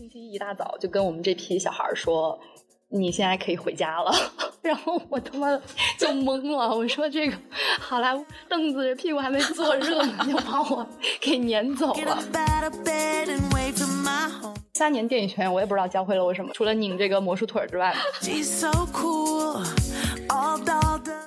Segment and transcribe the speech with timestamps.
[0.00, 2.40] 星期一一大早就跟我们这批小孩说
[2.88, 4.10] ：“你现在可以回家了。
[4.64, 5.54] ”然后我他妈
[5.98, 7.36] 就懵了，我说：“这个
[7.78, 10.86] 好莱坞凳子屁股还没坐热呢，就把我
[11.20, 12.18] 给撵走了。”
[14.72, 17.94] 三年电影学院，我也不知道教会了我什么，除了拧这个魔术腿之外。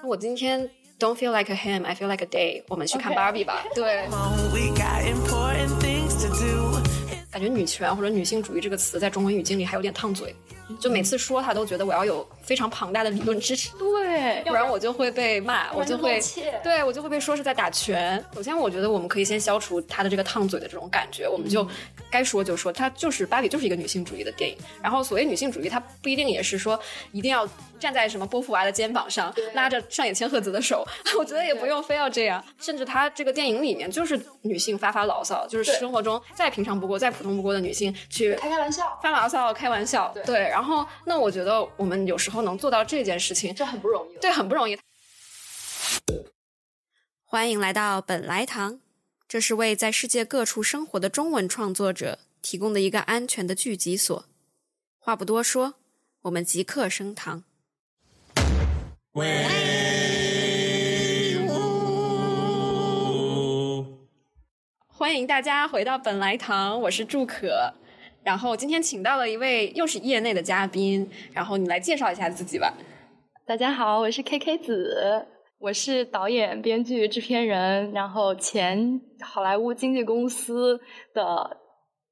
[0.03, 0.67] 我今天
[0.97, 2.63] don't feel like a him, I feel like a day。
[2.69, 3.63] 我们去看 Barbie 吧。
[3.75, 4.07] 对。
[7.43, 10.33] 感觉女权或者女性主义这个词在中文语境里还有点烫嘴，
[10.79, 16.21] 就每次说它都觉得我要有非常庞大的理论支持，对，不然我就会被骂，我就会，
[16.63, 18.23] 对我就会被说是在打拳。
[18.33, 21.67] 首先，我觉得我们可以先消除它的这个烫嘴的这种感觉，我们就
[22.09, 24.55] 该说就说，它就是芭比就是一个女性主义的电影。
[24.81, 26.79] 然后，所谓女性主义，它不一定也是说
[27.11, 27.45] 一定要
[27.77, 30.85] 站在什么波伏娃的肩膀上，拉着上野千鹤子的手，
[31.19, 32.41] 我觉得也不用非要这样。
[32.57, 40.13] 甚至它这个电影里面就是女性发发牢骚，就是生活中再平常不过、再普通不过的女性去开开玩笑、发牢骚、开玩笑。
[40.25, 44.17] 对，然后那我觉得我们有时候能做到这件事情，这很不容易。
[44.17, 44.77] 对，很不容易。
[47.25, 48.79] 欢迎来到本来堂，
[49.27, 54.25] 这是为在世界各处生活的中文创作者提供的一个安全的聚集所。
[54.99, 55.73] 话不多说，
[56.21, 57.43] 我们即刻升堂。
[65.03, 67.73] 欢迎大家回到本来堂，我是祝可。
[68.23, 72.73] 然后今天请到了一位又是业内的嘉宾，然后你来介绍一下自己吧。
[73.45, 75.27] 大家好，我是 K K 子，
[75.59, 80.79] 我是导演、编剧、制片人，然后前好莱坞经纪公司
[81.13, 81.57] 的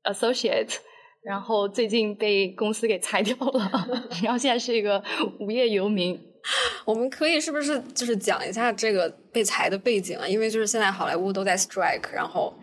[0.03, 0.75] associate，
[1.23, 3.71] 然后最近被公司给裁掉了，
[4.21, 5.01] 然后现在是一个
[5.39, 6.19] 无业游民。
[6.85, 10.27] 我们可以是不是就是讲一下这个被裁的背景啊？
[10.27, 12.53] 因为就是现在好莱坞都在 strike，然后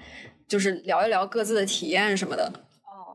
[0.48, 2.52] 就是聊一聊各自的体验什么的。
[2.82, 3.14] 哦，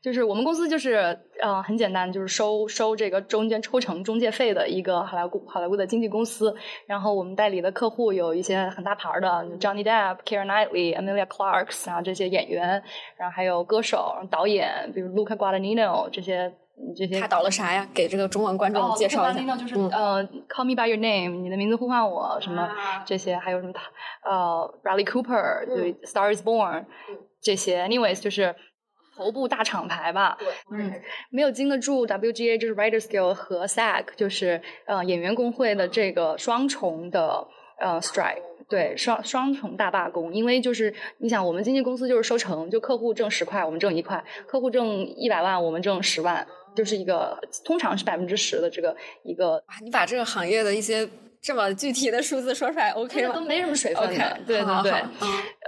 [0.00, 6.56] 就是我们公司就是呃很简单，就是收收这个中间抽成中介费的一个好莱坞好莱坞的经纪公司。
[6.86, 9.28] 然后我们代理的客户有一些很大牌的
[9.60, 12.82] ，Johnny Depp、Keira Knightley、Amelia Clarks，然后这些演员，
[13.18, 16.54] 然后还有歌手、导演，比如 Luca Guadagnino 这些。
[16.96, 17.86] 这些他导了啥呀？
[17.94, 19.56] 给这个中文观众介绍一下。
[19.56, 22.68] 就是呃，Call Me by Your Name，你的名字呼唤我，什么
[23.04, 23.72] 这些，还有什么
[24.24, 26.84] 呃，Bradley Cooper，对，Star Is Born，
[27.40, 28.54] 这些，anyways 就是
[29.16, 30.38] 头部大厂牌吧。
[30.72, 30.92] 嗯，
[31.30, 37.46] 没有经得住 WGA，就是 Writers Guild 和 SAG，就是呃演员工会的这个双重的
[37.80, 40.32] 呃 strike，对，双双重大罢工。
[40.32, 46.46] 因为就是你想，我们经纪公司就是收成，就客户挣十块，我们挣一块；客户挣一百万，我们挣十万。
[46.78, 48.94] 就是一个通常是百分之十的这个
[49.24, 51.08] 一个，你把这个行业的一些
[51.42, 53.34] 这么具体的数字说出来，OK 吗？
[53.34, 54.92] 都没什么水分的，对对对，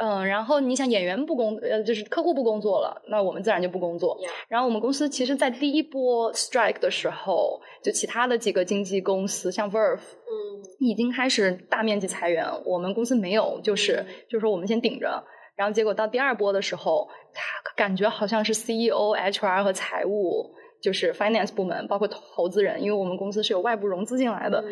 [0.01, 4.17] 嗯，然后你想演员不工，呃，就是客户不工作了，那我们自然就不工作。
[4.49, 15.25] 然后我们公司其实，在第一波 strike 的时候，就其他的几个经纪公司，像 Verve，嗯，已经开始大面积裁员，我们公司没有，就是就是说我们先顶着。
[15.57, 17.43] 然后结果到第二波的时候，他
[17.77, 20.55] 感觉好像是 CEO、HR 和财务。
[20.83, 24.65] 就是 finance 部门，包括投资人，因为我们公司是有外部融资进来的，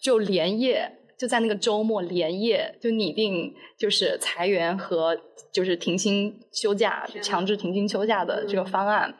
[0.00, 5.18] 就连夜就在那个周末连夜就拟定就是裁员和
[5.52, 9.14] 就是停薪休假、强制停薪休假的这个方案，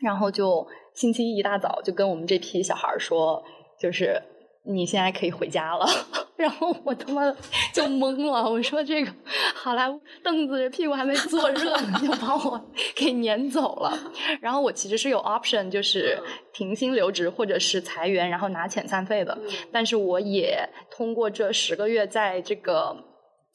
[0.00, 3.42] 然后就星期一一大早就跟我们这批小孩说，
[3.80, 4.20] 就是。
[4.66, 5.86] 你现在可以回家了，
[6.36, 7.30] 然后我他妈
[7.72, 9.12] 就懵了，我说这个
[9.54, 12.58] 好莱坞凳子屁股还没坐热呢，就把我
[12.96, 13.92] 给撵走了。
[14.40, 16.18] 然后我其实是有 option，就是
[16.54, 19.36] 停薪留职或者是裁员，然后拿遣散费的。
[19.70, 22.96] 但是我也通过这十个月在这个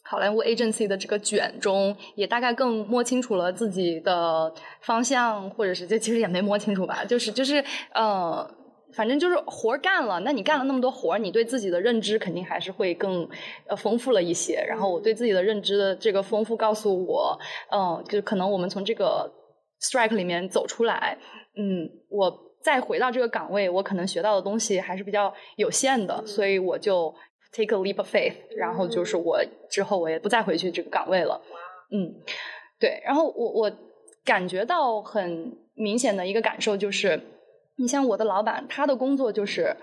[0.03, 8.58] 好莱坞 agency 的这个卷中，也大概更摸清楚了自己的方向，或者是这其实也没摸清楚吧，就是就是呃。
[8.91, 13.27] 反正就是活干了，那你干了那么多活你对自己的认知肯定还是会更
[13.67, 14.63] 呃丰富了一些。
[14.67, 17.39] 然后我对自己的认知的这个丰富，告诉我，
[17.71, 19.31] 嗯，就可能我们从这个
[19.79, 21.17] strike 里面走出来，
[21.55, 27.13] 嗯，我再回到这个岗位，我可能学到的东西还是比较有限的，所以我就
[27.53, 29.39] take a leap of faith，然后就是我
[29.69, 31.39] 之后我也不再回去这个岗位了。
[31.91, 32.11] 嗯，
[32.79, 33.71] 对，然后我我
[34.25, 37.21] 感觉到很明显的一个感受就是。
[37.79, 39.73] 你像我的老板，他的工作就是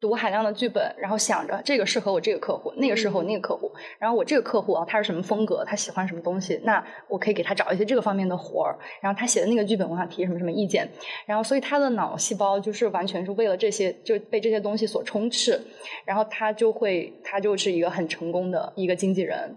[0.00, 3.70] 读海量的剧本，然后想着这个适合我这个客户，那个适合我那个客户。
[3.98, 8.78] 然后我这个客户啊，他是什么风格，他喜欢什么东西，那我可以给他找一些这个方面的活儿。
[9.02, 10.88] 然后他写的那个剧本，我想提什么什么意见。
[11.26, 15.60] 然后所以他的脑细胞就是完全是为了这些，就被这些东西所充斥。
[16.06, 19.56] 然后他就会，他就是一个很成功的一个经纪人。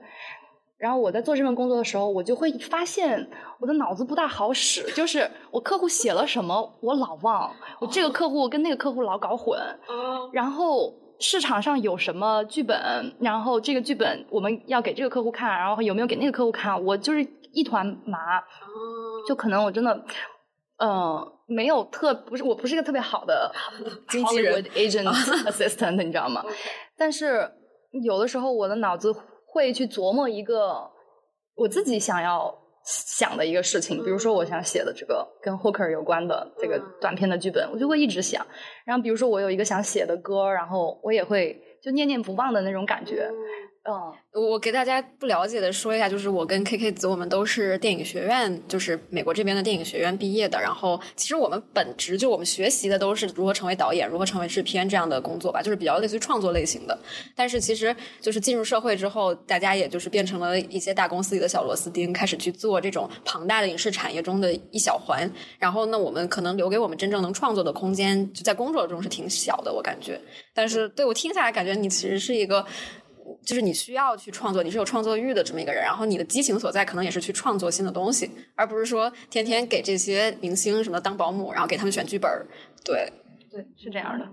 [0.79, 3.29] 然后我在做这份工作的时候，我就会发现
[3.59, 9.59] 我的脑子不大好使，就是我客户写了什么我老忘，我这个客户跟那个客户老搞混，
[10.31, 18.41] 然后市场上有什么剧本，然后这个剧本我们要给这个客户看，然后有没有给那个客户看，我就是一团麻，
[19.27, 20.05] 就可能我真的，
[20.77, 23.51] 嗯，没有特不是我不是一个特别好的
[24.07, 25.03] 经纪人 agent
[25.51, 26.41] assistant，你知道吗？
[26.97, 27.51] 但是
[28.01, 29.13] 有的时候我的脑子。
[29.51, 30.89] 会去琢磨一个
[31.55, 32.53] 我自己想要
[32.83, 38.45] 想的一个事情，比如说我想写的这个跟 Hooker 有关的这个短片的剧本，我就会一直想。
[38.85, 43.29] 然后比如说我有一个想写的歌，然后我也会就念念不忘的那种感觉。
[43.89, 44.13] 嗯，
[44.51, 50.61] 我给大家不了解的说一下，就是我跟 K K 子，我们都是电影学院，就是美国这边的电影学院毕业的。
[50.61, 56.95] 然后，其实我们本职就我们学习的都是如何成为导演，如何成为制片这样的工作吧，就是比较类似于创作类型的。
[57.35, 65.27] 但是，其实就是进入社会之后，大家也就是变成了一些大公司里的小螺丝钉，开始去做这种庞大的影视产业中的一小环。
[65.57, 70.21] 然后，那我们可能留给我们真正能创作的空间，就在工作中是挺小的，我感觉。
[70.53, 72.63] 但是，对我听下来，感觉你其实是一个。
[73.43, 82.31] 就是你需要去创作，你是有创作欲的这么一个人，然后你的激情所在可能也是去创作新的东西，而不是说天天给这些明星什么当保姆，然后给他们选剧本
[82.83, 83.11] 对，
[83.51, 84.25] 对，是这样的。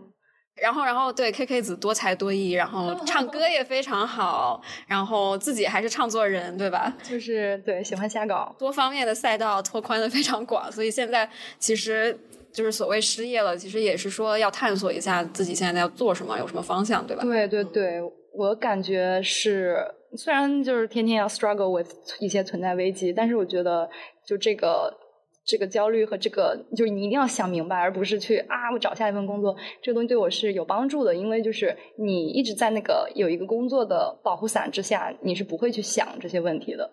[0.56, 6.96] 然后，然后对 K K 子多才多艺，然后 唱歌也非常好，然后自己还是唱作人，对吧？
[7.02, 11.28] 就是对，喜欢瞎搞，多方面的赛道拓宽的非常广，所以现在
[11.58, 12.18] 其实
[12.50, 17.22] 就是所谓失业了，其实也是说要探索一下自己现在要做什么，有什么方向，对吧？
[17.22, 18.00] 对对对。
[18.36, 19.76] 我感觉是，
[20.16, 21.90] 虽然就是天天要 struggle with
[22.20, 23.88] 一些存在危机，但是我觉得
[24.26, 24.92] 就这个
[25.44, 36.90] 这个焦虑和这个，就是你一定要想明白，而不是去啊，我找下一份工作，这个东西对我是有帮助的，因为就是你一直在那个有一个工作的保护伞之下，你是不会去想这些问题的。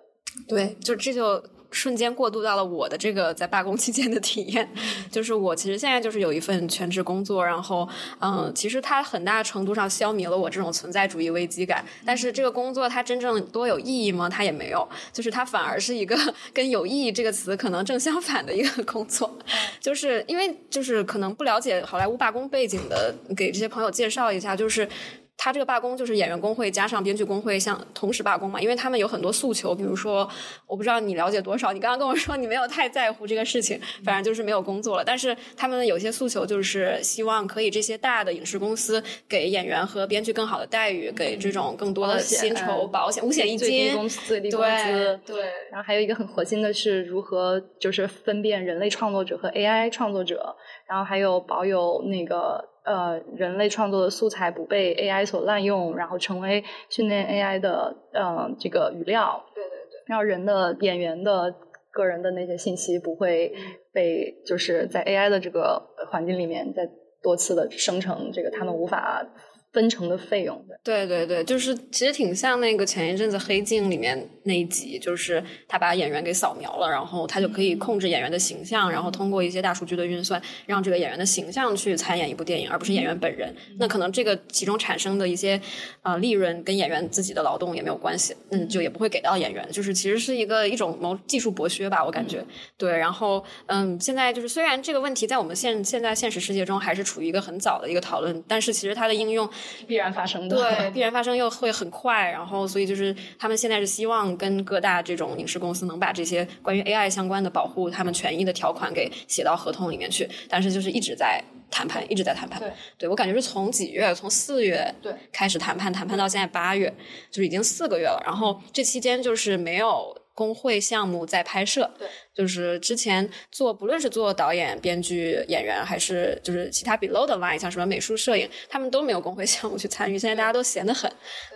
[0.47, 1.43] 对，就这就。
[1.73, 4.69] 瞬间过渡到了我的这个在罢工期间的体验，
[5.11, 7.87] 就是我其实现在就是有一份全职工作，然后
[8.19, 11.83] 嗯，其实它很大程度上消弭了我这种存在主义危机感。
[12.05, 14.29] 但是这个工作它真正多有意义吗？
[14.29, 16.15] 它也没有，就是它反而是一个
[16.53, 19.37] 跟有意义这个词可能正相反的一个工作。
[19.79, 24.87] 就是因为就是可能不了解好莱坞罢工背景的，给这些朋友介绍一下，就是。
[25.35, 30.29] 他这个罢工就是演员工会加上编剧工会相同时罢工嘛，因为他们有很多诉求，比如说
[30.65, 35.03] 我不知道你了解多少，你刚刚跟我说你没有太在乎这个事情，反正就是没有工作了。
[35.03, 45.19] 但是他们有些诉求就是希望可以这些大的影视公司给演员和编剧更好的待遇，给这种更多的薪酬保险、五险一金、最低工资、最低工资。
[45.25, 45.41] 对，
[45.71, 50.55] 然后还有一个很核心的是如何就是分辨人类创作者和 AI 创作者，
[50.87, 52.69] 然后还有保有那个。
[52.83, 59.43] 呃，人类创作的素材不被 AI 所滥用，然后成为训练 AI 的呃这个语料。
[59.55, 60.03] 对对对。
[60.05, 61.53] 让人的演员的
[61.91, 63.53] 个人的那些信息不会
[63.93, 65.81] 被就是在 AI 的这个
[66.11, 66.89] 环境里面再
[67.21, 69.25] 多次的生成，这个他们无法。
[69.73, 83.51] 分成的费用，对对对，就是其实挺像那个前一阵子《黑镜》里面那一集，就是他把演员给扫描了，然后他就可以控制演员的形象，然后通过一些大数据的运算，让这个演员的形象去参演一部电影，而不是演员本人。
[83.79, 85.59] 那可能这个其中产生的一些
[86.03, 92.45] 啊利润跟演员自己的劳动也没有关系，嗯，就也不会给到演员，就是其实是一个一种某技术剥削吧，我感觉。
[92.77, 99.49] 对，然后嗯，现在就是虽然这个问题在我们现现在现实世界中还是处于一个很早的一个讨论，但是其实它的应用。
[99.87, 112.59] 必然发生的，对， 必然发生又会很快，然后所以就是他们现在是希望跟各大这种影视公司能把这些关于 AI 相关的保护他们权益的条款给写到合同里面去，但是就是一直在谈判，一直在谈判。
[112.59, 116.93] 对，对我感觉是从几月，从四月对开始谈判，谈判到现在八月，
[117.31, 120.15] 就是已经四个月了，然后这期间就是没有。
[120.33, 130.17] 工会项目在拍摄，对，就是之前做，不论是做导演、编剧、演员，还是就是其他 below 的 line，像什么美术、摄影，他们都没有工会项目去参与。
[130.17, 131.11] 现在大家都闲得很，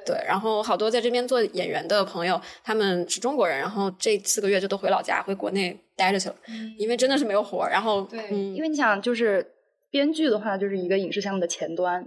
[0.05, 0.15] 对。
[0.27, 6.35] 然后好多在这边做演员的朋友，他们是中国人，然后这四个月就都回老家，回国内待着去了，
[6.77, 7.67] 因为真的是没有活。
[7.67, 9.43] 然后，对，因为你想，就是
[9.89, 12.05] 编剧的话，就是一个影视项目的前端，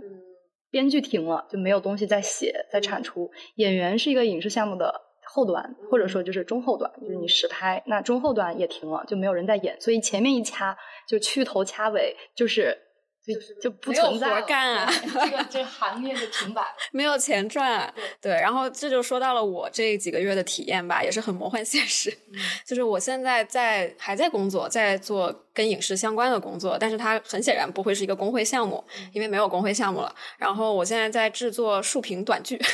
[0.70, 5.09] 编剧停了就没有东西在写、在产出；演员是一个影视项目的。
[5.32, 12.76] 后端或者说就是中后端，就是你实拍，那中后端也停了，就没有人在演，所以前面一掐就去头掐尾，就是
[13.24, 17.78] 就就不存在活干啊， 这个这行业的停摆， 没有钱赚。
[17.78, 22.12] 啊对，然后这就说到了我这几个月的体验吧，也是很魔幻现实。
[22.66, 28.82] 就是我现在在还在工作，在做跟影视相关的工作，但是它很显然不会是一个工会项目，
[29.12, 30.12] 因为没有工会项目了。
[30.38, 32.58] 然后我现在在制作竖屏短剧。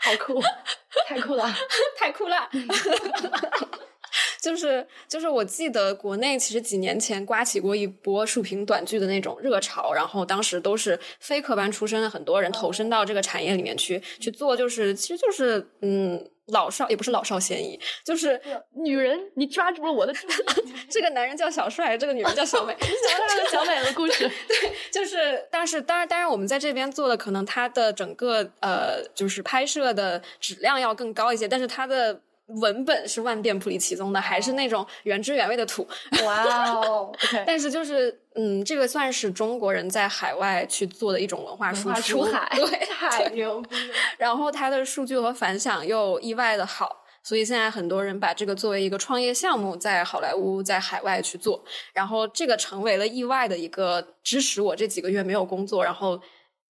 [0.00, 0.42] 好酷，
[1.06, 1.44] 太酷了，
[1.96, 2.48] 太酷了。
[4.40, 18.40] 就是就是，我记得国内其实几年前刮起过一波竖屏短剧的那种热潮，然后当时都是非科班出身的很多人投身到这个产业里面去去做，就是其实就是嗯，老少也不是老少咸宜，就是
[18.82, 20.32] 女人，你抓住了我的注意
[20.88, 24.26] 这个男人叫小帅，这个女人叫小美，讲个小美的故事。
[24.48, 32.20] 对，就是但是当然当然，我们在这边做的可能它的整个呃，就是拍摄的质量要更高一些，但是它的。
[32.56, 35.86] 文本是万变不离其宗的，还是那种原汁原味的土。
[36.24, 37.12] 哇哦！
[37.46, 43.76] 但是就是，嗯，这个算是中国人在海外去做的一种文化输出，对，太牛逼。
[44.18, 51.64] 然后它的数据和反响又意外的好，所以现在很多人把这个作为一个创业项目，在好莱坞、在海外去做。
[51.92, 56.20] 然后这个成为了意外的一个支持我这几个月没有工作，然后。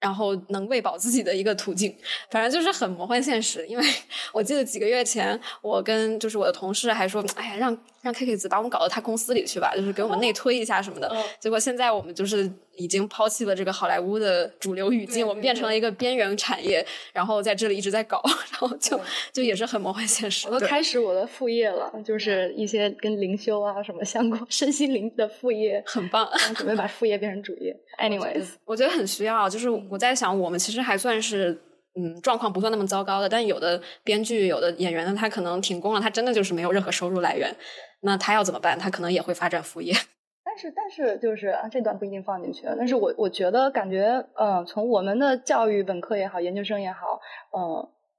[0.00, 1.94] 然后能喂饱自己的一个途径，
[2.30, 3.66] 反正就是很魔幻现实。
[3.66, 3.84] 因为
[4.32, 7.78] 我记得几个月前，我跟就是我的同事还说，哎呀，让。
[8.02, 11.14] 让 K K 子把我们搞到他公司里去吧，就是给我们内推一下什么的。
[11.38, 18.98] 结果现在我们就是已经抛弃了这个好莱坞的主流语境，我们变成了一个边缘产业，然后在这里一直在搞，然后就
[19.34, 20.48] 就也是很魔幻现实。
[20.48, 26.26] 我都开始我的副业了，就是一些跟灵修啊什么相关、身心灵的副业，很棒。
[26.56, 27.76] 准备把副业变成主业。
[28.00, 29.46] Anyways，我觉得很需要。
[29.46, 31.52] 就是我在想，我们其实还算是
[31.96, 37.54] 嗯状况不算那么糟糕的，但有的编剧、有的演员呢，他可能停工了，他真的就是没有任何收入来源。
[38.02, 38.78] 那他要怎么办？
[38.78, 39.92] 他可能也会发展副业。
[40.44, 42.62] 但是，但是，就是啊，这段不一定放进去。
[42.78, 47.20] 但是我我觉得，感觉，嗯，从我们的教育，本科也好，研究生也好，
[47.56, 47.60] 嗯，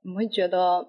[0.04, 0.88] 我们会觉得。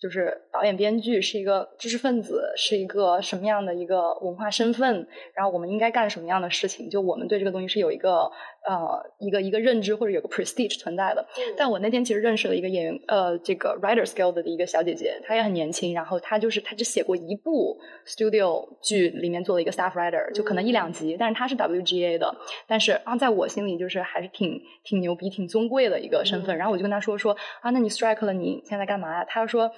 [0.00, 5.06] 就是导演、编剧是一个知识分子，是一个什么样的一个文化身份？
[5.34, 6.88] 然后我们应该干什么样的事情？
[6.88, 8.32] 就我们对这个东西是有一个
[8.66, 11.26] 呃一个一个认知或者有个 prestige 存在的。
[11.56, 15.94] 但我那天其实认识了一个演员，呃，这个 Writers Guild 的一个小姐姐，她也很年轻。
[15.94, 21.16] 然后她就是她只写过一部 studio 剧，里面做了一个 staff writer，就可能一两集。
[21.18, 22.34] 但是她是 WGA 的，
[22.66, 26.56] 但是啊，在我心里就是还是挺挺牛逼、挺尊贵的一个身份。
[26.56, 29.24] 然后我就跟她说说啊，那你 strike 了，你现在干嘛呀？
[29.24, 29.70] 她说。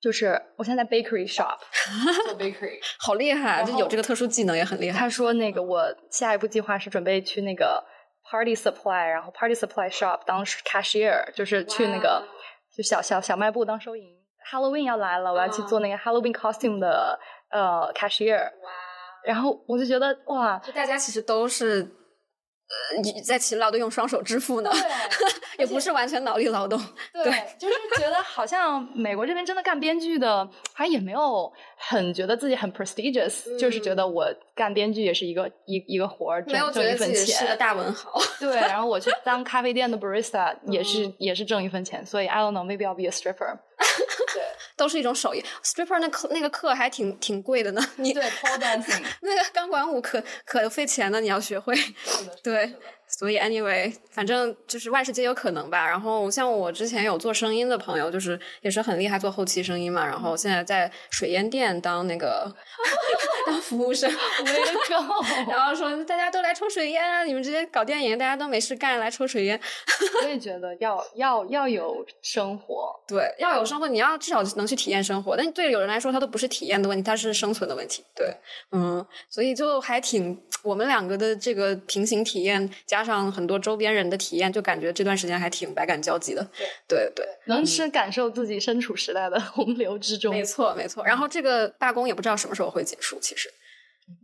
[0.00, 1.58] 就是我现在在 bakery shop
[2.24, 4.96] 做 bakery，好厉害，就有这个特殊技能也很厉害。
[4.96, 7.84] 他说那个我下一步计划是准备去那个
[8.30, 12.22] party supply，然后 party supply shop 当 cashier，就是去那个
[12.76, 14.04] 就小小小卖部当收银。
[14.50, 17.18] Halloween 要来了，我要去做那个 Halloween costume 的
[17.50, 18.44] 呃 cashier。
[18.44, 18.70] 哇！
[19.24, 21.94] 然后我就觉得哇，就大家其实都是。
[22.68, 24.70] 呃，你在勤劳的用双手支付呢，
[25.58, 26.78] 也不是完全脑力劳动。
[27.12, 27.24] 对，
[27.58, 30.44] 就是觉得好像美国这边真的干编剧的，
[30.74, 37.26] 好像也没有很觉得自己很 prestigious，就是觉得我干编剧也是一个一一个活儿，挣挣一份钱。
[37.26, 38.20] 是个大文豪。
[38.38, 43.58] 对，然后我去当咖啡店的 barista 也是也是挣一分钱，所以 I don't know maybe I'll be a stripper。
[44.78, 45.44] 对，都是一种手艺。
[45.64, 47.84] stripper 那课那个课还挺挺贵的呢。
[47.96, 51.74] 你对 pole dancing 那个钢管舞可可费钱的，你要学会。
[52.42, 52.72] 对。
[53.10, 55.86] 所以，anyway，反正就是万事皆有可能吧。
[55.88, 60.04] 然后，像我之前有做声音的朋友，就是也是很厉害做后期声音嘛。
[60.04, 62.54] 然后现在在水烟店当那个
[63.48, 64.10] 当服务生，
[65.48, 67.24] 然后说大家都来抽水烟啊！
[67.24, 69.58] 你们这些搞电影，大家都没事干，来抽水烟。
[70.22, 75.34] 我也觉得要要要有生活，对，要有生活，你要至少能去体验生活。
[75.34, 78.04] 但对有人来说，它都不是体验的问题，它是生存的问题。
[78.14, 78.36] 对，
[78.72, 82.98] 嗯，所以就还挺我们两个的这个平行体验加。
[82.98, 86.44] 加上很多周边人的体验，就感觉这段时间还挺百感交集的。
[86.88, 90.34] 对对，能是感受自己身处时代的洪流之中。
[90.34, 91.04] 没错没错。
[91.06, 93.16] 然后这个罢工也不知道什么时候会结束。
[93.20, 93.37] 其实，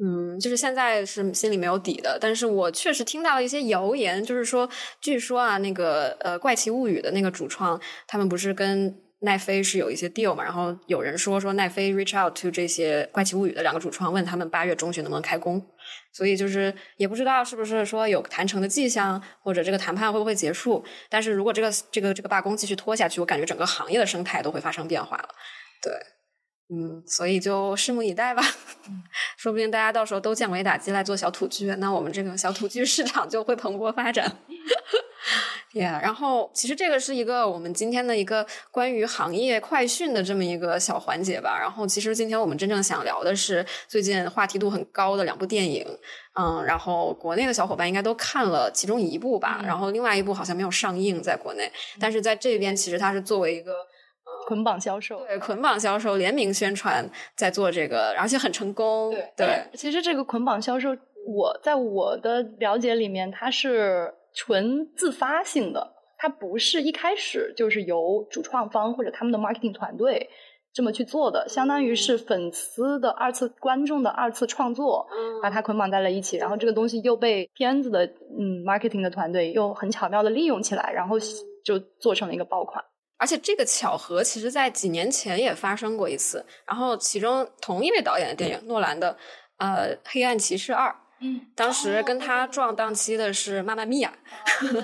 [0.00, 2.18] 嗯，就是现在是心里没有底的。
[2.20, 4.68] 但是我确实听到了一些谣言，就是说，
[5.00, 10.42] 据说啊，那个呃《怪奇物语》的那个主创，他们不是跟奈飞是有一些 deal 嘛？
[10.42, 15.64] 然后有人说说奈飞 reach out to 这些《怪奇物语》的两个主创，问他们八月中旬能不能开工。
[16.12, 20.84] 所以就是也不知道是不是说有谈成的迹象，或者这个谈判会不会结束。
[21.08, 25.28] 但是如果这个这个这个罢工继续拖下去，我感觉整个行业的生态都会发生变化了。
[25.82, 25.92] 对，
[26.71, 28.42] 嗯，所以就拭目以待吧。
[29.37, 34.38] 说不定大家到时候都降维打击来做小土剧，那我们这个小土剧市场就会蓬勃发展。
[35.73, 41.59] Yeah，然后其实这个是一个我们今天的一个关于行业快讯的这么一个小环节吧。
[41.59, 45.85] 然后其实今天我们真正想聊的是最近话题度很高的两部电影，
[46.35, 53.73] 嗯，然后国内的小伙伴应该都看了其中一部吧，然后另外一部好像没有上映在国内，但是在这边其实它是作为一个
[54.46, 59.14] 捆绑销售，对捆绑销售联名宣传在做这个，而且很成功。
[59.36, 60.96] 对，其实这个捆绑销售，
[61.26, 64.14] 我在我的了解里面，它是。
[64.36, 70.28] 纯自发性的，它不是一开始就是由主创方或者他们的 marketing 团队
[70.72, 75.06] 这么去做的，相当于是粉丝的二次观众的二次创作，
[75.40, 78.04] 把它捆绑在了一起，然后这个东西又被片子的
[78.36, 81.16] 嗯 marketing 的团队又很巧妙的利用起来，然后
[81.64, 82.84] 就做成了一个爆款。
[83.24, 86.44] 而且这个巧合，其实在几年前也发生过一次。
[86.66, 89.16] 然后其中同一位导演的电影，诺兰的
[89.56, 90.90] 呃《黑暗骑士二》，
[91.22, 94.12] 嗯，当时跟他撞档期的是《妈妈咪呀》，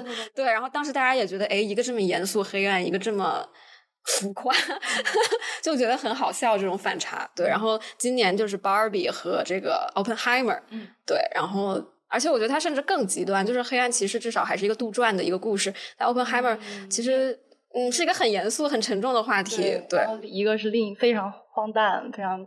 [0.34, 0.46] 对。
[0.46, 3.46] 然后当时大家也觉得，哎，一个这么严肃黑暗，一个这么
[4.04, 4.56] 浮夸，
[5.60, 7.30] 就觉得很好笑，这种反差。
[7.36, 7.46] 对。
[7.46, 11.18] 然后今年就是 Barbie 和这个 Oppenheimer，嗯，对。
[11.34, 11.78] 然后
[12.08, 17.38] 而且我觉得他甚至更极端，就是《黑暗骑士》至少还是一个杜撰的一个故事，但 Oppenheimer 其实。
[17.74, 19.80] 嗯，是一个很严肃、很沉重的话题。
[19.88, 22.46] 对，一个是另非常荒诞、非常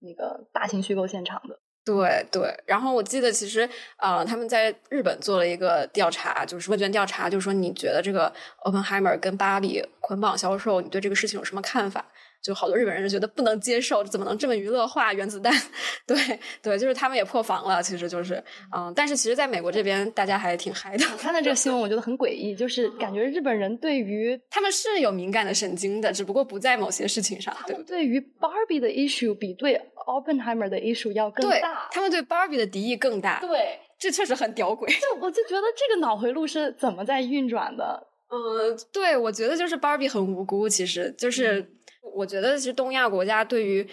[0.00, 1.58] 那个大型虚构现场的。
[1.84, 2.54] 对对。
[2.64, 8.32] 然后我记得，其实啊，他们在日本做了一个调查，就是问卷调查，就是说你觉得这个
[8.64, 12.06] Oppenheimer 跟巴黎捆绑销售，你对这个事情有什么看法？
[12.42, 15.52] 就好多日本人就觉得不能接受，怎么能这么娱乐化原子弹？
[16.06, 16.16] 对
[16.60, 18.42] 对，就是他们也破防了，其实就是
[18.74, 21.04] 嗯，但是其实在美国这边大家还挺嗨的。
[21.12, 27.56] 我看到这个新闻，我觉得很诡异，就是感觉日本人对于 他们是有敏感的神经的，只不过不在某些事情上。
[27.66, 33.38] 对对于 Barbie 的 issue 比对 Oppenheimer 的 issue 要更大，他们对 Barbie 的敌意更大。
[33.40, 34.92] 对，这确实很屌鬼。
[34.92, 38.08] 就我就觉得这个脑回路是怎么在运转的？
[38.30, 41.64] 嗯，对，我觉得就是 Barbie 很无辜，其实就是。
[42.02, 43.86] 我觉得其实东亚国家对于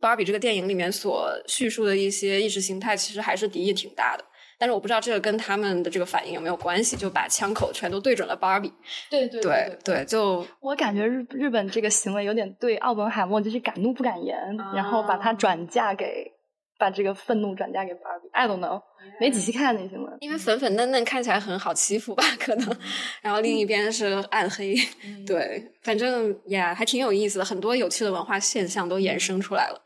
[0.00, 4.24] 芭比这个电影里面所叙述的一些意识形态，其实还是敌意挺大的。
[4.56, 8.72] 但是我不知道这个跟他们的这个反应有没有关系，就把枪口全都对准了芭比。
[9.10, 14.36] 对对对对，就我感觉日日本这个行为有点对奥本海默就是敢怒不敢言，
[14.74, 16.33] 然后把他转嫁给。
[16.76, 18.82] 把这个愤怒转嫁给芭比，I don't know，
[19.20, 20.16] 没仔细看那新闻。
[20.20, 22.76] 因为粉粉嫩嫩看起来很好欺负吧，可能。
[23.22, 24.74] 然后另一边是暗黑，
[25.24, 29.80] 对，反正呀，还挺有意思的，很多有趣的文化现象都衍生出来了。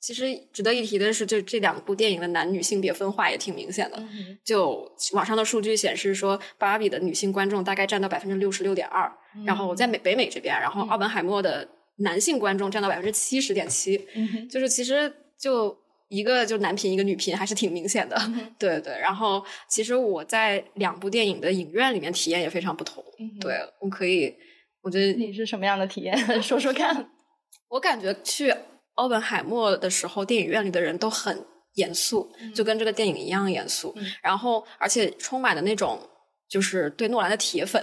[0.00, 4.02] 其实值得一提的是，就这两部电影的男女性别分化也挺明显的。
[4.44, 9.10] 就网上的数据显示说，芭比的女性观众大概占到百分之六十六点二，
[9.46, 14.06] 然后在美北美这边，然后奥本海默的男性观众占到百分之七十点七，
[14.50, 15.76] 就是其实就。
[16.10, 18.20] 一个就男频，一个女频，还是挺明显的。
[18.58, 23.02] 对对，然后其实我在两部电影的影院里面体验也非常不同。
[23.40, 24.34] 对我可以，
[24.82, 26.16] 我觉得你是什么样的体验？
[26.42, 27.08] 说说看。
[27.70, 28.52] 我感觉去
[28.96, 33.94] 奥本海默的时候，电影院里的人都很严肃，就跟这个电影一样严肃。
[34.20, 35.96] 然后，而且充满了那种
[36.48, 37.82] 就是对诺兰的铁粉，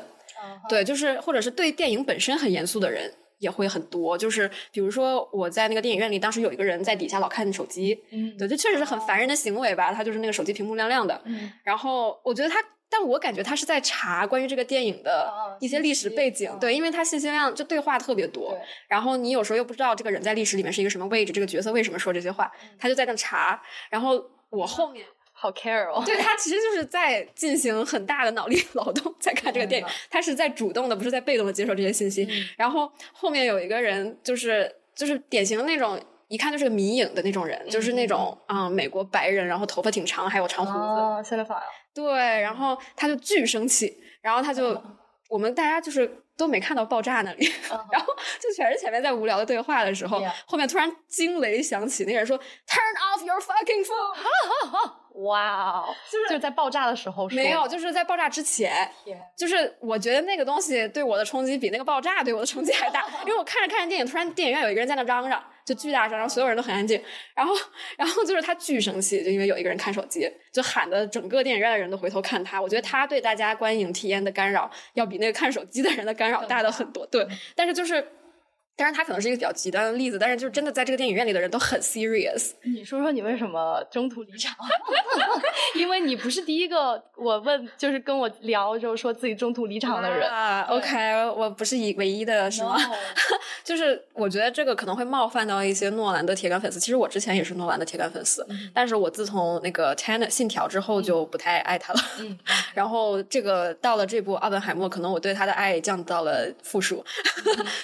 [0.68, 3.10] 对，就是或者是对电影本身很严肃的人。
[3.40, 9.92] 也会很多，就是比如说我在那个电影院里，当时有一个人在底下老看手机，嗯，对，这确实是很烦人的行为吧？
[9.94, 12.58] 他就是那个手机屏幕亮亮的，嗯，然后我觉得他，
[12.90, 25.06] 但我感觉他是在查关于这个电影的一些历史背景，对，因为他信息量就对话特别多，然后你有时候又不知道这个人在历史里面是一个什么位置，这个角色为什么说这些话，他就在那查，然后我后面。
[25.40, 32.28] 好 care 哦，对他其实就是在进行很大的脑力劳动，在看这个电影，他是在主动的，不是在被动的接受这些信息。
[32.58, 41.62] 然后后面有一个人，就是就是典型的那种，一看就是个迷影的那种人，就是那种啊，美国白人，然后头发挺长，还有长胡子，现在发
[41.94, 44.82] 对，然后他就巨生气，然后他就
[45.30, 54.92] 我们大家就是都没看到爆炸那里， 然后就全是前面在无聊的对话的时候，后面突然惊雷响起，那个人说 “Turn off your fucking phone”。
[55.24, 58.90] 哇哦， 就是在爆炸的时候没有，就是在爆炸之前，
[59.36, 67.02] 就是我觉得那个东西对我的冲击比那个爆炸对我的冲击还大，因为我看着看着电影，突然电影院有一个人在那嚷嚷，就巨大声，然后所有人都很安静，
[67.34, 67.54] 然后
[67.98, 72.62] 然后就是他巨生气，就因为有一个人看手机，就喊的整个电影院的人都回头看他。
[72.62, 77.06] 我觉得他对大家观影体验的干扰要比那个看手机的人的干扰大的很多。
[77.08, 78.12] 对，但是就是。
[78.78, 82.52] 当然，他可能是一个比较极端的例子，但是就是真的在这个电影院里的人都很 serious。
[82.62, 84.56] 你说说你为什么中途离场？
[85.76, 90.30] 因为你不是第一个我问，就是跟我聊，就是说自己中途离场的人。
[90.30, 92.78] 啊 OK，我不是一唯一的是吗？
[93.66, 96.80] 就是我觉得这个可能会冒犯到一些诺兰的铁杆粉丝。
[96.80, 102.00] 其实我之前也是诺兰的铁杆粉丝，但是我自从那个《Tenet》信条之后就不太爱他了。
[102.76, 107.04] 然后这个到了这部《奥本海默》，可能我对他的爱降到了负数，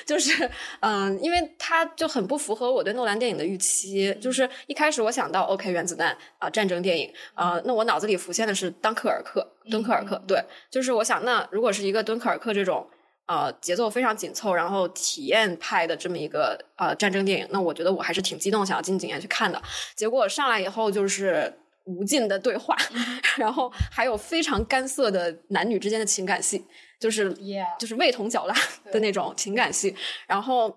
[0.06, 0.48] 就是。
[0.86, 4.14] 嗯，因为他就很不符合我对诺兰电影的预期。
[4.20, 9.50] 就是一开始我想到 OK 原子弹啊，战争电影啊，那我脑子里浮现的是敦刻尔克。
[9.72, 12.86] 敦刻尔克，对，就是我想，那如果是一个敦刻尔克这种
[13.28, 19.62] 呃节奏非常紧凑，然后体验派的这么一个呃战争电影，那我觉得我还是挺激动，想要进影院去看的。
[19.96, 21.54] 结果上来以后就是
[21.86, 22.76] 无尽的对话，
[23.40, 26.66] 然后还有非常干涩的男女之间的情感戏。
[27.04, 27.34] 就是
[27.78, 28.56] 就是味同嚼蜡
[28.94, 29.94] 的那种情感戏。
[30.26, 30.74] 然后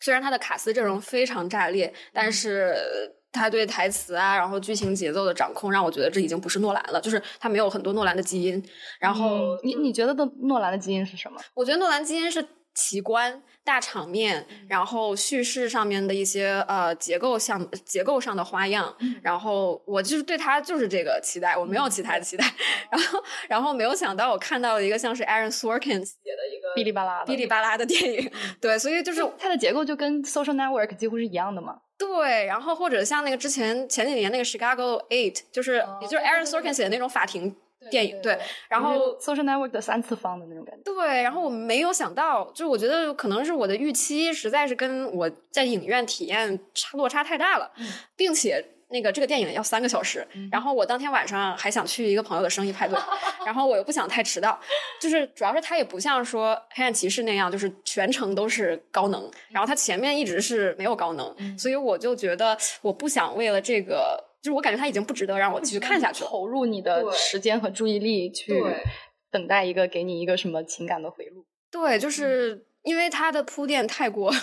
[0.00, 2.74] 虽然他的卡斯阵容非常炸裂，但是
[3.30, 8.64] 他对台词啊，然后剧情节奏的掌控，让我觉得这已经不是诺兰了，就是他没有很多诺兰的基因。
[8.98, 11.38] 然后你你觉得的诺兰的基因是什么？
[11.52, 12.42] 我觉得诺兰基因是。
[12.74, 22.44] 奇观、大场面，然后叙事上面的一些呃结构上结构上的花样，然后我就是对他就是这个期待，我没有其他的期待。
[22.90, 28.30] 然后，然后没有想到我看到了一个像是 Aaron Sorkin 写的一个哔哩吧啦哔哩吧啦的电影，
[28.60, 31.78] 对，所以就是它的结构就跟 Social Network 几乎是一样的嘛。
[31.98, 37.54] 对，然后或者像那个之前前几年那个 Chicago Eight，就是也就是 Aaron Sorkin 写的那种法庭。
[37.90, 40.82] 电影对，然后 social network 的三次方的那种感觉。
[40.84, 47.70] 对，然后我没有想到，就是我觉得可能是我的预期实在是跟我在影院体验差落差太大了，
[48.16, 52.98] 并且那个这个电影要三个小时，然后我当天晚上还想去一个朋友的生日派对，
[53.46, 54.58] 然后我又不想太迟到，
[55.00, 64.31] 就是主要是它也不像说黑暗骑士那样，就是全程都是高能，然后它前面一直是没有高能，所以我就觉得我不想为了这个。
[64.42, 68.60] 就是我感觉他已经不值得让我继续看下去，投入你的时间和注意力去
[69.30, 71.46] 等待一个给你一个什么情感的回路。
[71.70, 74.34] 对，就是因为他的铺垫太过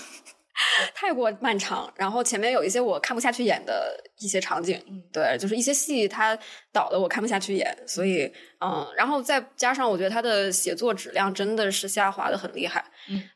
[0.96, 4.82] 太过漫长，然后前面有一些我看不下去演的一些场景，
[5.12, 6.38] 对，就是一些戏他
[6.72, 8.32] 导的我看不下去演，所以
[8.62, 12.84] 嗯，然后再加上我觉得他的写作质量真的是下滑的很厉害，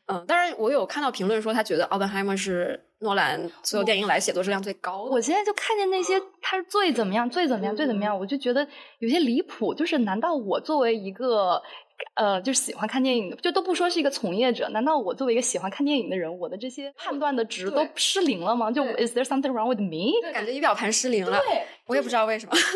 [0.06, 2.88] 嗯，当然我有看到评论说他觉得奥本海默是。
[3.04, 8.66] 诺兰所有电影来写作质量最高的，我现在就看见那些他最怎么样、最怎么样、最怎么样，我就觉得
[8.98, 9.72] 有些离谱。
[9.72, 11.62] 就是难道我作为一个
[12.16, 18.72] 呃，就是喜欢看电影的，就都不说是一个从业者，难道我作为一个喜欢看电影的人，我的这些判断的值都失灵了吗？
[18.72, 20.12] 就 Is there something wrong with me？
[20.32, 21.38] 感觉仪表盘失灵了。
[21.38, 22.52] 对，我也不知道为什么。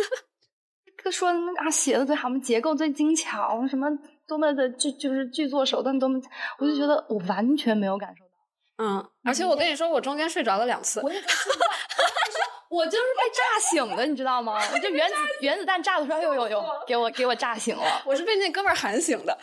[1.11, 3.89] 说啊，写的最好，结构最精巧，什么
[4.27, 6.21] 多么的剧，就是剧作手段多么，
[6.59, 8.28] 我就觉得我完全没有感受。
[8.79, 11.01] 嗯，而且我跟你说，我中间睡着了两次。
[11.03, 11.59] 我也在睡觉。
[12.71, 14.61] 我就是被炸醒的，你知道吗？
[14.73, 18.03] 我就原子 原子弹炸的时候，呦呦呦，给我给我炸醒了。
[18.05, 19.37] 我是被那哥们儿喊醒的。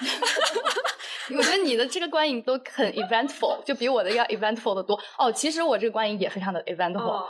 [1.36, 4.98] 我觉得你的这个观影都很 eventful，就比我的要 eventful 的多。
[5.18, 7.26] 哦，其实我这个观影也非常的 eventful，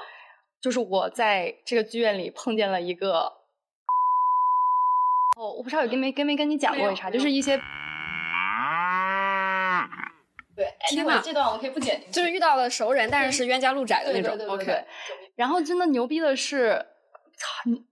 [0.61, 3.31] 就是我在这个剧院里碰见了一个，
[5.37, 7.57] 哦，我不知道有跟没跟没跟你讲过一茬，就是一些。
[10.57, 12.01] 对，天呐，这段我可以不剪。
[12.11, 14.37] 就是遇到了熟人，但是是冤家路窄的那种。
[14.47, 14.83] OK，
[15.35, 16.85] 然后真的牛逼的是，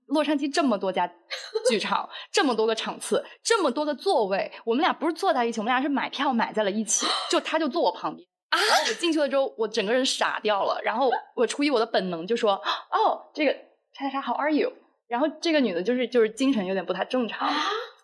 [0.07, 1.09] 洛杉矶这么多家
[1.69, 7.05] 剧场，这么多个场次，这么多个座位，我们俩不是坐在一起，我们俩是买票买在了一起。
[7.29, 10.79] 就他就坐我旁边，然后我进去了之后，我整个人傻掉了。
[10.83, 12.53] 然后我出于我的本能就说
[12.91, 13.53] ：“哦，这个
[13.93, 14.71] 叉叉叉，How are you？”
[15.07, 17.47] 然后这个女的就是就是精神有点不太正常，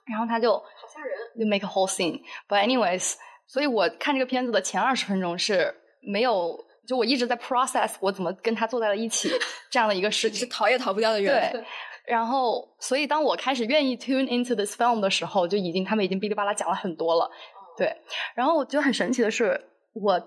[0.06, 3.15] 然后她就好吓人，就 make a whole scene，but anyways。
[3.52, 6.56] 所以我看这个片子的前二十分钟是没有，
[6.88, 9.32] 就我一直在 process 我怎么跟他坐在了一起
[9.72, 11.66] 这样的一个事情，是逃也逃不掉的缘分。
[12.06, 17.30] 然后，所以当我开始愿意 tune into this film 的时候，就已经他们已经哔哩吧啦讲了很多了。
[17.76, 17.96] 对，
[18.36, 19.60] 然后我觉得很神奇的是，
[19.94, 20.22] 我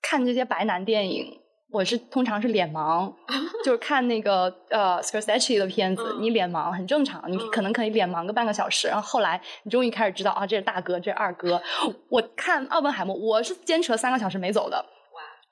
[0.00, 1.40] 看这些白男电影。
[1.72, 3.12] 我是通常是脸盲，
[3.64, 11.62] 就是看那个呃 Scorsese 的片子，你脸盲很正常，你可能可以脸盲个半个小时，然后后来你终于开始知道啊，这是大哥，这是二哥。
[12.08, 14.84] 我看奥本海默，我是坚持了三个小时没走的，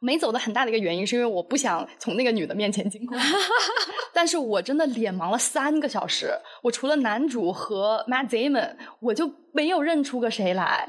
[0.00, 3.16] 没走的很大的一个原因是因为我不想从那个女的面前经过，
[4.12, 10.88] 但是我真的脸盲了三个小时，我除了男主和 Matt Damon，我就没有认出个谁来。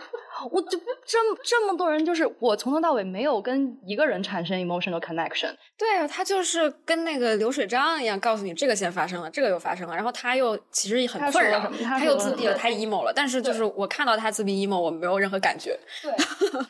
[0.52, 5.54] 我就这么这么多人，就是我从头到尾没有跟一个人产生 emotional connection。
[5.78, 13.14] 对啊，他就是跟那个流水账一样，告诉你这个先发生了，这个又发生了，然后他又其实很困扰，他又自闭了，他 emo 了。
[13.16, 15.78] 但是就是我看到他自闭 emo，我没有任何感觉。
[16.02, 16.12] 对，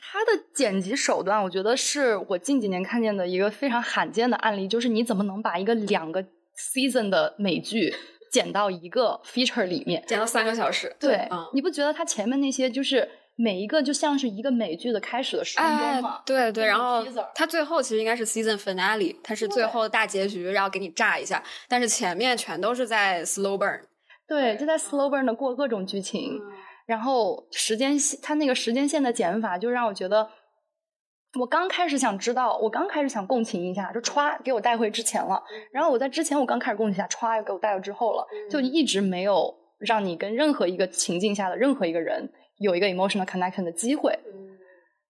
[0.02, 6.24] 他的剪辑手段，我觉得是我近几年看见的一个非常罕见的案例，就是你怎么能把一个两个
[6.56, 7.94] season 的美剧
[8.32, 10.96] 剪到一个 feature 里面，剪到三个小时？
[11.00, 13.10] 对，你不觉得他前面那些就是？
[13.42, 23.80] 每一个就像是一个美剧的开始的十分钟嘛，对对，然后它最后其实应该是 season finale，它是最后的大结局，然后给你炸一下，但是前面全都是在 slow burn，
[24.28, 26.38] 对，就在 slow burn 的过各种剧情，
[26.86, 30.30] 然后时间线，它那个时间线的减法就让我觉得，
[31.40, 42.30] 我刚开始想知道，我刚开始想共情一下，就歘给我带回之前了，然后我在之前我刚开始共情一下，歘又给我带到之后了，就一直没有让你跟任何一个情境下的任何一个人。
[42.60, 44.18] 有一个 emotional connection 的机会，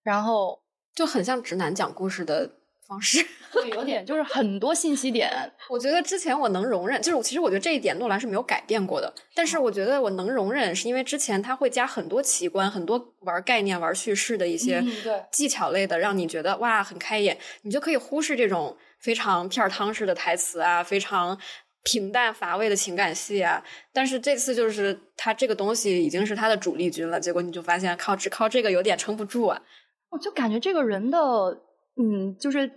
[0.03, 0.59] 然后
[0.95, 2.49] 就很像直男讲故事的
[2.87, 5.29] 方式， 对，有点就是很多信息点。
[5.69, 9.13] 我觉得之前我能容忍，就是其实我觉得这一点诺兰是没有改变过的。
[9.35, 14.83] 但是我觉得我能容忍，是因为之前他会加很多奇观，很多玩概念、玩叙事的一些
[15.31, 21.39] 技巧类的，让你觉得哇很开眼，你就可以忽视这种非常片儿汤式的台词啊，非常
[21.83, 23.63] 平淡乏味的情感戏啊。
[23.93, 29.61] 但是这次就是他这个东西已经是他的主力军了，结果你就发现靠只靠这个有点撑不住啊。
[30.09, 31.19] 我就感觉这个人的。
[32.01, 32.71] 嗯，就是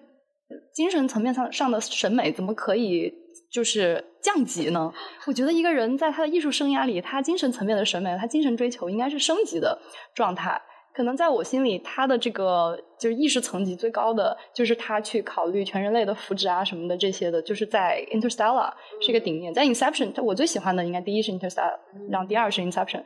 [0.75, 3.15] 精神层面上上的审美怎么可以
[3.53, 4.93] 就是降级呢？
[5.29, 9.81] 我觉得一个人在他的艺术生涯里，他精神层面的审美，他精神追求应该是升级的
[10.13, 10.61] 状态。
[10.95, 19.53] 可能在我心里，他的这个就是意识层级最高的，就是他去考虑全人类的福祉啊什么的这些的，就是在 Interstellar 是一个顶点。
[19.55, 21.79] 在 Inception，我最喜欢的应该第一是 Interstellar，
[22.11, 23.03] 然后第二是 Inception。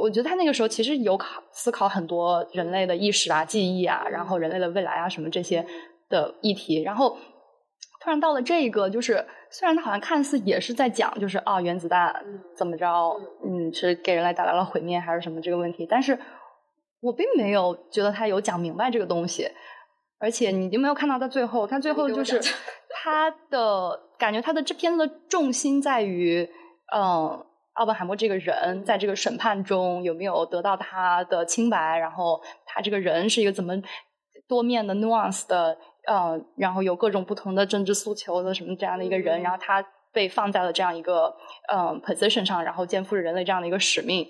[0.00, 5.64] 我觉得他那个时候其实有考思考很多人类的意识啊、记忆啊，然后人类的未来啊什么这些
[6.08, 6.82] 的议题。
[6.82, 7.16] 然后
[8.00, 12.14] 突然到了这个，就是虽然他好像看似也是在讲，就是啊原子弹
[12.56, 12.86] 怎么着，
[13.44, 16.18] 嗯，是给人类带来了毁灭还是什么这个问题，但是
[17.02, 19.46] 我并没有觉得他有讲明白这个东西。
[20.18, 22.40] 而且你就没有看到他最后，他最后就是
[22.94, 26.48] 他的感觉，他的这片子的重心在于，
[26.96, 27.44] 嗯。
[27.74, 31.96] 奥本海默这个人在这个审判中有没有得到他的清白？
[31.96, 33.72] 然后他这个人是一个怎么
[34.46, 35.74] 多面的 nuance 的？
[36.06, 39.40] 呃，然后有各种不同的政治诉求的什么这样的一个人？
[39.40, 41.34] 然后他被放在了这样一个
[41.72, 44.28] 嗯 position 上，然后肩负着人类这样的一个使命。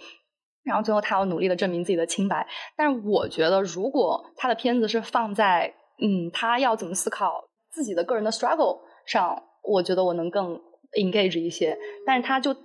[0.64, 2.46] 然后最后他要努力的证明自己的清白。
[2.76, 10.60] 但是我觉得，如果他的片子是放在嗯他要怎么思考自己的个人的 struggle 上，我觉得我能更
[10.98, 11.78] engage 一些。
[12.06, 12.56] 但是他就。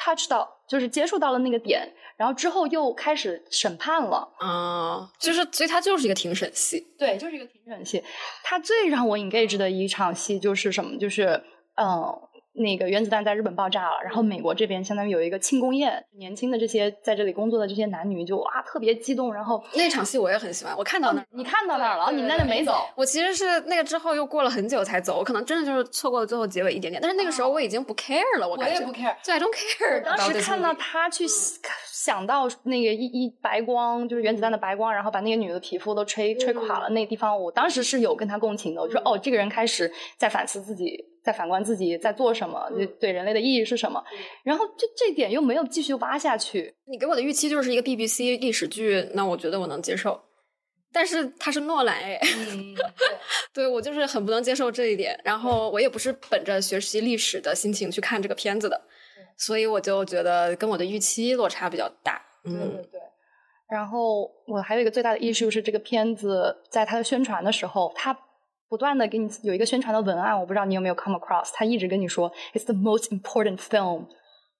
[0.00, 8.00] touch 到就是接触到了那个点，然后之后又开始审判了啊，就是所以他就是一个庭审戏，对，就是一个庭审戏。
[8.44, 10.96] 他最让我 engage 的一场戏就是什么？
[10.98, 11.42] 就是
[11.74, 12.27] 嗯。
[12.58, 30.02] 那个原子弹在日本爆炸了，然后美国这边相当于有一个庆功宴，年轻的这些在这里工作的这些男女就哇特别激动，然后那场戏我也很喜欢，我看到那，你看到那儿了，你那里没走，我其实是那个之后又过了很久才走，我可能真的就是错过了最后结尾一点点，但是那个时候我已经不 care 了，我我也不 care，对，I don't care。
[30.02, 31.26] 当时看到他去
[31.92, 41.04] 想到那个一一白光，就是原子弹的白光，然后把那个女的皮肤都吹吹垮了，那个地方我当时是有跟他共情的，我说哦，这个人开始在反思自己。
[41.28, 44.02] 在反观自己在做什么，对对人类的意义是什么？
[44.42, 46.74] 然后就这点又没有继续挖下去。
[46.86, 50.18] 你给我的预期就是一个 BBC 历史剧，那我觉得我能接受。
[50.90, 52.18] 但是他是诺兰哎，
[53.52, 55.20] 对我就是很不能接受这一点。
[55.22, 58.80] 然后我也不是本着学习历史的心情去看这个片子的，
[59.36, 62.22] 所以我就觉得跟我的预期落差比较大。
[62.42, 63.00] 对对对。
[63.68, 68.18] 然后我还有一个最大的 issue 是这个片子在它的宣传的时候，它。
[68.69, 74.07] 不断的给你有一个宣传的文案，我不知道你有没有 come across，他一直跟你说 it's the most important film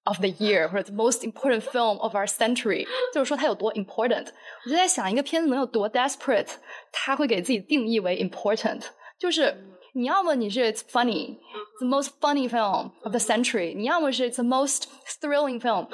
[0.04, 4.28] of the year 或者 the most important film of our century，就是说它有多 important。
[4.64, 6.48] 我就在想，一个片子能有多 desperate，
[6.92, 8.82] 他会给自己定义为 important，
[9.18, 9.56] 就是
[9.94, 14.84] 你要么你是 it's funny，the most funny film of the century，你要么是 it's the most
[15.20, 15.88] thrilling film。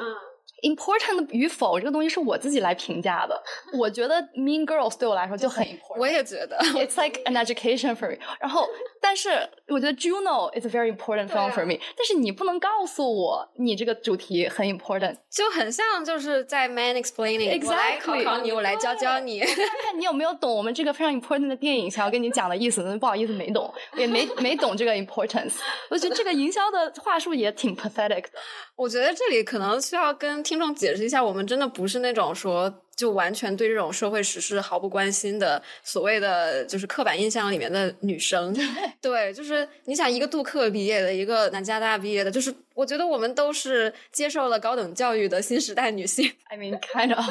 [0.65, 3.41] Important 与否这个东西是我自己来评价的。
[3.77, 5.99] 我觉得 Mean Girls 对我来说就很 important。
[5.99, 8.17] 我也觉得，It's like an education for me。
[8.39, 8.67] 然后，
[8.99, 9.29] 但是
[9.67, 11.79] 我觉得 Juno is a very important film for me。
[11.95, 17.59] 但是你不能告诉我你这个主题很 important，就很像就是在 Man Explaining。
[17.59, 17.67] Exactly。
[17.67, 22.95] 我来考考你，我来教教你，看看你有没有懂我们这个非常 important 的电影想要跟你讲的意思。
[22.97, 25.55] 不好意思，没懂，也没没懂这个 importance。
[25.89, 28.29] 我觉得这个营销的话术也挺 pathetic 的。
[28.75, 38.55] 我觉得这里可能需要跟听众解释一下，我们真的不是那种说就完全对这种社会时事毫不关心的所谓的就是刻板印象里面的女生。
[39.01, 46.31] 对，就是你想一个杜克毕业的，一个南加大毕业的，就是我觉得我们都是接受了高等教育的新时代女性。
[46.49, 47.25] I mean, kind of。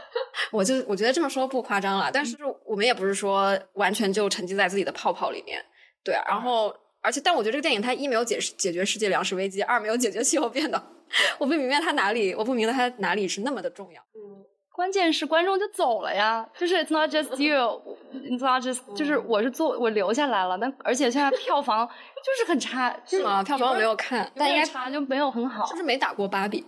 [0.50, 5.64] 我就我觉得这么说不夸张了，但是我们也不是说完全就沉浸在自己的泡泡里面。
[6.02, 6.74] 对啊，然后。
[7.04, 10.80] 而且，但我觉得这个电影它一没有解释解决世界粮食危机，二没有解决气候变暖。
[11.38, 14.02] 我不明白他哪里，我不明白他哪里是那么的重要。
[14.14, 14.44] 嗯，
[14.74, 23.42] 关键是观众就走了呀，就是 It's not just you，It's not just，就是我是做我留下来了，但而且现在票房就是很差，是吗？
[23.42, 26.64] 票房我没有看，但应该差就没有很好，是不是没打过芭比？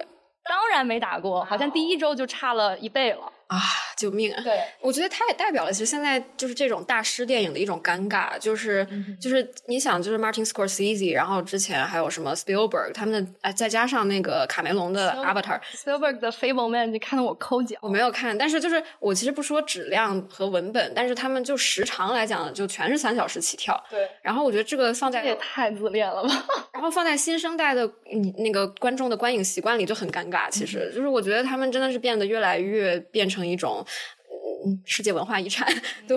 [0.47, 3.33] 当然没打过，好像第一周就差了一倍了。
[3.47, 3.61] 啊，
[3.97, 4.43] 救命啊！
[4.43, 8.87] 对，我觉得它也代表了其实现在就是这种大师电影的一种尴尬，就是
[9.21, 17.77] 就是你想，就是 Martin Scorsese，然后之前还有什么 Spielberg，他们的哎，再加上那个卡梅隆的 Avatar，Spielberg 的 Fableman，你看得我抠脚。
[17.83, 23.79] 我没有看，但是就是我其实不说质量和文本，但是他们就时长来讲，就全是三小时起跳。
[23.91, 30.49] 对，然后我觉得这个放在也太自恋了吧， 然后放在新生代的你那个观众的观影习惯里就很尴尬。
[30.51, 33.83] 其实就是我觉得他们真的是变得越来越变成一种。
[34.67, 35.69] 嗯，世界文化遗产，
[36.09, 36.17] 对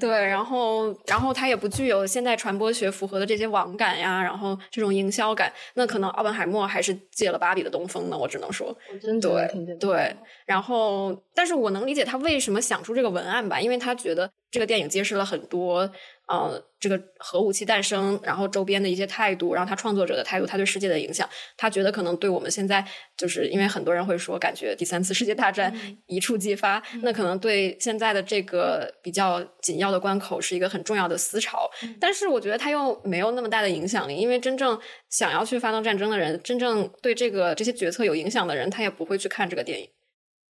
[0.00, 8.76] 对，然后然后它也不具有现代传播学符合的这些网感呀，然后这种营销感，那可能奥本海默还是借了芭比的东风呢，我只能说，
[9.20, 15.88] 对对，然后但是我能理解他为什么想出这个文案吧，因为他觉得这个电影揭示了很多。
[16.26, 22.82] 呃，这个核武器诞生，然后周边的一些态度，然后他创作者的态度，他对世界的影响，他觉得可能对我们现在，
[23.14, 25.70] 就是因为很多人会说，感觉第三次世界大战
[26.06, 31.70] 一触即发，那可能对现在的这个比较紧要的关口是一个很重要的思潮。
[32.00, 39.86] 但是我觉得他又没有那么大的影响力，因为真正想要去发动战争的人，真正对这个这些决策有影响的人，他也不会去看这个电影。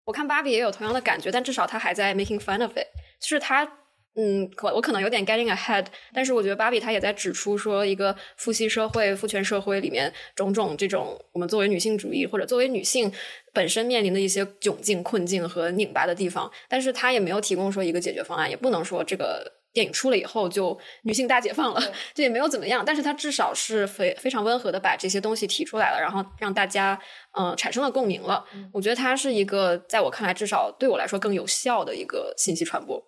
[0.03, 2.87] 我看芭比也有同样的感觉，但至少他还在 making fun of it，
[3.21, 3.77] 就是他。
[4.15, 13.09] 嗯，可我可能有点 getting ahead，但是我觉得芭比她也在指出说，一个父系社会、父权社会里面种种这种我们作为女性主义或者作为女性
[13.53, 21.81] 本身面临的一些窘境、困境和拧巴的地方，但是她也没有提供说一个解决方案，也不能说这个电影出了以后就女性大解放了，
[22.13, 26.99] 这也没有怎么样，但是她至少是非非常温和的把这些东西提出来了，然后让大家
[27.39, 28.43] 嗯产生了共鸣了。
[28.73, 33.01] 我觉得它是一个在我看来至少对我来说更有效的一个信息传播。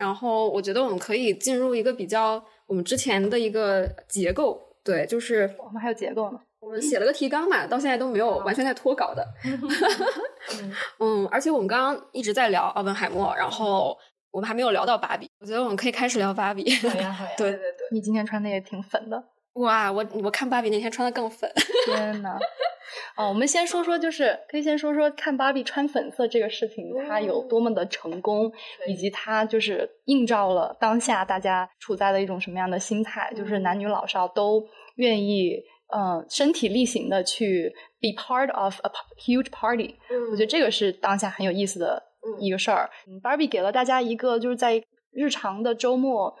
[0.00, 6.40] 然后我觉得我们可以进入一个比较我们之前的一个结构，对，就是我们还有结构呢。
[6.60, 9.26] 我们写了个提纲嘛，到现在都没有完全在脱稿的。
[11.00, 13.96] 嗯，而且我们刚刚一直在聊奥本海默，然后
[14.30, 15.28] 我们还没有聊到芭比。
[15.40, 16.70] 我觉得我们可以开始聊芭比。
[16.76, 17.30] 好呀，好呀。
[17.36, 19.22] 对对对，你今天穿的也挺粉的。
[19.54, 21.50] 哇，我我看芭比那天穿的更粉。
[21.86, 22.38] 天呐。
[23.16, 28.50] 哦，我们先说说，就是可以先说说看芭比穿粉色这个事情，它有多么的成功，
[28.86, 34.64] 以及它就是映照了当下大家处在的一种什么样的心态，就是男女老少都
[34.96, 35.62] 愿意，
[35.94, 39.96] 嗯，身体力行的去 be part of a huge party。
[40.30, 42.02] 我觉得这个是当下很有意思的
[42.38, 42.88] 一个事儿。
[43.22, 46.34] 芭比给了大家一个就是在日常的周末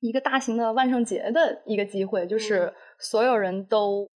[0.00, 4.08] 一个大型的万圣节的一个机会，就是所有人都。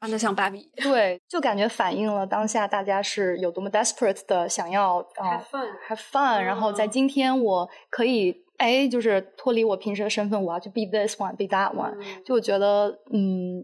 [0.00, 5.44] 穿的像芭比，对，就感觉反映了当下大家是有多么 desperate 的想要啊
[5.88, 13.62] ，have fun，然后在今天我可以哎，就是脱离我平时的身份，我要去 be this one，be that one，就我觉得嗯，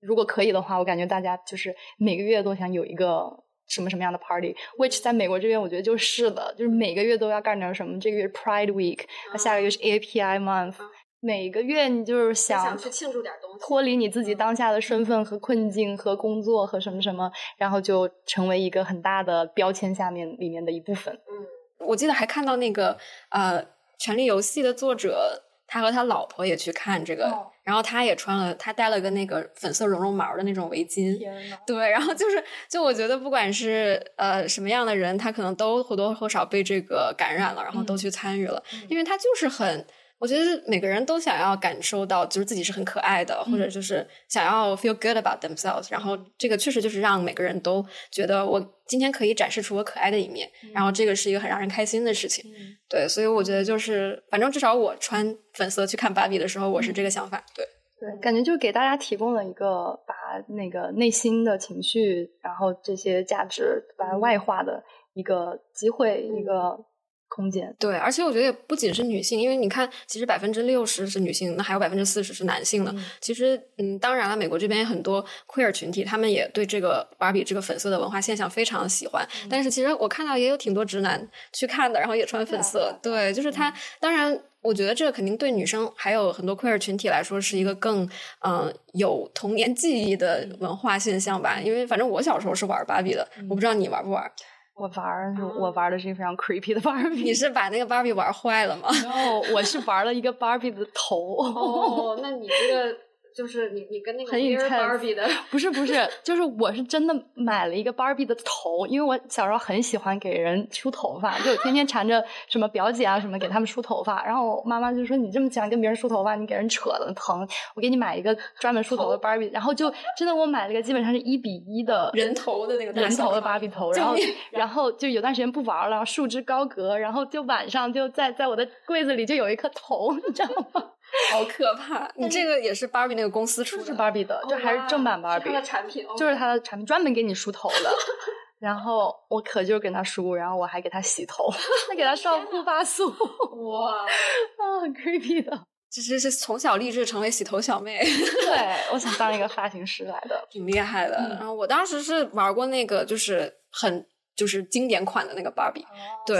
[0.00, 9.00] 如果可以的话，我感觉大家就是每个月都想有一个什么什么样的 party，which 在美国这边我觉得就是的，就是每个月都要干点什么，这个月 Pride Week，
[9.36, 10.76] 下个月是 API Month。
[11.20, 21.12] 每个月你就是想去庆祝点东西，脱离你自己当下的身份和困境和工作和什么什么，然后就成为一个很大的标签下面里面的一部分。
[21.14, 22.96] 嗯，我记得还看到那个
[23.30, 23.60] 呃
[23.98, 27.24] 《权力游戏》的作者，他和他老婆也去看这个，
[27.64, 31.18] 然后他也穿了，他戴了个那个粉色绒绒毛的那种围巾。
[31.66, 39.84] 对，然后就是就我觉得不管是呃什么样的人，他可能都或多或少被这个感染了，然后都去参与了，因为他就是很。
[40.18, 45.88] 我觉得每个人都想要感受到，就是自己是很可爱的，或者就是想要 feel good about themselves。
[45.90, 52.50] 然后这个确实就是让每个人都觉得我今天可以展示出我可爱的一面，然后这个是一个很让人开心的事情。
[52.88, 57.44] 对，所以我觉得就是，反正至少我穿粉色去看芭比的时候，我是这个想法。
[57.54, 57.66] 对，
[58.00, 60.14] 对，感觉就是给大家提供了一个把
[60.54, 66.86] 那个内心的情绪，然后这些价值把它外化的一个机会，一个。
[67.28, 72.94] 空间对，而且我觉得也不仅是女性，因为你看，其实百分之六十是女性，那还有百分之四十是男性的。
[73.20, 79.26] 其实，嗯，当然了，美国这边很多 queer 群体，他们也对这个芭比这个粉色的文化现象非常喜欢。
[79.50, 82.98] 但是，其实我看到也有挺多直男去看的，然后也穿粉色。
[83.02, 83.72] 对，就是他。
[84.00, 88.08] 当然，我觉得这个肯定对女生还有很多 queer 群体来说是一个更
[88.40, 91.60] 嗯有童年记忆的文化现象吧。
[91.60, 94.30] 因为反正我小时候是玩芭比的，我不知道你玩不玩。
[94.76, 97.22] 我玩儿，我玩的是一个非常 creepy 的芭比。
[97.22, 98.88] 你是把那个芭比玩坏了吗？
[99.02, 101.36] 然后我是玩了一个芭比的头。
[101.38, 102.96] 哦，那你这个
[103.36, 124.14] 就是你你跟那个很 Barbie 的， 不是不是，就是我是真的买了一个 Barbie 的头，因为我小时候很喜欢给人梳头发，就天天缠着什么表姐啊什么给他们梳头发，然后妈妈就说你这么喜欢跟别人梳头发，你给人扯的疼，我给你买一个专门梳头的 Barbie，然后就真的我买了个基本上是一比一的人头的那个人头的芭比头，然后
[124.50, 130.92] 然后就有段时间不玩了，束之高阁，然后就晚上就在在我的柜子里就有一颗头，你知道吗？
[131.32, 132.10] 好可怕！
[132.16, 137.92] 你这个也是芭比那个公司出的，是芭比的，这还是正版芭比的产品，就是它的产品，专门给你梳头的。
[138.58, 141.48] 然后我可就是给他梳，然后我还给他洗头，
[141.88, 143.08] 还给他上护发素。
[143.10, 145.66] 哇，啊，很 creepy 的。
[145.90, 148.02] 这这是从小立志成为洗头小妹。
[148.02, 151.16] 对，我想当一个发型师来的，挺厉害的。
[151.38, 154.06] 然后我当时是玩过那个，就是很。
[154.36, 155.84] 就是经典款的那个芭比，
[156.26, 156.36] 对，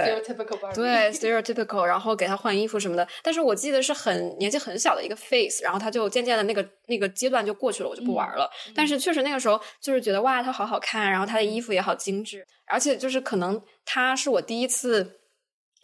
[0.75, 3.09] 对，stereotypical，然后给他换衣服什么的。
[3.23, 8.49] 但是我记得是很年纪很小的一个 face，然后他就渐渐的那个那个阶段就过去了，我就不玩了。
[8.75, 15.19] 但是确实那个时候就是觉得哇，他好好看，然后他的衣服也好精致，而且就是可能他是我第一次。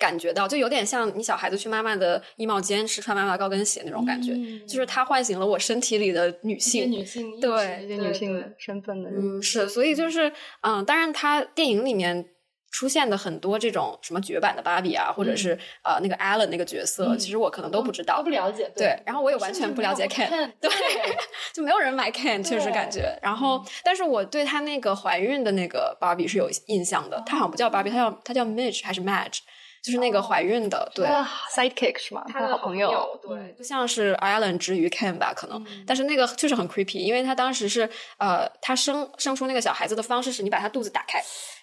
[0.03, 4.35] 感觉到就有点像你小孩子去妈妈的衣帽间试穿妈妈高跟鞋那种感觉，
[4.67, 10.33] 就是它唤醒了我身体里的女性，女性对，一些女性的身份的，嗯，是，所以就是
[10.63, 12.31] 嗯，当然，它电影里面
[12.73, 20.69] 出现的很多这种什么绝版的芭比啊，或者是呃那个 Allen 那个角色，其实我可能都不知道，都不了解，对，然后我也完全不了解 Ken，对，
[21.55, 29.39] 就没有人买 Ken，确实感觉，然后，但是我对他那个怀孕的那个芭比是有印象的，她好像不叫芭比，她叫她叫 Midge 还是 Madge。
[29.83, 31.07] 就是那个怀孕的，对
[31.55, 32.25] ，sidekick 是吗？
[32.29, 41.21] 他的好朋友，对，就像是 Island 之于 Ken 吧，可能，但是那个确实很 creepy，因为他当时是，呃，他生生出那个小孩子的方式是你把他肚子打开。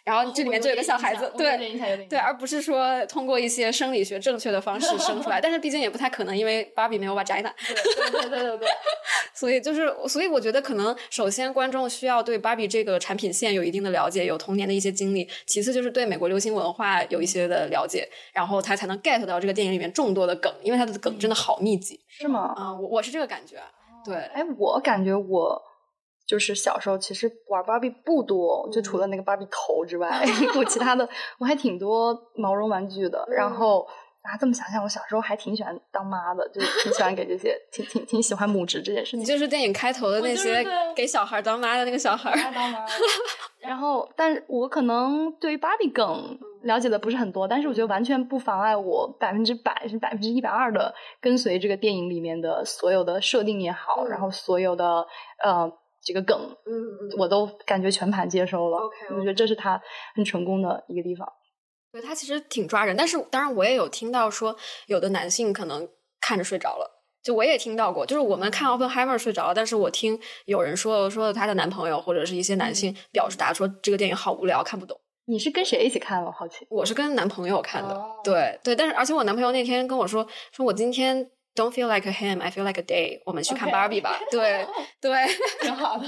[0.10, 1.56] 然后这里面就有个小孩子，对
[2.08, 8.68] 对，而不是说通过一些生理学正确的方式生出来，但是毕竟也不太可能，因为芭比没有把宅男，对对对对对，
[9.36, 22.52] 所以就是，所以我觉得可能首先观众需要对芭比这个产品线有一定的了解，有童年的一些经历，其次就是对美国流行文化有一些的了解，然后他才能 get 到这个电影里面众多的梗，因为它的梗真的好密集，是吗？
[22.58, 23.58] 啊，我我是这个感觉，
[24.04, 25.69] 对，哎，我感觉我。
[26.30, 30.24] 就是小时候其实玩芭比不多，就除了那个芭比头之外，
[30.56, 31.10] 我其他的
[31.40, 33.26] 我还挺多毛绒玩具的。
[33.32, 33.82] 然后
[34.22, 39.22] 啊，这么想想，我小时候还挺喜欢当妈的，就挺喜欢给这些，挺挺挺喜欢母职这件事情。
[39.22, 40.64] 你就是电影开头的那些
[40.96, 42.32] 给小孩当妈的那个小孩。
[42.54, 42.86] 当妈。
[43.60, 55.08] 然后，但我可能对于芭比梗了解的不是很多，但是我觉得完全不妨碍我百分之百是百分之一百二的跟随这个电影里面的所有的设定也好，然后所有的
[55.44, 55.72] 呃。
[56.02, 58.78] 这个梗，嗯，我都感觉全盘接收了。
[58.78, 59.82] OK，我觉得这是他
[60.16, 61.28] 很成功的一个地方。
[61.92, 64.56] 对他其实挺抓人，但是当然我也有听到说，
[64.88, 65.88] 有的男性可能
[66.22, 67.04] 看着睡着了。
[67.22, 74.98] 就我也听到过，就是我们看《Oppenheimer》睡着了，但是我听有人说说她的男朋友或者是一些男性表示，答说这个电影好无聊，看不懂。
[75.26, 76.32] 你是跟谁一起看了？
[76.32, 76.66] 好奇。
[76.70, 78.02] 我是跟男朋友看的。
[78.24, 81.30] 对对，但是而且我男朋友那天跟我说，说我今天。
[81.60, 83.22] Don't feel like a him, I feel like a day。
[83.26, 84.18] 我们去看 Barbie 吧。
[84.32, 84.66] 对
[85.02, 85.12] 对，
[85.60, 86.08] 挺好的。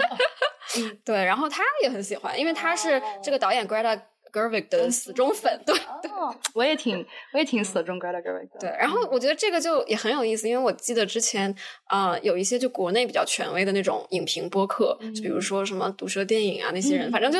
[0.77, 1.25] 嗯，对。
[1.25, 3.99] 然后他也很喜欢，因为他是这个导演 Greta
[4.31, 5.61] Gerwig 的死忠粉。
[5.65, 6.09] 对对，
[6.53, 8.59] 我也挺我也挺死忠 Greta Gerwig 的。
[8.61, 11.53] 对，然后我觉得这个就也很有意思，因为我记得之前
[11.87, 17.39] 啊有一些就国内比较权威的那种影评播客，就比如说什么毒舌电影啊那些人，反正就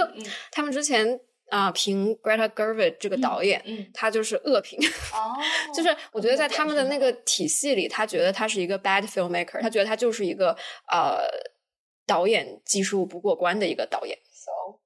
[0.52, 1.18] 他们之前。
[1.52, 3.62] 啊，评 Greta Gerwig 这个导演，
[3.94, 4.80] 他就是恶评。
[5.14, 5.36] 哦，
[5.76, 10.56] 就是我觉得在他们的那个体系里，他觉得他是一个 bad filmmaker，他觉得他就是一个
[10.90, 11.20] 呃
[12.08, 14.18] 导演技术不过关的一个导演。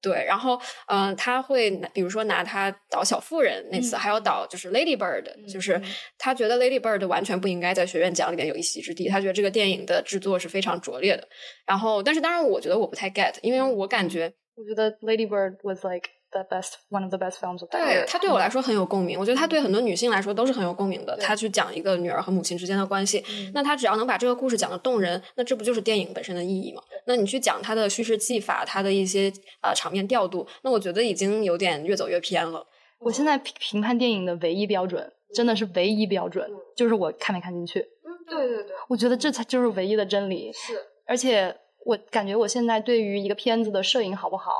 [0.01, 5.79] 对，然后嗯，他会比如说拿他导《小妇人》那次，还有导就是 Lady Bird，就是
[6.17, 9.07] 他觉得 Lady Bird 完全不应该在学院奖里面有一席之地。
[9.07, 11.27] 他觉得这个电影的制作是非常拙劣的。
[11.65, 16.09] 然后，但是当然，我觉得我不太 get，因为我感觉，我觉得 Lady Bird was like。
[16.35, 18.01] The best one of the best films of that year。
[18.01, 21.15] 对他对我来说很有共鸣，我觉得他对很多女性来说都是很有共鸣的。
[21.15, 23.23] 他去讲一个女儿和母亲之间的关系，
[23.53, 26.81] 那他只要能把这个故事讲的动人，那这不就是电影本身的意义吗？
[27.07, 29.31] 那你去讲他的叙事技法，他的一些
[29.61, 32.67] 啊场面调度，那我觉得已经有点越走越偏了。
[32.99, 37.79] 我现在评评判电影的唯一标准，真的是唯一标准，就是我看没看进去。
[37.79, 40.51] 嗯，对对对，我觉得这才就是唯一的真理。
[40.51, 40.73] 是，
[41.07, 41.55] 而且
[41.85, 44.51] 我感觉我现在对于一个片子的摄影好不好，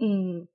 [0.00, 0.48] 嗯。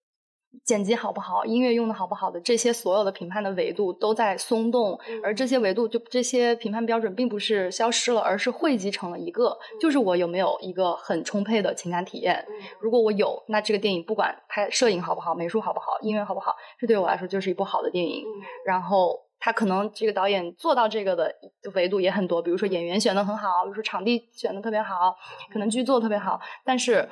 [0.65, 12.45] 剪辑好不好，音乐用的好不好的这些所有的评判的维度都在松动，而这些维度就这些评判标准并不是消失了，而是汇集成了一个，就是我有没有一个很充沛的情感体验。
[12.79, 18.25] 如果我有，那这个电影不管拍摄影好不好，美术好不好，音乐好不好，这对我来说就是一部好的电影。
[18.65, 21.33] 然后他可能这个导演做到这个的
[21.73, 25.15] 维度也很多，比如说演员选的很好，比如说场地选的特别好，
[25.53, 26.39] 可能剧做的特别好。
[26.65, 27.07] 但是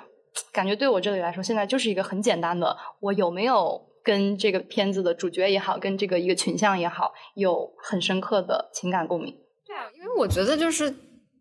[0.52, 9.36] 感觉对我这里来说，现在就是一个很简单的，我有没有跟这个片子的主角也好，跟这个一个群像也好，有很深刻的情感共鸣。
[9.66, 10.94] 对啊，因为我觉得就是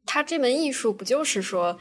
[0.04, 1.78] 他这门艺术不就是说。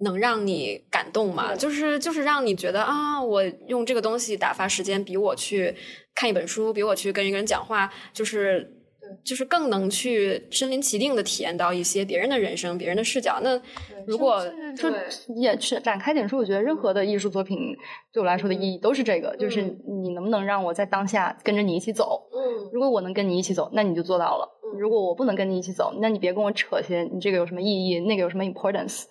[0.00, 1.54] 能让你感动嘛？
[1.54, 5.74] 就是就是让你觉得啊，我用这个东西打发时间，比我去
[6.16, 8.83] 看一本书，比我去跟一个人讲话，就是
[9.22, 13.38] 就是更能去身临其境的体验到一些别人的人生、别人的视角。
[13.42, 13.60] 那
[14.06, 14.44] 如果
[14.76, 14.90] 就
[15.36, 17.76] 也是展开点说，我觉得任何的艺术作品
[18.12, 19.62] 对我来说的意义都是这个，就是
[20.02, 22.28] 你能不能让我在当下跟着你一起走。
[22.32, 24.48] 嗯，如果我能跟你一起走，那你就做到了。
[24.76, 29.04] 如果我不能跟你一起走，那你别跟我扯些你这个有什么意义，那个有什么 importance。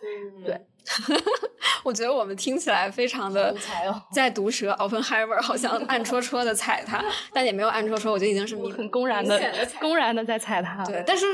[0.45, 0.59] 对。
[1.83, 3.55] 我觉得我们听起来非常的
[4.11, 7.03] 在毒舌，Openheimer 好像暗戳戳的踩他，
[7.33, 9.41] 但也没有暗戳戳，我觉得已经是很公然的、
[9.79, 10.83] 公然的在踩他。
[10.85, 11.25] 对，但是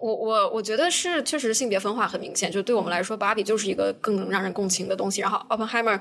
[0.00, 6.00] 我我我觉得是确实性别分化很明显，就对我们来说，芭比就是一个更能让人共情的东西，然后 Openheimer，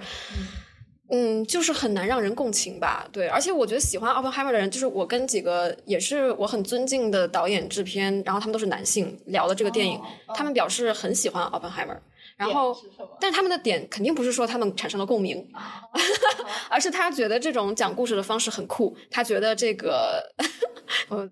[1.11, 3.07] 嗯，就是很难让人共情吧。
[3.11, 10.01] 对，而且我觉得喜欢 Openheimer 的人，就是我跟几个也是我很尊敬的导演、制片，然后他们都是男性聊的这个电影，
[10.33, 11.97] 他们表示很喜欢 Openheimer。
[12.37, 12.75] 然后，
[13.19, 15.47] 但是他们的点肯定不是说他们产生了共鸣，
[16.69, 20.21] 而是他觉得这种讲故事的方式很酷，他觉得这个，
[21.07, 21.29] 我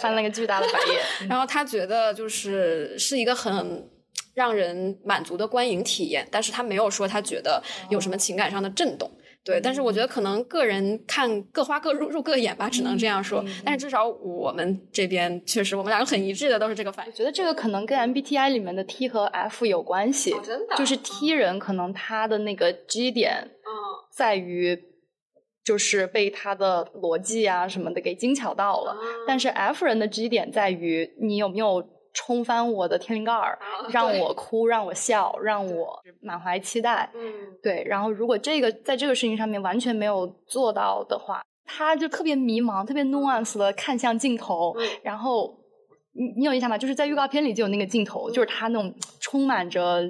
[0.00, 1.00] 翻了个巨大的白眼，
[1.30, 3.88] 然后他觉得就是是一个很
[4.34, 9.10] 让人满足的观影体验，但是他没有说他觉得有什么情感上的震动。
[9.44, 13.44] 对，但是我觉得可能个人看各花各入入各眼吧，只能这样说。
[13.64, 17.12] 但是至少我们这边确实，我们两个很一致的都是这个反应。
[17.12, 23.70] 我觉得这个可能跟 MBTI 里面的 T 和 F 有关系，真的，就是 T 人可能他的那个 G 点，嗯，
[24.16, 24.78] 在于
[25.64, 31.84] 就是被他的逻辑啊什么的给精巧到了，但是 F 人的 G 点在于你有没有。
[32.12, 33.58] 冲翻我的天灵盖儿，
[33.90, 37.10] 让我哭，让我笑，让我满怀期待。
[37.14, 37.32] 嗯，
[37.62, 37.82] 对。
[37.86, 44.76] 然后，如果这个在这个事情上面完全没有做到的话，他就特别迷茫，特别 nuance 的看向镜头。
[45.02, 45.58] 然后，
[46.12, 46.76] 你你有印象吗？
[46.76, 50.02] 就是在预告片里就有那个镜头，就是他那种 充满着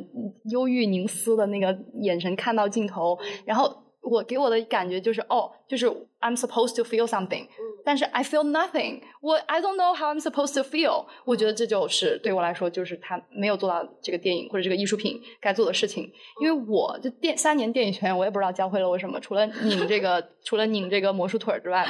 [0.50, 3.16] 忧郁凝思的那个眼神看到镜头。
[3.44, 3.72] 然后，
[4.02, 5.86] 我给我的感觉就是，哦，就是
[6.20, 7.46] I'm supposed to feel something。
[7.84, 11.06] 但是 I feel nothing，我 I don't know how I'm supposed to feel。
[11.24, 16.12] 我觉得这就是对我来说，就是他没有做到这个电影或者这个艺术品该做的事情。
[16.40, 21.86] 因为我就电三年电影学院，我也不知道教会了我什么，除了拧这个， 除了拧这个魔术腿之外。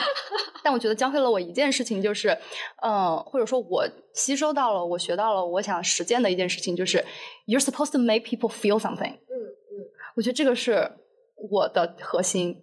[0.63, 2.37] 但我觉得教会了我一件事情，就是
[2.83, 7.05] 嗯，或者说我吸收到了，我学到了，我想实践的一件事情，就是
[7.47, 9.13] You're supposed to make people feel something。
[9.13, 10.91] 嗯嗯，我觉得这个是
[11.51, 12.63] 我的核心。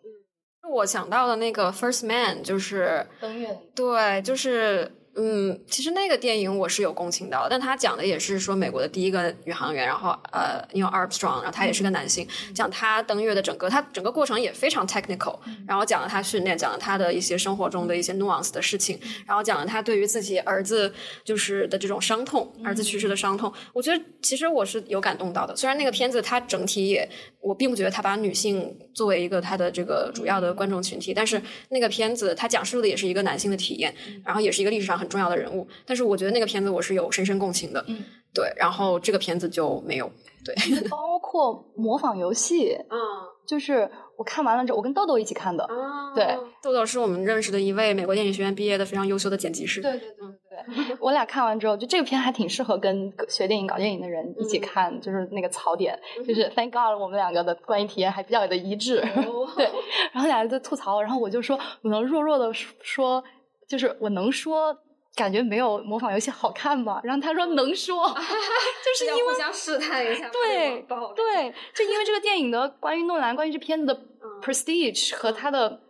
[0.71, 4.91] 我想到的那个 First Man 就是登月，对，就是。
[5.21, 18.97] 嗯，其实那个电影我是有共情到，但他讲的也是说美国的第一个宇航员，然后呃，因为 Armstrong，然后他也是个男性，讲他登月的整个，他整个过程也非常 technical，然后讲了他训练，讲了他的一些生活中的一些 nuance 的事情，
[19.27, 20.93] 然后讲了他对于自己儿子
[21.25, 25.53] 就是的这种伤痛，儿子去世的伤痛，我觉得其实我是有感动到的。
[25.53, 27.05] 虽然那个片子它整体也，
[27.41, 31.41] 我并不觉得他把女性作为一个他的这个主要的观众群体，但是
[31.71, 33.93] 那个片子它讲述的也是一个男性的体验，
[34.23, 35.08] 然后也是一个历史上很。
[35.09, 38.01] 重要的人物，但是我觉得那个片子我是有深深共情的，嗯，
[38.33, 40.09] 对，然后这个片子就没有，
[40.45, 40.55] 对，
[40.87, 42.97] 包括模仿游戏，嗯，
[43.45, 50.17] 就是我看完了之后，我跟豆豆一起看的，啊对，豆豆是我们认识的一位美国电影学院毕业的非常优秀的剪辑师，对对对
[50.49, 55.97] 对， 我俩看完之后，就这个片还挺适合跟学电影、搞电影的人一起看，就是那个槽点，
[56.27, 59.01] 就是 Thank God 我们两个的观影体验还比较的一致，
[59.55, 59.69] 对，
[60.11, 63.23] 然后俩人在吐槽，然后我就说，我能弱弱的说，
[63.67, 64.77] 就是我能说。
[65.19, 67.01] 感觉没有模仿游戏好看吧？
[67.03, 70.81] 然后他说能说， 就是因为互相试探一下，对
[71.13, 73.99] 对，就因为这个电影的关于诺兰关于这片子的
[74.41, 75.81] prestige 和他的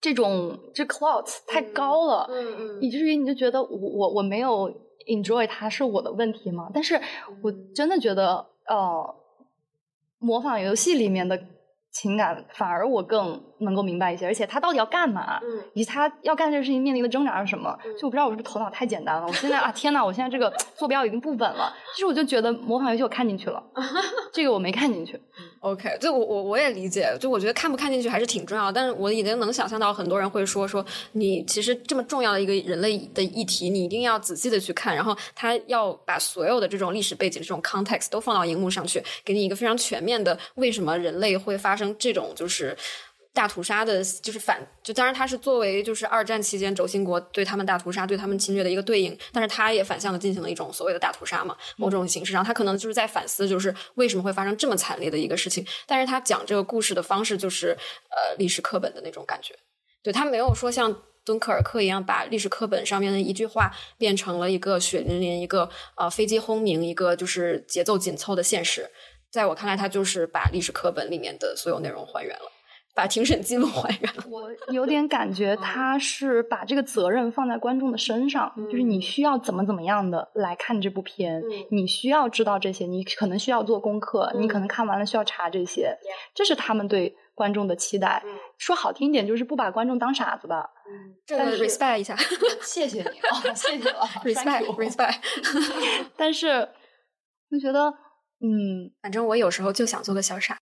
[0.00, 4.70] 这种这 clout 太高了，嗯嗯，以至于你就觉得我我我没有
[5.08, 6.68] enjoy 它是我的问题吗？
[6.74, 7.00] 但是
[7.42, 9.14] 我真的觉得呃，
[10.18, 11.40] 模仿游戏里面的。
[11.92, 15.40] 情感反而我更能够明白一些，而且他到底要干嘛，
[15.74, 19.26] 以及他要干这个事情面临的挣扎是什么，就我不知道我是不是头脑太简单了。
[19.26, 21.74] 我现在啊，天呐，我现在这个 坐标已经不稳了。
[21.94, 23.62] 其实我就觉得模仿游戏我看进去了，
[24.32, 25.20] 这个我没看进去。
[25.60, 28.70] OK，就我我我也理解，就我觉得看不看进去还是挺重要。
[28.70, 41.94] 但是我已经能想象到很多人会说说，你其实这么重要的一个人类的议题，你一定要仔细的去看，然后他要把所有的这种历史背景、这种 context 都放到荧幕上去，给你一个非常全面的为什么人类会发生。
[41.98, 42.76] 这种就是
[43.36, 57.76] 大屠杀的，就是反，就当然他是作为就是二战期间轴心国对他们大屠杀、对他们侵略的一个对应，但是他也反向的进行了一种所谓的大屠杀嘛，某种形式上，他可能就是在反思，就是为什么会发生这么惨烈的一个事情，但是他讲这个故事的方式就是
[58.08, 59.54] 呃历史课本的那种感觉，
[60.02, 68.90] 对他没有说像敦刻尔克一样把历史课本上面的一句话变成了一个血淋淋、一个呃飞机轰鸣、一个就是节奏紧凑的现实，
[69.30, 72.52] 在我看来，他就是把历史课本里面的所有内容还原了。
[72.96, 74.24] 把庭审记录还原了。
[74.30, 85.94] 我有点感觉他是把这个责任放在观众的身上，就是你需要怎么怎么样的来看这部片，你需要知道这些，你可能需要做功课，你可能看完了需要查这些，
[86.34, 88.24] 这是他们对观众的期待。
[88.56, 90.70] 说好听一点，就是不把观众当傻子吧。
[90.88, 92.16] 嗯，这个 respect 一下，
[92.62, 95.16] 谢谢你啊，谢谢 了，respect respect。
[96.16, 96.66] 但是
[97.50, 97.90] 就觉得，
[98.40, 100.56] 嗯，反正我有时候就想做个小傻。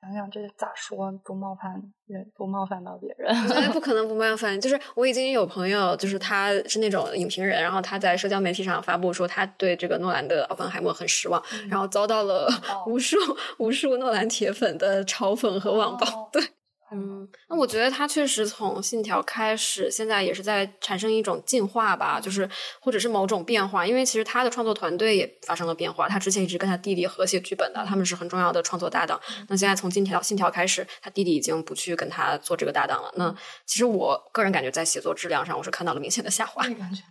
[0.00, 1.72] 想想这咋说不冒犯
[2.06, 3.34] 人，不冒犯到别人？
[3.44, 4.58] 我觉得不 可能不冒犯。
[4.60, 12.48] 就是我已经有朋友，就是他是那种影评人，然后他在社交媒体上发布说他对这个诺兰的《奥本海默》很失望，然后遭到了
[12.86, 13.16] 无数
[13.58, 16.28] 无数诺兰铁粉的嘲讽和网暴。
[16.32, 16.42] 对。
[16.90, 22.48] 嗯，那我觉得他确实从信条开始，现在也是在产生一种进化吧，就是
[22.80, 23.86] 或者是某种变化。
[23.86, 29.20] 因为其实他的创作团队也发生了变化，他之前一直跟他弟弟合写剧本的，他们是很重要的创作搭档。
[29.48, 33.12] 那现在从信条信条开始，他弟弟已经不去跟他做这个搭档了。
[33.16, 33.34] 那
[33.66, 36.62] 其实我个人感觉在写作质量上，我是看到了明显的下滑。
[36.62, 37.02] 感觉，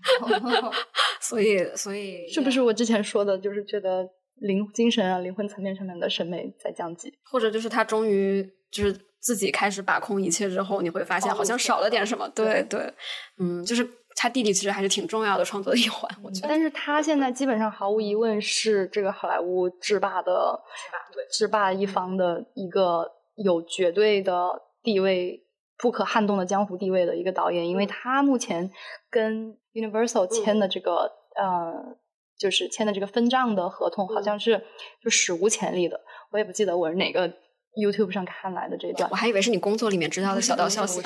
[1.22, 9.07] 所以所以是不是我之前说的，就是觉得灵精神啊、灵魂层面上面的审美在降级，或者就是他终于就是。
[9.20, 12.30] 自己开始把控一切之后，你会发现好像少了点什么。
[12.30, 12.92] 对对，
[13.40, 16.48] 嗯，就是他弟弟其实还是挺重要的创作的一环，我觉得。
[16.48, 24.50] 但是他现在基本上毫无疑问是这个好莱坞制霸的制霸对制霸一方的一个有绝对的
[24.82, 25.44] 地位、
[25.78, 28.72] 不可撼动的江湖地位的一个导演，因为他目前
[29.10, 31.98] 跟 Universal 签的这个呃，
[32.38, 34.64] 就是签的这个分账的合同，好像是
[35.04, 36.00] 就史无前例的。
[36.32, 37.32] 我也不记得我是哪个。
[37.78, 41.02] YouTube 上看来的这段，我还以为是你工作里面知道的小道消息。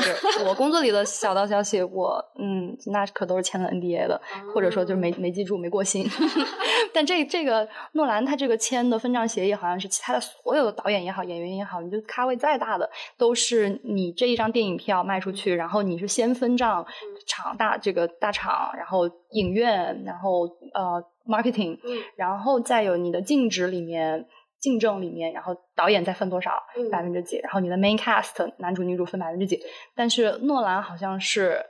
[0.46, 4.20] 我工作里的小道消息，我嗯，那可都是签了 NDA 的，
[4.54, 6.10] 或者说就是没没记住，没过心。
[6.94, 16.86] 但这这个诺兰他这个签的分账协议，好像是其他的所有的导演也好，演员也好，你就咖位再大的，都是你这一张电影票卖出去，然后你是先分账
[17.28, 20.44] 场大这个大厂，然后影院，然后
[20.74, 21.78] 呃 marketing，
[22.16, 24.26] 然后再有你的净值里面。
[24.62, 26.52] 竞争里面，然后导演再分多少
[26.92, 29.60] 百分之几，然后你的 main cast 男主女主分百分之几，
[29.96, 31.66] 但是诺兰好像是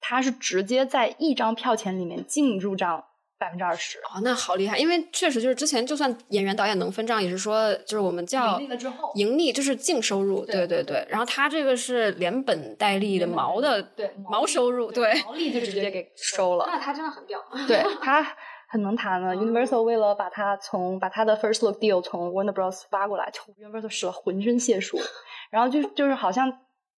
[0.00, 3.04] 他是直接在一张票钱里面净入账
[3.38, 3.98] 百分之二十。
[3.98, 10.66] 哦，那好厉害，因为确实就是之前就算演员导演能分账，也是说就是我们叫盈利了之后，盈利就是净收入，对。
[10.66, 15.22] 对对，然后他这个是连本带利的毛的对毛收入，对。
[15.22, 18.36] 毛利就直接给收了，那他真的很屌，对他。
[18.72, 24.98] 很能谈了，Universal 为了把他从把他的 First Look Deal 从 Warner Bros 发过来，Universal 使了浑身解数，
[25.52, 26.50] 然后就就是好像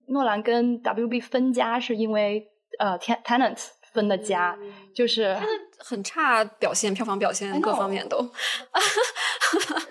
[0.10, 2.48] 诺兰跟 WB 分家是因为
[2.78, 3.58] 呃 Tenant
[3.92, 4.56] 分的家，
[4.94, 5.36] 就是
[5.80, 8.18] 很差表现，票房表现各方面都，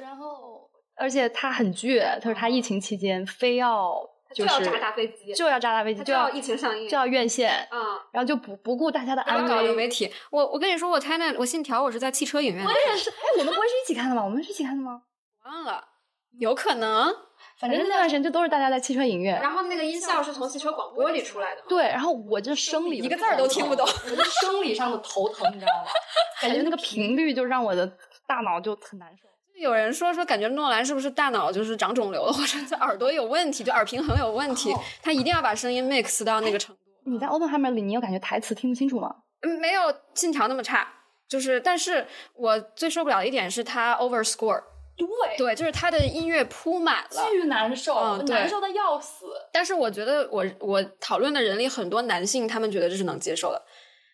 [0.00, 4.11] 然后 而且他很倔，他说他疫情期间非要。
[4.34, 8.00] 就要炸大飞机，就要炸大飞机，就要疫情上映，就要院线啊！
[8.12, 10.12] 然后就不不顾大家的安危，搞流媒体。
[10.30, 12.64] 我我跟你说，我猜那我信条，我是在汽车影院。
[12.64, 14.24] 我也是，哎，我们不会是一起看的吗？
[14.24, 15.02] 我们是一起看的吗？
[15.44, 15.84] 忘了，
[16.38, 17.14] 有可能。
[17.58, 19.40] 反正那段时间就都是大家在汽车影院。
[19.40, 21.62] 然后那个音效是从汽车广播里出来的。
[21.68, 25.90] 对，然后我就生理一个字儿都听不懂，我就生理上的头疼，你知道吗？
[26.42, 27.86] 感觉那个频率就让我的
[28.26, 29.28] 大脑就很难受。
[29.62, 36.82] 有人说说，感觉诺兰是不是大脑就是长肿瘤了， 或者耳朵有问题，就耳平衡有问题，他一定要把声音 mix 到那个程度。
[37.04, 39.14] 你在《Open Hammer》里，你有感觉台词听不清楚吗？
[39.42, 39.82] 嗯，没有
[40.14, 40.86] 信条那么差，
[41.28, 44.62] 就是，但是我最受不了的一点是他 over score。
[44.96, 49.26] 对对，就是他的音乐铺满了，巨难受，难受的要死。
[49.50, 53.60] 但是我觉得，我我讨论的人里很多男性，他们觉得这是能接受的。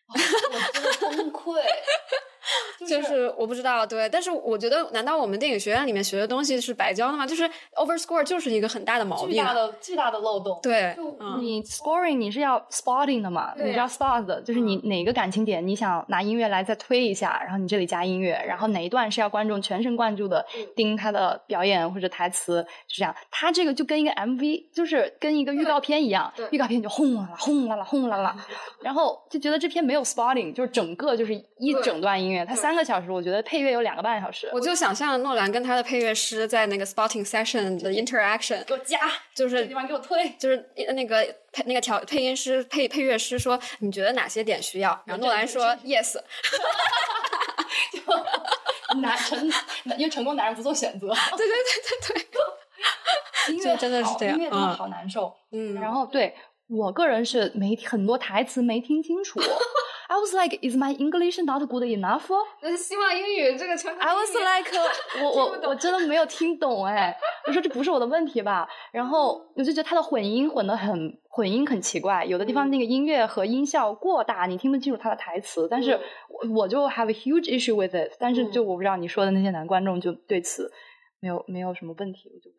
[0.08, 1.60] 我真的崩溃。
[2.86, 7.26] 就是我不知道，对，但是我觉得，难道我们电影学院里面学的东西是白教的吗？
[7.26, 10.58] 就是 over score 就是一个很大的毛病，巨大的巨大的漏洞。
[10.62, 13.52] 对，就你 scoring 你是要 spotting 的嘛？
[13.56, 20.44] 你是要 spot 的，就是你哪个感情点你想拿音乐来再推一下，然后你这里加音乐，然后哪一段是要观众全神贯注的
[20.76, 23.14] 盯他的表演或者台词，是这样。
[23.30, 28.36] 他这个就跟一个 MV，就是跟一个预告片一样，预告片就轰啦啦轰啦啦轰啦啦，
[28.80, 32.40] 然后就觉得这篇没有 spotting，就是整个就是一整段音乐。
[32.40, 34.48] 乐，他三个小时，我觉得配乐有两个半小时。
[34.52, 38.98] 我就想象诺兰跟他的配乐师在那个 spotting session 的 interaction，给我加，
[39.34, 45.00] 就是地方给我推，就是那个配那个调配音师配配乐师说，你觉得哪些点需要？
[45.04, 46.14] 然后诺兰说 yes
[47.92, 48.00] 就。
[49.02, 49.38] 男成，
[49.98, 51.08] 因为成功男人不做选择。
[51.08, 52.40] 对对对对对，
[53.54, 55.30] 音乐真的是这样，音乐真的好难受。
[55.52, 56.34] 嗯，然后对
[56.68, 59.38] 我个人是没很多台词没听清楚。
[60.10, 62.30] I was like, is my English not good enough?
[62.62, 63.94] 那是希望英语这个成。
[63.98, 64.72] I was like，
[65.22, 67.14] 我我我真的没有听懂哎，
[67.46, 68.66] 我说这不是我的问题吧？
[68.90, 75.68] 然后我就觉得他的混音混的很混音很奇怪，有的地方那个音乐和音效过大，你听不清楚他的台词。
[75.70, 76.00] 但是
[76.30, 78.10] 我我就 have a huge issue with it。
[78.18, 80.72] 但是就我不知道你说的那些男观众就对此
[81.20, 82.50] 没有没有什么问题，我就。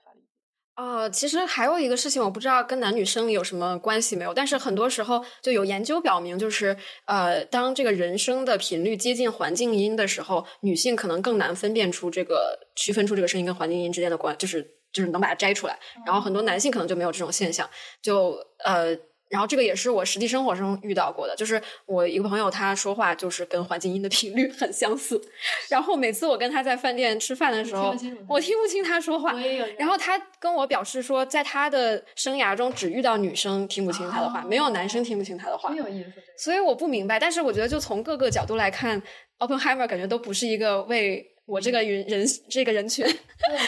[0.79, 6.73] 啊，其实还有一个事情，我不知道跟男女生理有什么关系没有，但是很多时候就有研究表明，就是
[7.03, 14.63] 呃，当这个人声的频率接近环境音的时候，女性可能更难分辨出这个区分出这个声音跟环境音之间的关，就是
[14.93, 17.69] 就是能把它摘出来，然后很多男性可能就没有这种现象，
[18.01, 18.97] 就呃。
[19.29, 25.21] 然后这个也是我实际生活中遇到过的，就是我一个朋友，他说话就是跟环境音的频率 很相似。
[25.69, 27.95] 然后每次我跟他在饭店吃饭的时候，
[28.27, 29.35] 我听不清他说话。
[29.77, 35.69] 然后他跟我表示说，在他的生涯中只遇到女生听不清他的话，没有男生听不清他的话。
[35.69, 36.13] 很有意思。
[36.35, 38.99] 所以我不明白，但是我觉得就从各个角度来看
[39.37, 43.05] ，Oppenheimer 感觉都不是一个为我这个人人这个人群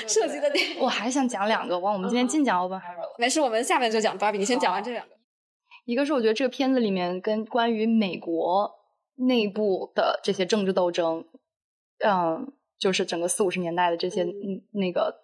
[0.07, 0.77] 设计的点。
[0.79, 3.15] 我还想讲两个，哇，我们今天净讲 Oppenheimer 了。
[3.19, 5.11] 没事，我们下面就讲 Barbie，你先讲完这两个。
[5.83, 8.71] 一个是我觉得这个片子里面跟关于美国
[9.15, 11.25] 内部的这些政治斗争，
[11.99, 14.61] 嗯，就是整个四五十年代的这些嗯。
[14.71, 15.23] 那个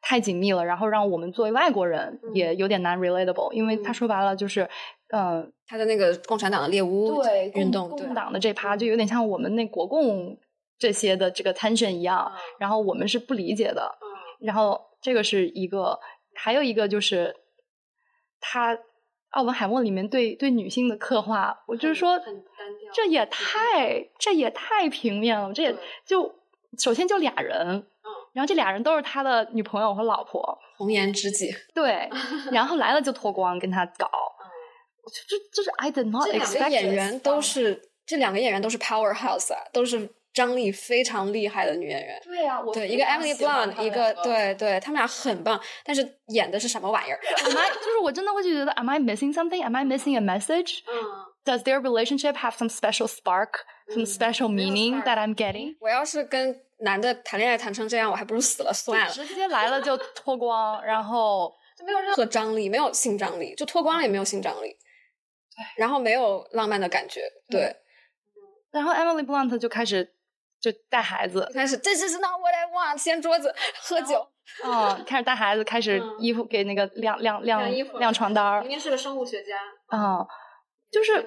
[0.00, 4.68] 太紧密了，然后让我们作为外国人也有点难 relatable，因为他说白了就是，
[5.14, 7.22] 嗯，他的那个共产党的猎巫
[7.54, 8.40] 运动，共共党的。
[8.40, 10.36] 这趴就有点像我们那国共
[10.78, 13.94] 这些的这个 tension 一样，然后我们是不理解的，
[14.40, 16.00] 然后这个是一个，
[16.34, 17.36] 还有一个就是
[18.40, 18.78] 他。
[19.32, 22.18] 奥本海默里面对对女性的刻画，我就是说，
[22.94, 25.52] 这也太这也太平面了。
[25.52, 25.76] 这也
[26.06, 26.34] 就
[26.78, 27.86] 首先就俩人，
[28.32, 31.50] 然后这俩人都是他的女朋友和老婆，红颜知己。
[31.74, 32.08] 对，
[32.52, 34.08] 然后来了就脱光跟他搞，
[35.28, 36.52] 这这是 I did not expect。
[36.52, 40.08] 这两个演员都是这两个演员都是 powerhouse 啊，都是。
[40.32, 49.62] 张力非常厉害的女演员，对呀，对一个 Emily Blunt，一个对对，他们俩很棒，但是演的是什么玩意儿？Am I 就是我真的会觉得，Am I missing something?
[49.62, 50.78] Am I missing a message?
[51.44, 55.76] Does their relationship have some special spark, some special meaning that I'm getting?
[55.80, 59.10] 我要是跟男的谈恋爱谈成这样，我还不如死了算了。
[59.10, 67.20] 直接来了就脱光，然后就没有任何张力，没有性张力，就脱光了也没有性张力，对，然后没有浪漫的感觉，
[67.50, 67.76] 对。
[68.70, 70.14] 然后 Emily Blunt 就开始。
[70.62, 74.24] 就带孩子，开始这是是 not what I want，掀桌子喝酒，
[74.62, 78.60] 哦，开始带孩子，开始衣服给那个晾晾晾晾床单儿。
[78.60, 79.56] 明明是个生物学家，
[79.88, 80.24] 啊，
[80.90, 81.24] 就是嗯，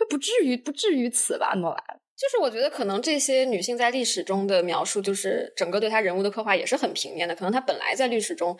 [0.00, 2.00] 就不至于不至于此吧，诺兰。
[2.16, 8.58] 就是我觉得可能这些女性在历史中的描述，就是整个对她人物的刻画也是很平面的，可能她本来在历史中。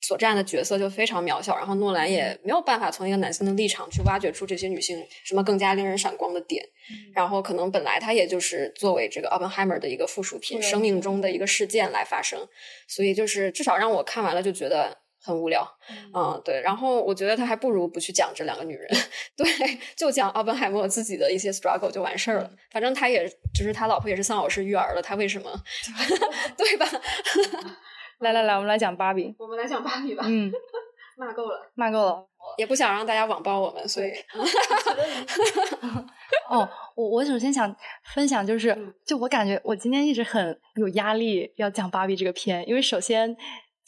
[0.00, 6.64] 所占的角色就非常渺小，然后诺兰也没有办法从一个男性的立场去挖掘出这些女性什么更加令人闪光的点，
[7.12, 12.48] 然后可能本来他也就是作为这个奥本海默的一个附属品，生命中的一个事件来发生，
[12.86, 15.68] 所以就是至少让我看完了就觉得很无聊，
[16.14, 18.88] 嗯，对，然后我觉得他还不如不去讲这两个女人，
[19.36, 19.46] 对，
[19.96, 25.62] 就讲奥本海默自己的一些 struggle 就完事儿了，反正他也就是他老婆也是丧偶式育儿了，他为什么，
[26.56, 26.86] 对吧？
[28.20, 29.34] 来来来，我们来讲芭比。
[29.38, 30.24] 我们来讲芭比吧。
[30.26, 30.52] 嗯，
[31.16, 34.10] 骂够了，骂够了，也不想让大家网暴我们，所以。
[36.50, 37.74] 哦，我我首先想
[38.14, 43.36] 分享就是，就我感觉我今天一直很有压力要讲芭比这个片，因为首先。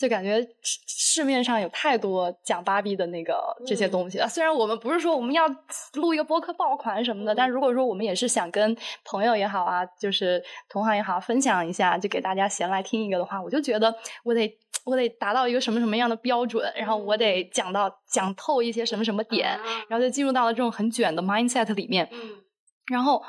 [0.01, 4.26] 就感觉市面上有太多讲芭比的那个这些东西了。
[4.26, 5.46] 虽然我们不是说我们要
[5.92, 8.74] 录一个播客爆款什么的，但如果说我们也是想跟
[9.05, 13.94] 朋友也好啊，就是同行也好分享一下，就给大家闲来听一个的话，我就觉得
[14.24, 14.51] 我得
[14.86, 19.51] 我得达到一个什么什么样的标准，然后我得讲到讲透一些什么什么点，
[19.86, 22.09] 然后就进入到了这种很卷的 mindset 里面。
[22.90, 23.22] 然后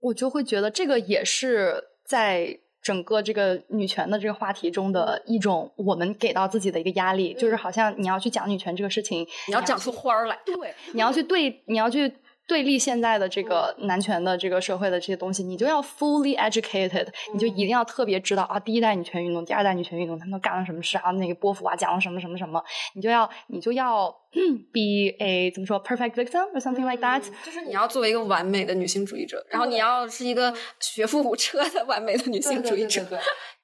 [0.00, 2.58] 我就会觉得这个也是在。
[2.82, 12.12] 整个这个女权的这个话题中的一种，我们给到自己的一个压力，就是好像你要去讲女权这个事情，你要讲出花儿来，对，你要去对，你要去
[12.46, 21.10] 对立现在的这个男权的这个社会的这些东西，你就要 fully educated，你就一定要特别知道啊，第一代女权运动、第二代女权运动他们干了什么事啊？
[21.12, 22.62] 那个波伏娃讲了什么什么什么，
[22.94, 24.10] 你就要你就要
[24.72, 33.06] be a 怎么说 perfect victim or something like that，就是你要作为一个完美的女性主义者，然后你要是一个学富五车的完美的女性主义者，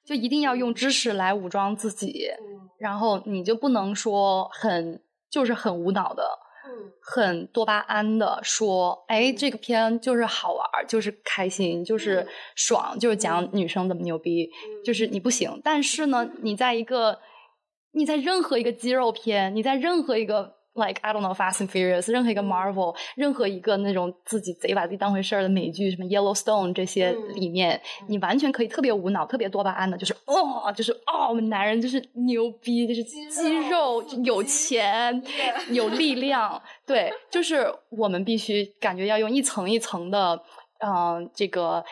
[0.05, 2.27] 就一定要用知识来武装自己，
[2.79, 6.23] 然后你就不能说很就是很无脑的。
[7.01, 14.49] 很多巴胺的说，哎，这个片就是好玩，就是开心，就是爽，就是讲女生怎么牛逼，
[14.83, 15.59] 就是你不行。
[15.63, 17.19] 但是呢，你在一个，
[17.93, 20.58] 你在任何一个肌肉片，你在任何一个。
[20.79, 35.21] Like I don't know Fast and Furious，任何一个 Marvel，任何一个那种自己贼把自己当回事儿的美剧，什么 Yellowstone 这些里面，你完全可以特别无脑、特别多巴胺的，就是哦，就是哦，我们男人就是牛逼，就是肌肉、有钱、
[35.71, 40.41] 有力量，对，就是我们必须感觉要用一层一层的，
[40.79, 41.83] 嗯，这个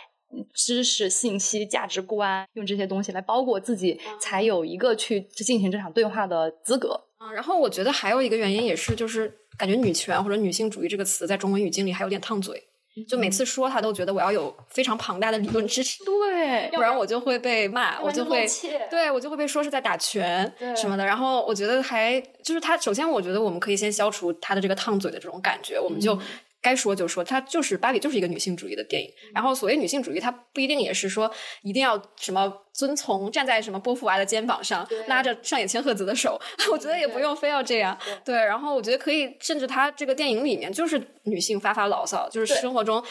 [0.53, 6.99] 知识、信息、价值观，用这些东西来包裹自己，才有一个去进行这场对话的资格。
[7.17, 12.63] 啊，然后我觉得还有一个原因也是，就是感觉女权或者女性主义这个词在中文语境里还有点烫嘴，
[13.07, 18.45] 就每次说他都觉得我要有非常庞大的理论支持， 对，不然我就会被骂，我就会，
[18.91, 21.03] 对我就会被说是在打拳什么的。
[21.03, 26.19] 然后我觉得还就是他，首先我觉得我们可以先消除他的这个烫嘴的这种感觉，我们就。
[26.62, 29.10] 该说就说，它就是芭比就是一个女性主义的电影。
[29.34, 31.32] 然后所谓女性主义，它不一定也是说
[31.62, 36.39] 一定要什么遵从站在什么波伏娃的肩膀上，拉着上野千鹤子的手。
[36.72, 37.97] 我觉得也不用非要这样。
[38.26, 43.03] 对，然后我觉得可以，甚至它这个电影里面就是女性发发牢骚，就是生活中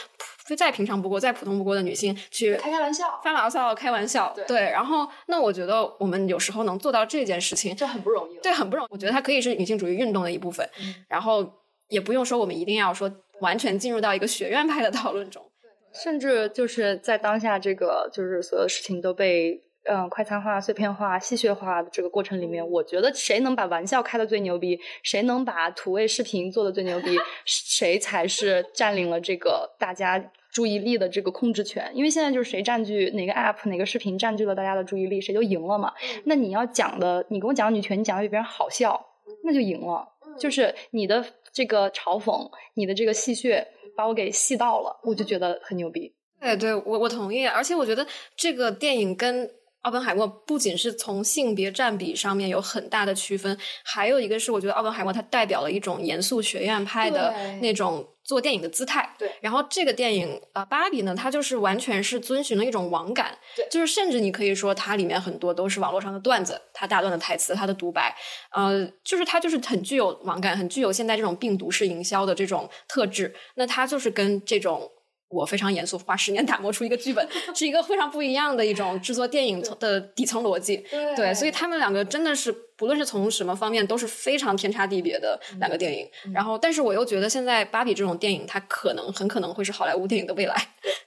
[0.56, 4.34] 再平常不过、再普通不过的女性去开开玩笑、发牢骚、开玩笑。
[4.46, 8.38] 对，然后那我觉得我们有时候能做到这件事情，这很不容易。
[8.40, 8.88] 对，很不容易。
[8.90, 10.68] 我觉得它可以是女性主义运动的一部分。
[11.08, 11.44] 然后
[11.88, 13.10] 也不用说我们一定要说。
[13.40, 15.42] 完全进入到一个学院派的讨论中，
[15.92, 27.16] 甚至就是在当下这个就是所有事情都被嗯快餐化、碎片化、戏谑化的这个过程里面，我觉得谁能把玩笑开的最牛逼，谁能把土味视频做的最牛逼，
[27.46, 30.18] 谁才是占领了这个大家
[30.50, 31.90] 注意力的这个控制权。
[31.94, 35.92] 因为现在就是谁占据哪个 app 哪个视频占据了大家的注意力，谁就赢了嘛。
[36.24, 39.06] 那你要讲的，你跟我讲女权，你讲的比别人好笑，
[39.44, 40.08] 那就赢了。
[40.38, 41.24] 就是你的。
[41.56, 43.64] 这个嘲讽，你的这个戏谑，
[43.96, 46.12] 把我给戏到了，我就觉得很牛逼。
[46.38, 47.46] 对，对我我同意。
[47.46, 48.06] 而且我觉得
[48.36, 57.32] 这个电影跟奥本海默不仅是从性别占比上面有很大的区分，还有一个是我觉得奥本海默它代表了一种严肃学院派的
[57.62, 58.06] 那种。
[58.26, 59.30] 做电影的姿态，对。
[59.40, 63.66] 然后这个电影啊，芭比呢，它就是完全是遵循了一种网感，对。
[63.70, 68.14] 就是甚至你可以说，它里面很多都是网络上的段子，它大段的台词，它的独白，
[68.50, 73.32] 呃，就是它就是很具有网感，很具有现在这种病毒式营销的这种特质。
[73.54, 74.90] 那它就是跟这种。
[75.28, 80.76] 我非常严肃，花十年打磨出一个剧本，是一个非常不一样的一种制作电影的底层逻辑。
[81.16, 86.08] 对，所以他们两个真的是，不论是从什么方面，都是非常天差地别的两个电影。
[86.32, 90.54] 然后，但是我又觉得现在芭比这种电影，它可能很可能会是好莱坞电影的未来。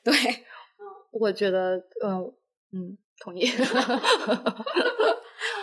[0.03, 0.13] 对，
[1.11, 2.33] 我觉得，嗯
[2.73, 3.49] 嗯，同意。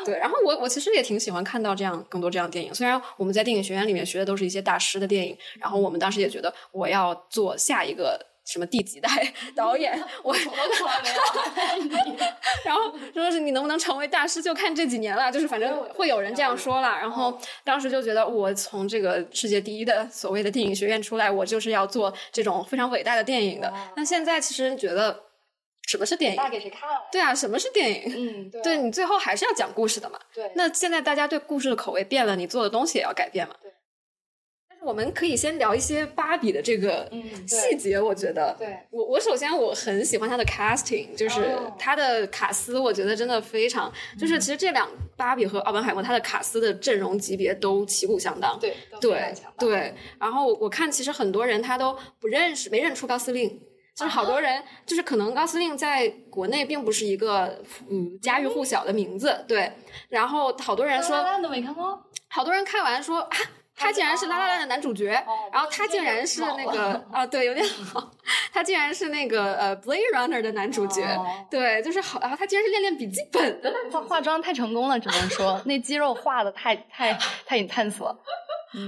[0.07, 2.73] 对，然后我我其实也挺喜欢看到这样更多这样电影。
[2.73, 8.19] 虽然我们在电影学院里面学的都是一些大师的电影，然后我们当时也觉得我要做下一个。
[8.47, 9.09] 什么第几代
[9.55, 10.03] 导演？
[10.23, 12.17] 我什么都从来没有。
[12.65, 15.31] 然后说是你能不能成为大师，就看这几年了。
[15.31, 16.89] 就是反正会有人这样说了。
[16.91, 23.73] 然后当时就觉得，我从这个世界第一的所谓的电影学院出来，我就是要做这种非常伟大的电影的。
[23.97, 25.25] 那现在其实觉得，
[25.89, 26.51] 什么是电影？
[26.51, 26.89] 给谁看？
[27.11, 28.05] 对啊，什么是电影？
[28.07, 30.21] 嗯， 对你最后还是要讲故事的嘛。
[30.33, 30.51] 对。
[30.55, 33.57] 那现在大家对故事的口味变了，你做的东西也要改变嘛。
[34.87, 37.11] 我们可以先聊一些芭比的这个
[37.45, 38.79] 细节，我觉得，对。
[38.91, 49.93] 我我首先我很喜欢她的 casting，就是她的卡斯，我觉得真的非常，就是其实这两芭比和奥本海默，她的卡斯的阵容级别都旗鼓相当，对对对。
[50.21, 53.61] 然后我看其实很多人他都不认识，没认出高司令，
[53.97, 57.61] 就是好多人就是可能高司令在国内并不是一个
[57.91, 59.73] 嗯家喻户晓的名字，对。
[60.09, 63.37] 然后好多人说，都没看过，好多人看完说啊。
[63.77, 65.07] 他竟然是《拉拉烂》的男主角，
[65.53, 68.11] 然后 他竟然是那个啊，对，有点好。
[68.53, 71.07] 他竟然是那个呃《Blade Runner》的男主角，
[71.51, 72.19] 对，就是好。
[72.21, 77.13] 然后他竟然是《练练笔记本》的，化化妆太成功了，只能说那肌肉画的太太
[77.45, 78.19] 太 intense 了。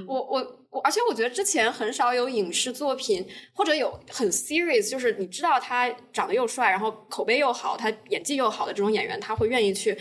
[0.06, 9.96] 我我我，而且我觉得之前很少有影视作品或者有很 serious，就是你知道他长得又帅，然后口碑又好，他演技又好的这种演员，他会愿意去。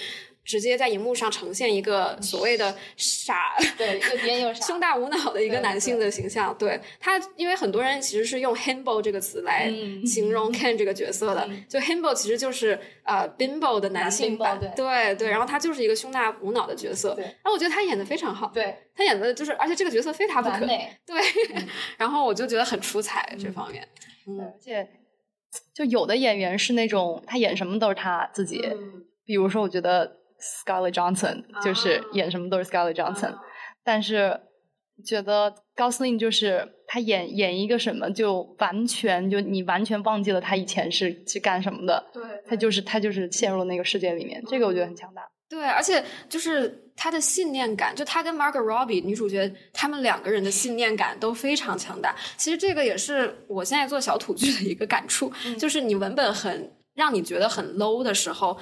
[0.48, 6.58] 直接在荧幕上呈现一个所谓的傻， 对，又癫又傻， 胸大无脑的一个男性的形象。
[6.58, 9.70] 对他，因为很多人其实是用 himbo 这个词来
[10.06, 11.50] 形容 Ken 这个角色的。
[11.68, 15.30] 就 himbo 其实就是呃 bimbo 的男性版，对对。
[15.30, 17.14] 然后他就是一个胸大无脑的角色。
[17.20, 20.60] 然后我觉得他演的非常好，对他演的就是，而且这个角色非他不可，
[21.06, 21.22] 对。
[21.98, 23.86] 然后我就觉得很出彩这方面，
[24.26, 24.88] 嗯，而且
[25.76, 28.62] 就有的演员是那种他演什么都是他自己，
[29.26, 30.16] 比如说我觉得。
[30.66, 33.36] Scarlett Johansson 就是演什么都是 Scarlett Johansson，
[33.84, 34.40] 但是
[35.06, 45.22] 觉得高司令就是他演演一个什么就完全就你完全忘记了他以前是去干什么的，对，他就是他就是陷入了那个世界里面，这个我觉得很强大。
[45.50, 52.16] 对，而且就是他的信念感，就他跟 Margot Robbie 女主角他们两个人的信念感都非常强大。
[52.36, 58.58] 其实这个也是我现在做小土剧的一个感触，就是你文本很让你觉得很 low 的时候。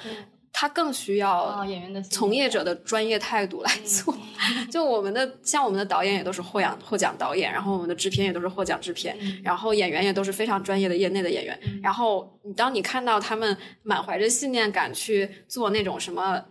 [0.58, 4.16] 他更需要演员的从业者的专业态度来做。
[4.72, 11.60] 就我们的像我们的导演也都是获奖获奖导演，然后我们的制片也都是获奖制片，然后演员也都是非常专业的业内的演员。
[11.82, 16.42] 然后你当你看到他们满怀着信念感去做那种什么，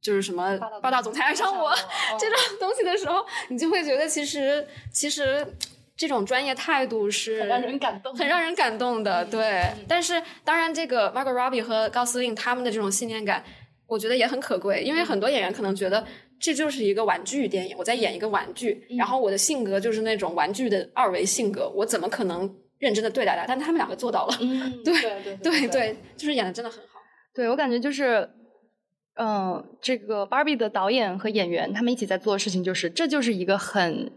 [0.00, 1.74] 就是什么霸道总裁爱上我
[2.18, 5.46] 这种东西的时候，你就会觉得其实其实。
[5.94, 9.24] 这种专业态度是很让人感动，很让人感动的。
[9.26, 13.44] 对，但是当然，这个 Margot Robbie 和高司令他们的这种信念感，
[13.86, 14.82] 我觉得也很可贵。
[14.82, 16.04] 因为很多演员可能觉得
[16.40, 23.44] 这就是一个玩具电影，我在演一个玩具，然后我的性格就是那种玩具的二维性格，我怎么可能认真的对待他？
[23.46, 24.34] 但他们两个做到了。
[24.40, 27.00] 嗯，对对对对，就是演的真的很好。
[27.34, 28.28] 对我感觉就是，
[29.14, 34.10] 嗯，这个 Barbie 的导演和演员他们一起在做的事情，就是这就是一个很。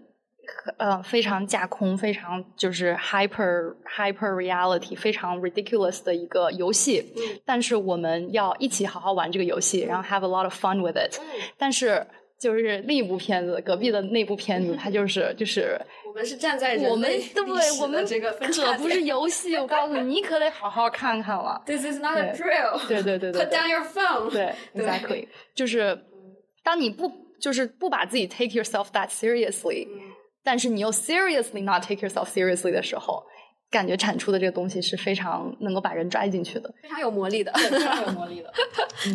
[0.78, 7.14] 呃，非常架空，非常就是 hyper hyper reality，非常 ridiculous 的一个游戏。
[7.16, 11.20] 嗯，但是我们要一起好好玩这个游戏，然后 have a lot of fun with it。
[11.20, 11.26] 嗯，
[11.58, 12.06] 但是
[12.39, 21.62] 就是另一部片子，隔壁的那部片子，它就是就是我们是站在我们对我们这个可不是游戏，我告诉你，你可得好好看看了。
[21.66, 22.88] This is not a drill。
[22.88, 23.41] 对对对对。
[23.41, 24.30] Put down your phone。
[24.32, 25.28] 对，exactly。
[25.54, 25.98] 就是
[26.64, 29.88] 当你不就是不把自己 take yourself that seriously。
[30.46, 33.22] 但是你又 seriously not take yourself seriously 的时候，
[33.70, 38.54] 感觉产出的这个东西是非常能够把人拽进去的，非常有魔力的，非常有魔力的。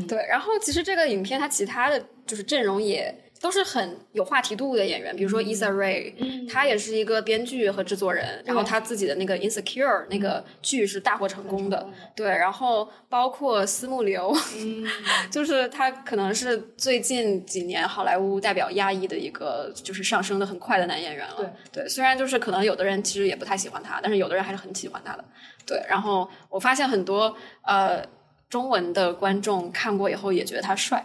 [0.07, 3.14] 对，然后其实这个影片它其他的就是阵容也。
[3.41, 6.12] 都是很有话题度的演员，比如说 Issa Rae，
[6.47, 14.36] 他也是一个编剧和制作人，然后他自己的那个 Insecure 那个剧是大获成功的，对，然后包括思慕流，
[15.32, 25.24] 就是他可能是最近几年好莱坞代表亚裔的一个就是上升的很快的男演员了，对，虽然就是可能有的人其实也不太喜欢他，但是有的人还是很喜欢他的，
[25.66, 28.05] 对，然后我发现很多呃
[28.51, 31.03] 中文的观众看过以后也觉得他帅，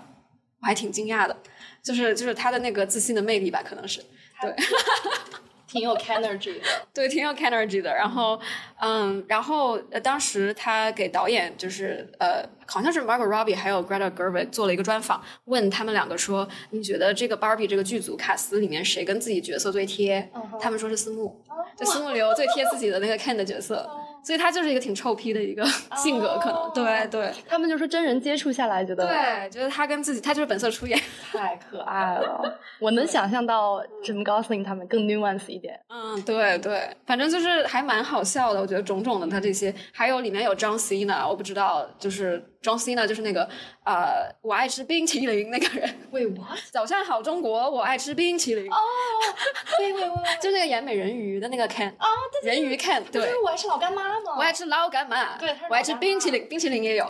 [0.59, 1.37] 我还挺惊讶的。
[1.85, 4.01] 就是就是他的那个自信的魅力吧，可能是
[4.41, 4.51] 对，
[5.67, 6.61] 挺有 energy 的，
[6.93, 7.93] 对，挺有 energy 的。
[7.93, 8.39] 然后，
[8.79, 20.29] 嗯，然后呃当时他给导演就是呃，好像是 Margot Robbie 还有 Greta Gerwig 做了一个专访，问他们两个说，你觉得这个 Barbie 这个剧组卡斯里面谁跟自己角色最贴？
[20.59, 21.43] 他们说是思慕，
[21.77, 23.87] 就思慕流最贴自己的那个 Ken 的角色。
[24.25, 25.63] 所以他就是一个挺臭屁的一个
[25.95, 27.31] 性格，可能对对。
[27.47, 30.99] 他们就说真人接触下来，觉得对，觉得他跟自己，他就是本色出演，
[31.31, 32.59] 太可爱了。
[32.79, 35.79] 我能想象到 Jim Gosling 他们更 nuance 一点。
[35.89, 38.59] 嗯，对对，反正就是还蛮好笑的。
[38.59, 42.43] 我觉得种种的他这些，还有里面有 John Cena，我不知道就是。
[42.65, 43.47] John Cena 就是那个
[43.83, 45.95] 呃，我爱吃冰淇淋那个人。
[46.09, 46.57] 喂，what？
[46.71, 48.71] 早上好，中国，我爱吃冰淇淋。
[48.71, 48.75] 哦，
[49.79, 51.89] 喂喂喂，就是那个演美人鱼的那个 Ken。
[51.97, 52.07] 啊，
[52.41, 53.03] 人鱼 Ken。
[53.11, 54.33] 对，我爱吃老干妈吗？
[54.37, 55.37] 我爱吃老干妈。
[55.37, 57.07] 对，我爱吃冰淇淋，冰淇淋也有。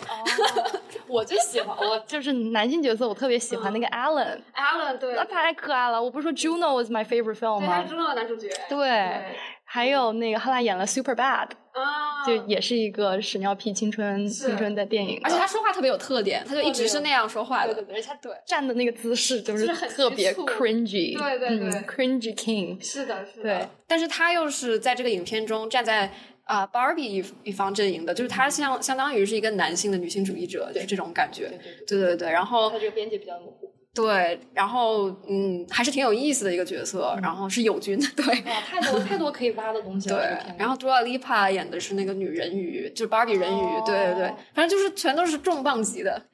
[1.07, 4.39] 我最喜欢，我 就是男性角色，我特别喜欢那个 Alan。
[4.53, 6.01] Alan，对，那太可爱了。
[6.01, 7.81] 我不是说 Juno is my favorite film 吗？
[7.87, 8.49] 对，Juno 男主角。
[8.67, 9.37] 对。
[9.75, 11.49] 还有那个后来演了 Super Bad，
[12.25, 26.09] 就也是一个屎尿屁青春青春的电影，而且他说话特别有特点，他就一直是那样说话的，而且他对站的那个姿势就是特别 cringy，对对对，cringy king，是的，是的，对，但是他又是在这个影片中站在
[26.45, 31.51] 啊 Barbie 一一方阵营的，就是他相相当于是一个男性的女性主义者，就是这种感觉，
[31.85, 33.64] 对对对，然后他这个边界比较模糊。
[33.95, 40.17] 对，然后嗯，还是挺有意思的一个角色，然后是友军，对，哇，太多太多可以挖的东西了。
[40.19, 46.25] 对，然后 Dua Lipa 演的是那个女人鱼，就是 Barbie 人鱼，对对对，反正就是全都是重磅级的。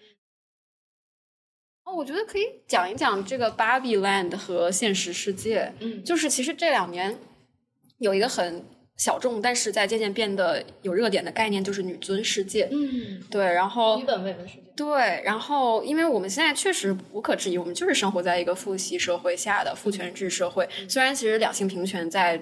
[1.85, 7.15] 哦，我觉得可以讲一讲这个 Barbie Land 和现实世界，嗯，就是其实这两年
[7.99, 8.65] 有一个很。
[8.97, 12.69] 小众，但是在渐渐变得有热点的概念，就是女尊世界。
[12.71, 14.70] 嗯，对，然后女本位的世界。
[14.83, 20.67] 对，然后因为我们现在确实无可置疑，我们就是生活在一个父系社会下的父权制社会。
[20.89, 22.41] 虽然其实两性平权在。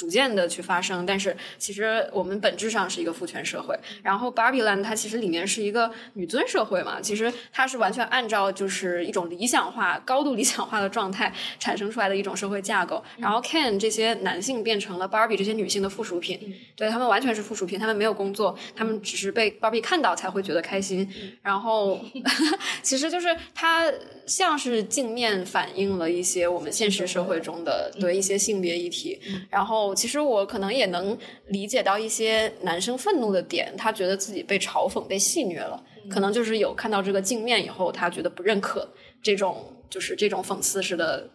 [0.00, 3.78] 逐渐的去发生，但是其实我们本质上是一个父权社会。
[4.02, 13.04] 然后 Barbie Land 它其实里面是一个女尊社会嘛，其实它是完全按照就是一种理想化、高度理想化的状态产生出来的一种社会架构。
[13.18, 21.06] 然后 Ken 这些男性变成了 Barbie 这些女性的附属品，对他们完全是附属品，他们没有工作，他们只是被 Barbie 看到才会觉得开心。
[21.42, 22.00] 然后
[22.82, 23.92] 其实就是它
[24.24, 29.20] 像是镜面反映了一些我们现实社会中的对一些性别议题，
[29.50, 29.89] 然后。
[29.94, 31.16] 其实我可能也能
[31.48, 38.88] 理解到一些男生愤怒的点，他觉得自己被嘲讽、被戏谑了，可能就是有看到这个镜面以后，他觉得不认可
[39.22, 41.28] 这种就是这种讽刺式的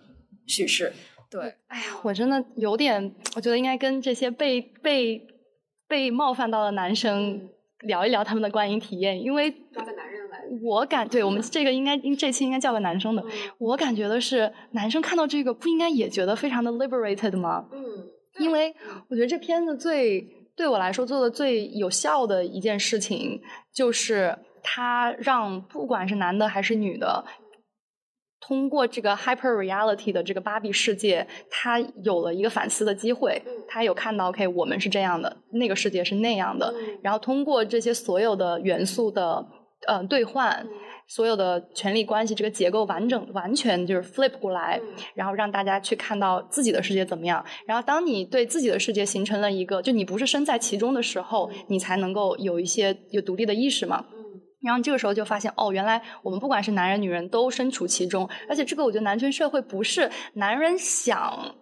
[0.47, 0.91] 叙事。
[1.29, 5.21] 对，哎呀，我真的有点，我觉得应该跟这些被被
[5.87, 7.49] 被冒犯到的男生
[7.81, 13.23] 聊一聊他们的观影体验，因为抓个男人来，我感对我们这个应该这期应该叫个男生的，
[13.57, 17.67] 我感觉的是男生看到这个不应该也觉得非常的 liberated 吗？
[17.73, 18.07] 嗯。
[18.39, 18.75] 因为
[19.09, 20.21] 我觉得这片子最
[20.55, 23.41] 对我来说做的最有效的一件事情，
[23.73, 27.23] 就是它让不管是男的还是女的，
[28.39, 33.41] 通过这个 hyper reality 的这个芭比世界，他有了一个反思的机会。
[33.67, 36.73] 他有看到，OK，我们是这样的，那个世界是那样的。
[37.01, 39.45] 然后通过这些所有的元素的
[39.87, 40.67] 呃兑换。
[41.07, 44.81] 所有的权力关系这个结构完整完全就是 flip 过来，
[45.13, 47.45] 然后让大家去看到自己的世界怎么样。
[47.67, 54.05] 然后当你对自己的世界形成了一个，就你不是身在其中的时候，你才能够有一些有独立的意识嘛。
[54.61, 61.55] 然后这个时候就发现，哦，原来我们不管是男人女人都身处其中，而且这个我觉得男权社会不是男人想。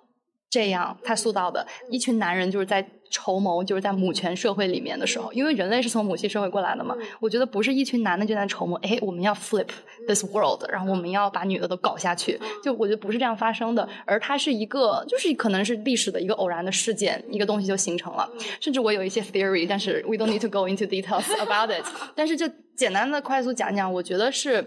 [0.49, 6.97] 这样，他塑造的一群男人就是在筹谋，就是在母权社会里面的时候，因为人类是从母系社会过来的嘛。
[7.19, 9.67] 我觉得不是一群男的就在筹谋，哎，我们要 flip
[10.07, 12.39] this world，然后我们要把女的都搞下去。
[12.63, 18.27] 就我觉得不是这样发生的，而它是一个，就是可能是历史的一个偶然的事件，一个东西就形成了。
[18.59, 21.85] 甚至我有一些 theory，但是 we don't need to go into details about it。
[22.15, 24.65] 但是就简单的快速讲讲，我觉得是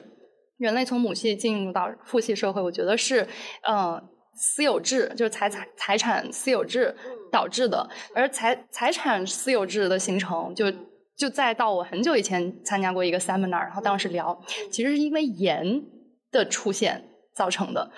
[0.58, 3.26] 人类从母系进入到父系社会，我觉得是，
[3.68, 4.00] 嗯。
[4.36, 6.94] 私有制就是财财财产私有制
[7.32, 10.70] 导致的，而财财产私有制的形成，就
[11.16, 14.38] 就再到我很久以前参加过一个 seminar，然后当时聊，
[14.70, 15.82] 其实是因为盐
[16.30, 17.02] 的出现
[17.34, 17.90] 造成的。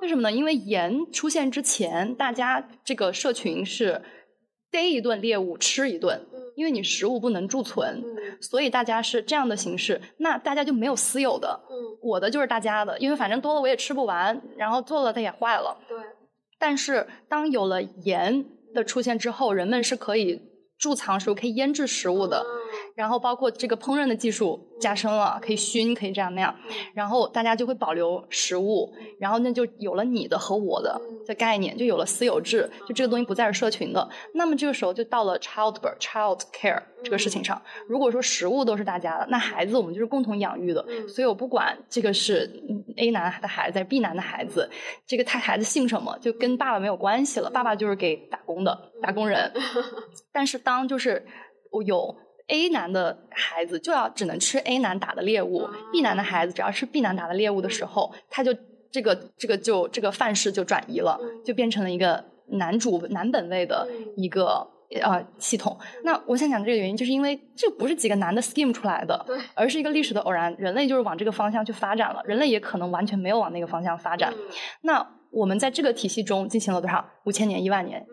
[0.00, 0.32] 为什么呢？
[0.32, 4.02] 因为盐出现之前，大家这个社群是
[4.70, 6.26] 逮一顿猎物吃一顿。
[6.62, 8.00] 因为你食物不能贮存，
[8.40, 10.00] 所以大家是这样的形式。
[10.18, 11.60] 那大家就没有私有的，
[12.00, 12.96] 我的就是大家的。
[13.00, 15.76] 因为反正多了我也吃不完，然后做了它也坏了。
[15.88, 15.98] 对。
[16.60, 20.40] 但是当有了盐的出现之后，人们是可以
[20.78, 22.46] 贮藏食物、可以腌制食物的。
[22.94, 26.54] 然后包括这个烹饪的技术加深了，可以熏，可以这样那样，
[26.94, 34.08] 然后大家就会保留食物，然后那就有了你的和我的的概念，就有了私有制，就这个东西不再是社群的。
[34.34, 37.60] 那么这个时候就到了 childbirth、child care 这个事情上。
[37.86, 40.84] 如果说食物都是大家的，那孩子我们就是共同养育的。
[41.08, 42.50] 所以我不管这个是
[42.96, 44.68] A 男的孩子，B 男的孩子，
[45.06, 47.48] 这个他孩子姓什么，就跟爸爸没有关系了。
[47.48, 49.52] 爸爸就是给打工的打工人。
[50.32, 51.24] 但是当就是
[51.70, 52.14] 我有。
[52.48, 58.54] A 男的孩子就要只能吃 A 男打的猎物，B 男的孩子只要吃 B 男打的猎物的时候，他就
[58.90, 64.66] 这个这个就这个范式就转移了，就变成了一个男主男本位的一个
[65.00, 65.78] 呃系统。
[66.04, 69.24] 那我想讲这个原因，就是因为这不是几个男的 scheme 出来的，
[69.54, 74.34] 而是一个历史的偶然，人类就是往这个方向去发展了，人类也可能完全没有往那个方向发展。
[74.82, 78.06] 那我们在这个体系中进行了多少五千年、一万年，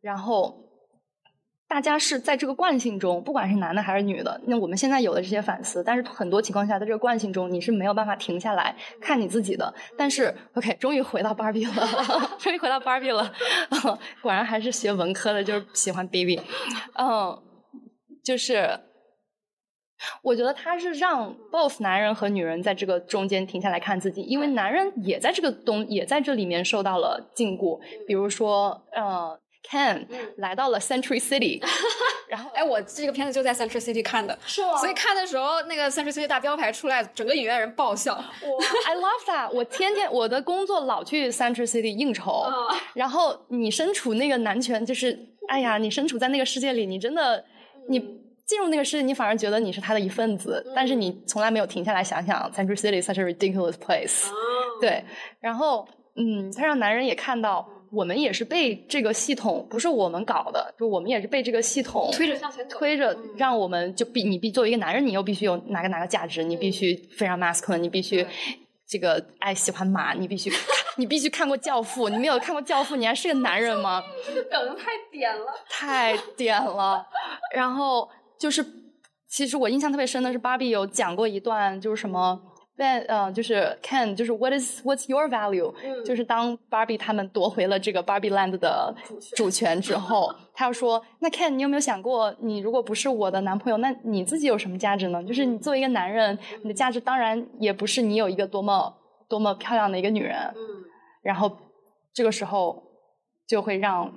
[0.00, 0.69] 然后。
[1.70, 9.72] 大家是在这个惯性中，不管是男的还是女的，那我们现在有的这些反思，但是很多情况下，在这个惯性中，你是没有办法停下来看你自己的。
[9.96, 11.72] 但是，OK，终于回到芭比了，
[12.40, 13.32] 终于回到芭比了，
[14.20, 16.40] 果然还是学文科的，就是喜欢 baby。
[16.98, 17.40] 嗯，
[18.24, 18.80] 就是
[20.24, 29.38] 我觉得他是让 both 男人和女人在这个中间停下来看自己，因为男人也在这个东也在这里面受到了禁锢，比如说，呃。
[29.62, 30.06] Ken
[30.38, 31.62] 来到了 Century City，
[32.28, 34.76] 然后哎，我这个片子就在 Century City 看的，是吗？
[34.76, 38.14] 所以看的时候，那个 Century City 大标牌出来，整个影院人爆笑。
[38.14, 39.50] 我 I love that！
[39.52, 42.46] 我天天我的工作老去 Century City 应酬，
[42.94, 47.44] 然后你身处那个男权，就是哎呀，你身处在那个世界里，你真的
[47.88, 47.98] 你
[48.46, 54.24] 进入那个世界，你反而觉得你是他的一份子，但是你从来没有停下来想想 Century City such a ridiculous place。
[54.80, 55.04] 对，
[55.38, 55.86] 然后
[56.16, 57.68] 嗯，他让男人也看到。
[57.92, 68.24] 我们也是被这个系统，不是我们搞的，就我们也是被这个系统推着向前推着，让我们就必你必作为一个男人，你又必须有哪个哪个价值，你必须非常 masculine，你必须
[68.86, 70.52] 这个爱喜欢马，你必须
[70.96, 74.02] 你必须看过《教父》，你没有看过《教父》，你还是个男人吗？
[74.26, 77.04] 这个梗太点了，太点了。
[77.54, 78.08] 然后
[78.38, 78.64] 就是，
[79.28, 82.40] 其实我印象特别深的是，芭比有讲过一段，就是什么。
[82.82, 85.70] 但呃，就是 Ken，就是 What is What's your value？
[86.02, 88.96] 就是当 Barbie 他们夺回了这个 Barbie Land 的
[89.36, 95.22] 主权之后， 他要说：“那 Ken，你有没有想过，你如果不是我的男朋友，那你自己有什么价值呢？
[95.24, 98.94] 就是你作为一个男人，你的价值当然也不是你有一个多么
[99.28, 100.38] 多么漂亮的一个女人。
[100.56, 100.58] 嗯，
[101.20, 101.54] 然后
[102.14, 102.82] 这个时候
[103.46, 104.10] 就会让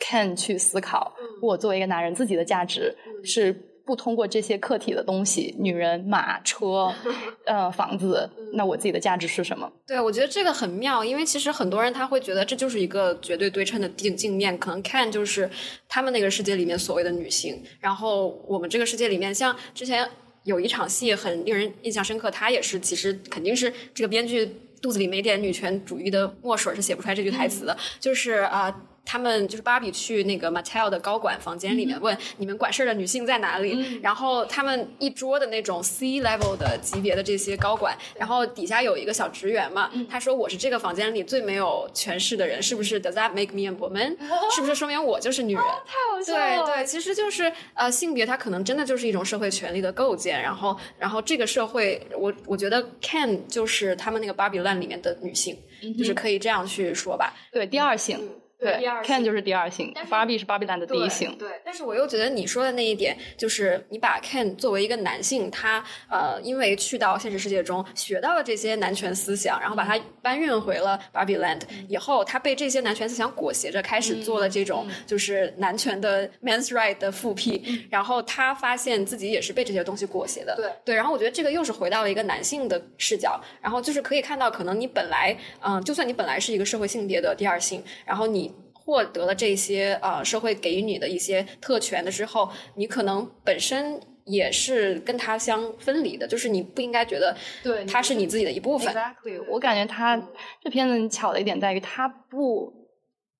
[0.00, 6.92] Ken 去思考，我作为一个男人自己的价值是。”不通过这些客体的东西，女人、马、车，
[7.46, 9.72] 呃，房子，那我自己的价值是什么？
[9.86, 15.48] 对，我觉得这个很妙，因为其实很多人他会觉得这就是一个绝对对称的镜镜面，可能看就是
[15.88, 20.06] 他们那个世界里面所谓的女性，然后我们这个世界里面，像之前
[20.42, 24.50] 有一场戏很令人印象深刻，他也是其实肯定是这个编剧
[24.82, 28.82] 肚子里没点女权主义的墨水是写不出来这句台词的，就是啊。
[29.06, 44.16] 他们就是芭比去那个 Mattel 的高管房间里面问你们管事儿的女性在哪里，然后他们一桌的那种 C level 的级别的这些高管，然后底下有一个小职员嘛，他说我是这个房间里最没有权势的人，是不是？Does that make me a woman？
[44.52, 45.62] 是不是说明我就是女人？
[45.62, 46.66] 太好笑了。
[46.66, 55.56] 对对，其实就是呃性别它可能真的就是一种社会权利的构建，然后然后这个社会我我觉得 Ken 就是他们那个芭比 land 里面的女性，
[55.96, 57.32] 就是可以这样去说吧。
[57.52, 58.28] 对，第二性。
[58.72, 61.36] 对，Ken 就是第二性，Barbie 是 Barbie Land 的第一性。
[61.38, 80.56] 对，但是我又觉得你说的那一点，就是你把 Ken 作为一个男性，他呃，因为去到现实世界中学到了这些男权思想，然后把他搬运回了 Barbie Land 以后，他被这些男权思想裹挟着，开始做了这种就是男权的 Man's Right 的复辟，然后他发现自己也是被这些东西裹挟的。
[80.56, 88.52] 对对，然后我觉得这个又是回到了一个男性的视角，然后就是可以看到，可能你本来嗯，就算你本来是一个社会性别的第二性，然后你。
[88.86, 98.94] 获得了这些呃社会给予你的一些特权的之后，你可能本身也是跟他相分离的，就是你不应该觉得对他是你自己的一部分。
[98.94, 100.16] Exactly，我感觉他
[100.62, 102.72] 这片子巧的一点在于，他不，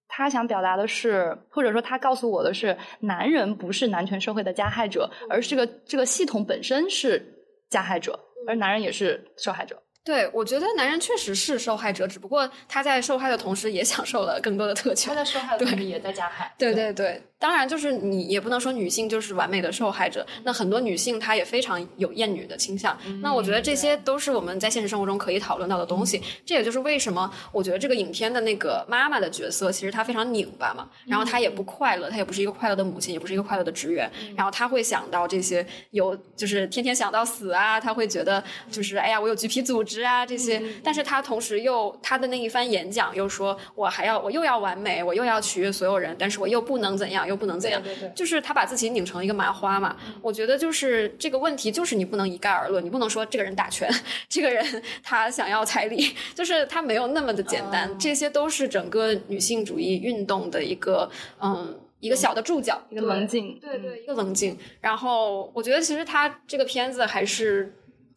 [0.09, 7.25] 他想表达的是，或者说他告诉我的是，男人不是男权社会的加害者，而是这个这个系统本身是
[7.71, 8.19] 加害者，
[8.49, 9.81] 而男人也是受害者。
[10.07, 15.13] 对，我觉得男人确实是受害者，只不过他在受害的同时也享受了更多的特权。
[15.13, 16.55] 他在受害的同时也在加害。
[16.57, 17.21] 对对对。
[17.39, 20.27] 当然，就是你也不能说女性就是完美的受害者。
[20.45, 22.97] 那很多女性她也非常有厌女的倾向。
[23.21, 26.23] 那我觉得这些都是我们在现实生活中可以讨论到的东西。
[26.47, 30.89] 这也就是为什么我觉得这个影片的那个妈妈的角色其实她非常拧巴嘛。
[31.07, 34.11] 然后她也不快乐，她也不是一个快乐的母亲，也不是一个快乐的职员。
[34.35, 37.79] 然后她会想到这些有，就是天天想到死啊。
[37.79, 40.63] 她会觉得就是哎呀，我有橘皮组织啊这些。
[40.83, 47.27] 但是他同时又他的那一番演讲又说，我还要我又要完美，我又要取悦所有人，但是我又不能怎样。
[47.27, 47.83] 又不能怎样，
[48.15, 49.97] 就是他把自己拧成一个麻花嘛。
[50.23, 53.91] 我觉得就是这个问题，就是你不能一概而论，你不能说这个人打拳，
[54.29, 57.99] 这个人他想要彩礼， 就是他没有那么的简单。
[57.99, 61.11] 这些都是整个女性主义运动的一个
[61.41, 64.57] 嗯一个小的注脚，一个棱镜，对对，一个棱镜。
[64.81, 67.75] 然后我觉得其实他这个片子还是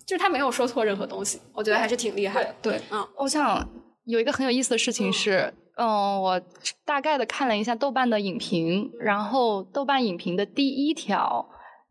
[0.09, 2.55] 就是他没有说错任何东西，我觉得还是挺厉害的。
[2.63, 3.63] 对，嗯，我想
[4.05, 5.53] 有一个很有意思的事情是。
[5.75, 6.41] 嗯，我
[6.83, 11.47] 大概的看了一下豆瓣的影评，然后豆瓣影评的第一条，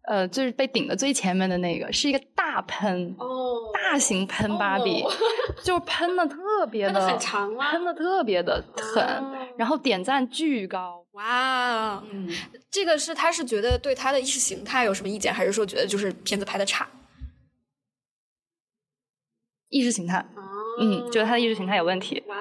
[0.08, 5.02] 呃，就是被顶的最前面的那个，是一个大喷，哦，大型喷芭比，
[5.64, 7.70] 就喷的特别的很长吗？
[7.70, 9.24] 喷的特别的狠，
[9.56, 12.28] 然后点赞巨高，哇，嗯，
[12.70, 16.86] 这个是他是觉得对他的意识形态有什么意见，还是说觉得就是片子拍的差？
[19.68, 20.24] 意识形态，
[20.80, 22.36] 嗯，觉得他的意识形态有问题，哇。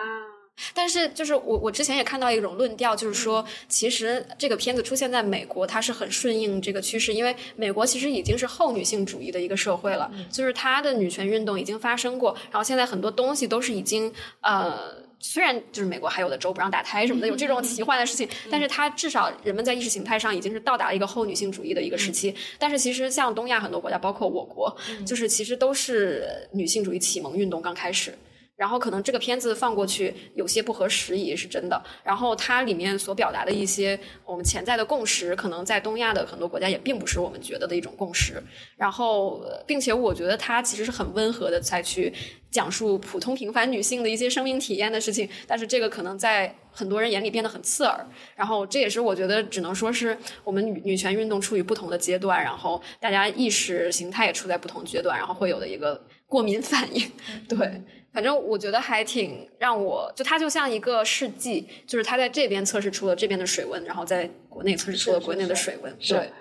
[0.73, 22.33] 但是，就是我我之前也看到一种论调，就是说，其实这个片子出现在美国，它是很顺应这个趋势，因为美国其实已经是后女性主义的一个社会了，就是它的女权运动已经发生过，然后现在很多东西都是已经呃，虽然就是美国还有的州不让打胎什么的，有这种奇幻的事情，但是它至少人们在意识形态上已经是到达了一个后女性主义的一个时期。
[22.59, 24.75] 但是其实像东亚很多国家，包括我国，
[25.05, 28.13] 就是其实都是女性主义启蒙运动刚开始。
[28.57, 38.41] 然后可能这个片子放过去有些不合时宜是真的，然后它里面所表达的一些我们潜在的共识，可能在东亚的很多国家也并不是我们觉得的一种共识。
[38.75, 42.11] 然后，并且我觉得它其实是很温和的在去
[42.49, 48.03] 讲述普通平凡女性的一些生命体验的事情，但是这个可能在很多人眼里变得很刺耳。
[48.35, 57.11] 然后这也是我觉得只能说是我们女女权运动处于不同的阶段，然后大家意识形态也处在不同阶段，然后会有的一个过敏反应，
[57.47, 57.81] 对。
[58.17, 65.97] 反正我觉得还挺让我就它就像一个试剂，就是它在这边测试出了这边的水温，然后在国内测试出了国内的水温。
[65.99, 66.33] 对，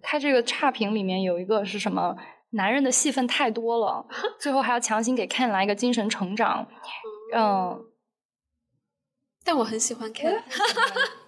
[0.00, 2.16] 它这个差评里面有一个是什么？
[2.50, 4.06] 男人的戏份太多了，
[4.38, 6.68] 最后还要强行给 Ken 来一个精神成长。
[7.34, 7.84] 嗯，
[9.42, 10.40] 但我很喜欢 Ken。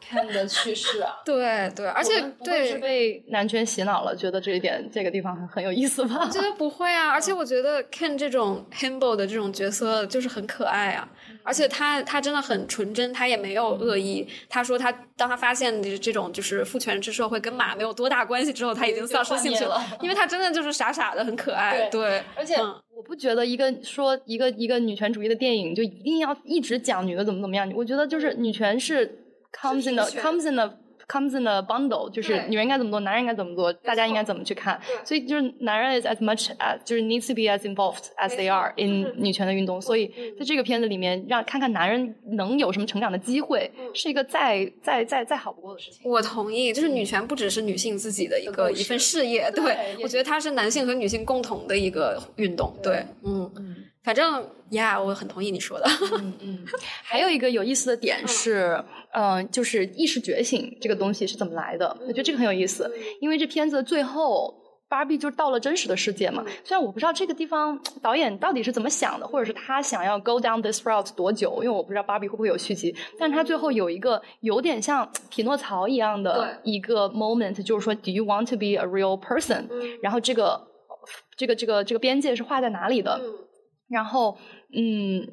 [0.08, 6.20] 看的趋势啊， 对对，而且对是被男权洗脑了，觉得这一点这个地方很很有意思吧？
[6.20, 11.08] 我 觉得不会啊，而且我觉得 Ken 这种 humble 的这种角色就是很可爱啊，
[11.42, 14.26] 而且他他真的很纯真，他也没有恶意。
[14.48, 21.88] 他说他当他发现这种就是父权制社会跟马没有多大关系之后，他已经丧失兴趣了， 因为他真的就是傻傻的很可爱。
[21.90, 29.22] 对，而且我不觉得一个说一个一个女权主义的电影就一定要一直讲女的怎么怎么样，我觉得就是女权是。
[29.60, 30.70] Comes in the comes in the
[31.08, 34.80] comes in the bundle，就是女人应该怎么做，男人应该怎么做，大家应该怎么去看。
[35.04, 39.80] 所以就是男人 is as much as 就是 needs to be as involved as they are in 女权的运动。
[39.80, 46.10] 所以在这个片子里面，让看看男人能有什么成长的机会，是一个再再再再好不过的事情。
[46.10, 52.76] 我同意，就是女权不只是女性自己的一个一份事业，对我觉得它是男性和女性共同的一个运动。
[52.82, 53.50] 对，嗯。
[54.06, 55.86] 反正呀，我很同意你说的。
[56.12, 56.64] 嗯嗯，
[57.02, 58.80] 还有一个有意思的点是，
[59.12, 61.88] 嗯，就是意识觉醒这个东西是怎么来的？
[62.02, 62.88] 我觉得这个很有意思，
[63.20, 64.54] 因为这片子最后
[64.88, 66.44] 芭比就到了真实的世界嘛。
[66.62, 72.94] 虽然我不知道这个地方导演到底是怎么想的，或者是他想要 go down this route 多久，因为我不知道芭比会不会有续集。
[73.18, 79.66] 但他最后有一个有点像匹诺曹一样的一个 moment，就是说，Do you want to be a real person？
[80.00, 80.68] 然后这个
[81.36, 83.20] 这个这个这个边界是画在哪里的？
[83.88, 84.36] 然后，
[84.74, 85.26] 嗯，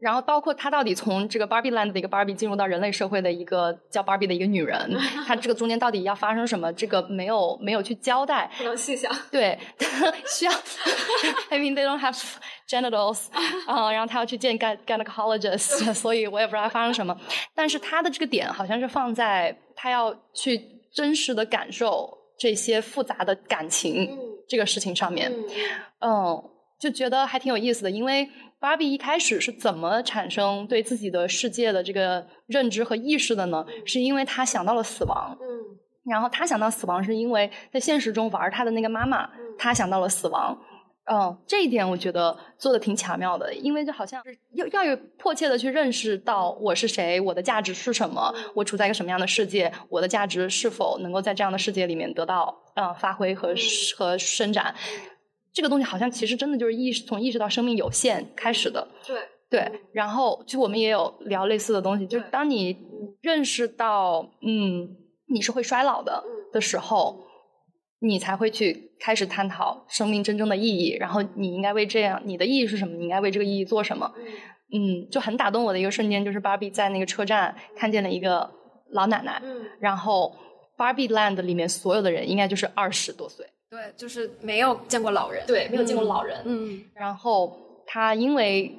[0.00, 4.96] 然后包括他到底从这个 Barbie Land 的一个 Barbie 进入到人类社会的一个叫 Barbie 的一个女人，
[5.26, 6.72] 他这个中间到底要发生什么？
[6.72, 9.14] 这个没有没有去交代，不能细想。
[9.30, 9.58] 对，
[10.26, 10.52] 需要。
[11.50, 12.20] I mean they don't have
[12.68, 13.26] genitals
[13.66, 17.16] 啊， 然后他要去见 gynecologist，所以我也不知道发生什么。
[17.54, 20.60] 但是他的这个点好像是放在他要去
[20.92, 24.18] 真实的感受这些复杂的感情
[24.48, 25.32] 这个事情上面，
[26.00, 26.50] 嗯。
[26.84, 28.28] 就觉得还挺有意思的，因为
[28.60, 33.64] 芭比一开始是怎么产生对自己的世界的这个认知和意识的呢？
[33.86, 35.46] 是因为她想到了死亡，嗯，
[36.04, 40.58] 然后她想到死亡是因为在现实中玩她的那个妈妈，她想到了死亡，
[41.10, 53.54] 嗯，这一点我觉得做的挺巧妙的，因为就好像是要要有迫切的去认识到我是谁，我的价值是什么，我处在一个什么样的世界，我的价值是否能够在这样的世界里面得到嗯发挥和
[53.96, 54.74] 和伸展。
[55.54, 59.80] 这个东西好像其实真的就是意识从意识到生命有限开始的，对对。
[59.92, 62.76] 然后就我们也有聊类似的东西，就是当你
[63.22, 64.88] 认识到嗯
[65.32, 66.22] 你是会衰老的
[66.52, 67.24] 的时候，
[68.00, 70.96] 你才会去开始探讨生命真正的意义。
[70.98, 72.96] 然后你应该为这样你的意义是什么？
[72.96, 74.12] 你应该为这个意义做什么？
[74.74, 78.50] 嗯，就很打动我的一个瞬间，就是芭比在那个车站看见了一个
[78.90, 79.40] 老奶奶，
[79.78, 80.34] 然后
[80.76, 83.46] Barbie Land 里面所有的人应该就是二十多岁。
[83.74, 86.40] 对，就是没有见过老人，对，没有见过老人。
[86.44, 88.72] 嗯，然后他因为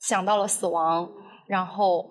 [0.00, 1.06] 想到了死亡，
[1.46, 2.08] 然后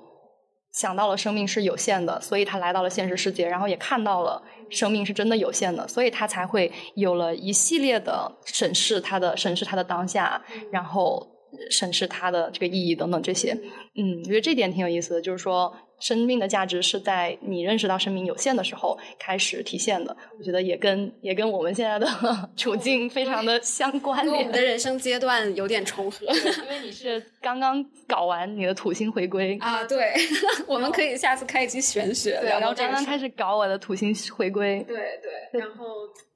[0.72, 4.40] 想到了生命是有限的，所以他来到了现实世界，然后也看到了
[4.70, 10.40] 生命是真的有限的，所以他才会有了一系列的审视他的审视他的当下，
[10.72, 11.28] 然后
[11.72, 13.54] 审视他的这个意义等等这些。
[13.96, 15.74] 嗯，我觉得这点挺有意思的，就是说。
[16.00, 20.16] 生命的价值是在你认识到生命有限的时候开始体现的。
[20.38, 22.08] 我觉得也跟也跟我们现在的
[22.56, 24.38] 处境非常的相关联。
[24.38, 29.84] 我们的人生阶段有点重合，因为你是刚刚搞完你的土星回归啊。
[29.84, 30.14] 对，
[30.68, 32.90] 我们可以下次开一期玄学聊聊这个。
[32.90, 35.60] 刚刚开始搞我的土星回归，对对。
[35.60, 35.86] 然后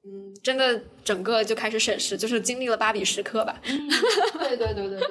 [0.04, 3.58] 嗯，真的整个就开始审视，就是经历了芭比时刻吧。
[3.64, 5.08] 对对对对对。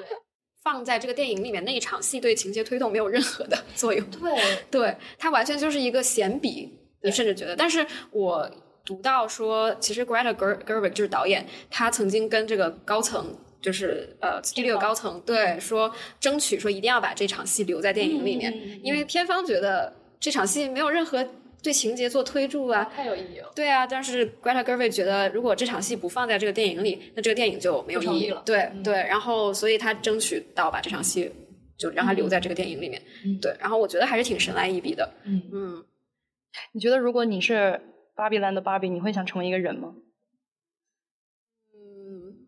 [0.64, 4.32] 放在这个电影里面那一场戏对情节推动没有任何的作用，对，
[4.70, 6.70] 对，它完全就是一个闲笔，
[7.02, 7.54] 你甚至觉得。
[7.54, 8.50] 但是我
[8.82, 21.26] 读到说，其实 Greta Gerwig 就是导演，他曾经跟这个高层，就是呃 studio 高层，对，说争取说一定要把这场戏留在电影里面，因为片方觉得这场戏没有任何。
[21.64, 23.50] 对情节做推注啊，太有意义了。
[23.56, 28.42] 对啊，但是 Greta Gerwig 觉得，如果这场戏不放在这个电影里，那这个电影就没有意义了。
[28.44, 31.32] 对对，然后所以他争取到把这场戏
[31.78, 33.02] 就让他留在这个电影里面。
[33.40, 35.10] 对，然后我觉得还是挺神来一笔的。
[35.24, 35.84] 嗯嗯，
[36.72, 37.80] 你觉得如果你是
[38.14, 39.94] 芭比 land 的芭比，你会想成为一个人吗？
[41.72, 42.46] 嗯，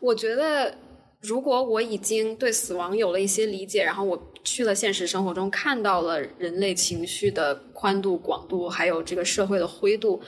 [0.00, 0.78] 我觉得。
[1.24, 10.20] 如果我已经对死亡有了一些理解，然后我去了现实生活中，看到了人类情绪的宽度、广度，还有这个社会的灰度，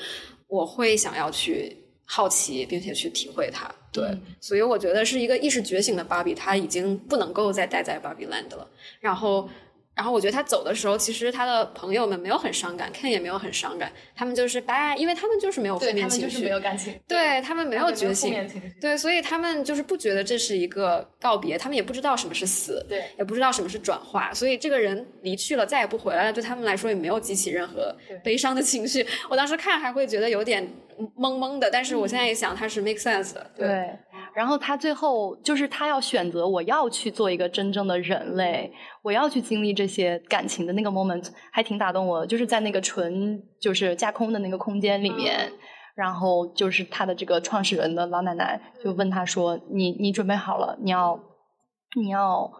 [0.48, 3.70] 我会想要去好奇，并且去体会它。
[3.92, 4.08] 对，
[4.40, 8.66] 所以我觉得是一个意识觉醒的芭比，他已经不能够再待在芭比 land 了。
[9.00, 9.48] 然后。
[9.96, 18.46] 然后我觉得他走的时候，其实他的朋友们没有很伤感，Ken 也没有很伤感，他们就是拜，因为他们就是没有负面情绪，没有感情，对他们没有觉醒，
[18.78, 29.06] 对，所以他们就是不觉得这是一个告别，他们也不知道什么是死，对，也不知道什么是转化，所以这个人离去了，再也不回来了，对他们来说也没有激起任何悲伤的情绪。
[29.30, 30.62] 我当时看还会觉得有点
[31.16, 33.90] 懵懵的，但是我现在一想，他是 make sense 的，对。
[34.36, 38.70] 然后他最后就是他要选择，我要去做一个真正的人类，
[39.02, 42.26] 我要去经历这些感情的那个 moment，还挺打动我的。
[42.26, 45.50] 就是在那个纯就是架空的那个空间里面，
[45.94, 50.76] 然后就是他的这个创始人的老奶奶就问他说：“你你准备好了？
[50.82, 51.18] 你要
[51.96, 52.52] 你要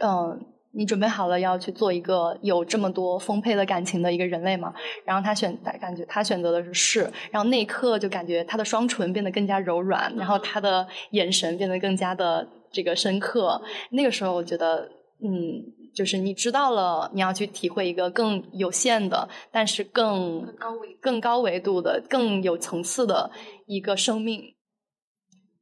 [0.00, 0.46] 嗯。”
[0.76, 4.74] 你准备好了要去做一个有这么多丰沛的感情的一个人类吗？
[5.04, 13.62] 然后他选，感觉他选择的是是，然后那一刻就感觉他的双唇变得更加柔软，然后他的眼神变得更加的这个深刻。
[13.90, 14.90] 那个时候我觉得，
[15.22, 15.62] 嗯，
[15.94, 23.30] 就是你知道了，你要去体会一个更有限的，但是更高维、更高维度的、更有层次的
[23.66, 24.54] 一个生命。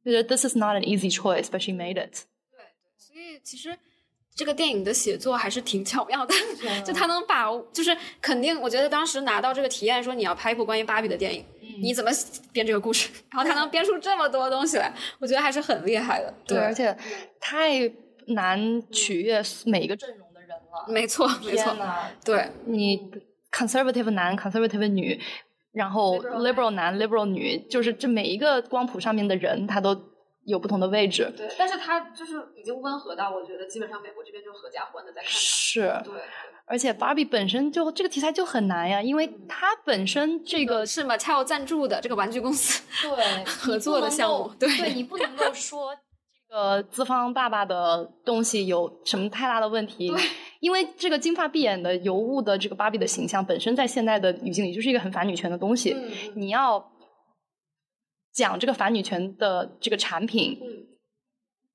[0.03, 2.25] 觉得 This is not an easy choice, but she made it。
[2.51, 2.65] 对，
[2.97, 3.77] 所以其实。
[4.35, 6.33] 这个电影的写作还是挺巧妙的，
[6.83, 11.45] 就他能把，就是肯定，我觉得当时拿到这个提案说你要拍一部关于芭比的电影，
[11.79, 12.09] 你怎么
[12.51, 13.09] 编这个故事？
[13.31, 16.33] 然后他能编出这么多东西来，我觉得还是很厉害的。
[16.47, 16.95] 对，而且
[17.39, 17.79] 太
[18.27, 20.85] 难取悦每一个阵容的人了。
[20.87, 21.75] 没错，没错。
[22.25, 23.11] 对，你
[23.51, 25.19] conservative 男，conservative 女，
[25.71, 30.12] 然后 liberal 男，liberal 女，就是这每一个光谱上面的人，他都。
[30.45, 36.13] 有不同的位置，对，但是它就是已经温和到，我觉得基本上美国这边就合家欢的在看是，对，
[36.65, 45.95] 而且芭比本身就这个题材就很难呀，因为它本身这个是嘛，它要赞助的这个玩具公司， 对，合作的项目，对，你不能够说
[46.49, 50.13] 这个资方爸爸的东西有什么太大的问题，
[50.59, 55.95] 因为这个金发碧眼的尤物的这个芭比的形象本身在现在的语境里就是一个很反女权的东西，
[56.35, 56.91] 你要。
[58.33, 60.59] 讲这个反女权的这个产品，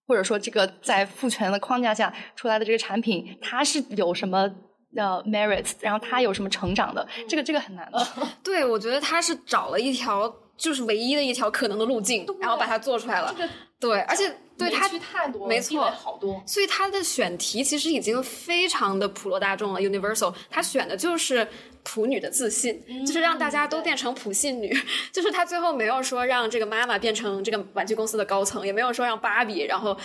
[0.06, 4.50] 或者说这个在父权的框架下出来的这个产品，它是有什么
[4.96, 8.06] 呃 merits，然后它有什么成长的，这个这个很难的。
[8.42, 10.28] 对，我觉得他是找了一条
[10.58, 13.34] 就是唯一的一条可能的路径，然后把它做出来了。
[13.80, 16.42] 对，而且对他太多，没错，好多。
[16.44, 20.34] 所以他的选题其实已经非常的普罗大众了，universal。
[20.50, 21.46] 他选的就是。
[21.84, 24.70] 普女的自信，就是让大家都变成普信女。
[25.10, 29.96] 就是他最后没有说让这个妈妈变成这个玩具公司的高层，也没有说让芭比然后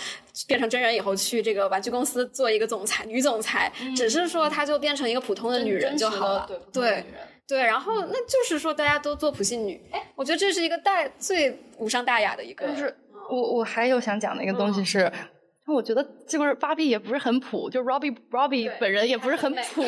[0.46, 6.48] 变成真人以后去这个玩具公司做一个总裁、女总裁，只是说她就变成一个普通的女人就好了。
[6.48, 7.04] 对对，
[7.48, 9.80] 然后那就是说大家都做普信女。
[9.92, 12.66] 哎，我觉得这是一个大最无伤大雅的一个。
[12.68, 12.96] 就是
[13.30, 15.10] 我我还有想讲的一个东西是。
[15.66, 19.82] 我觉得这个芭比也不是很普，就 Robbie Robbie 本人也不是很普，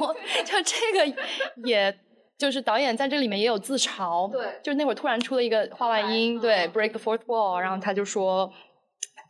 [0.42, 1.22] 就这个，
[1.66, 1.94] 也
[2.38, 8.50] 就是导演在这里面也有自嘲，对，就那会儿突然出了一个话外音，对，Break the fourth wall，然后他就说，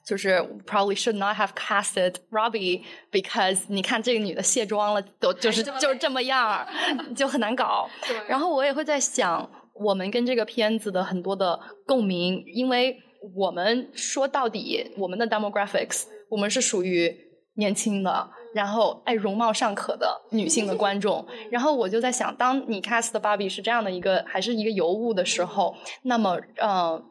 [0.08, 2.82] 就是 Probably should not have casted Robbie
[3.12, 6.66] because 你看这个女的卸妆了，都就是就是这么样，
[7.14, 7.88] 就很难搞。
[8.26, 12.96] 然后我也会在想，我们跟这个片子的很多的共鸣，因为。
[13.34, 17.12] 我们说到底，我们的 demographics，我们是属于
[17.56, 21.26] 年轻的，然后爱容貌尚可的女性的观众。
[21.50, 27.04] 然后我就在想，当你 cast 的芭比是这样的一个，还是一个尤物的时候，那么，嗯，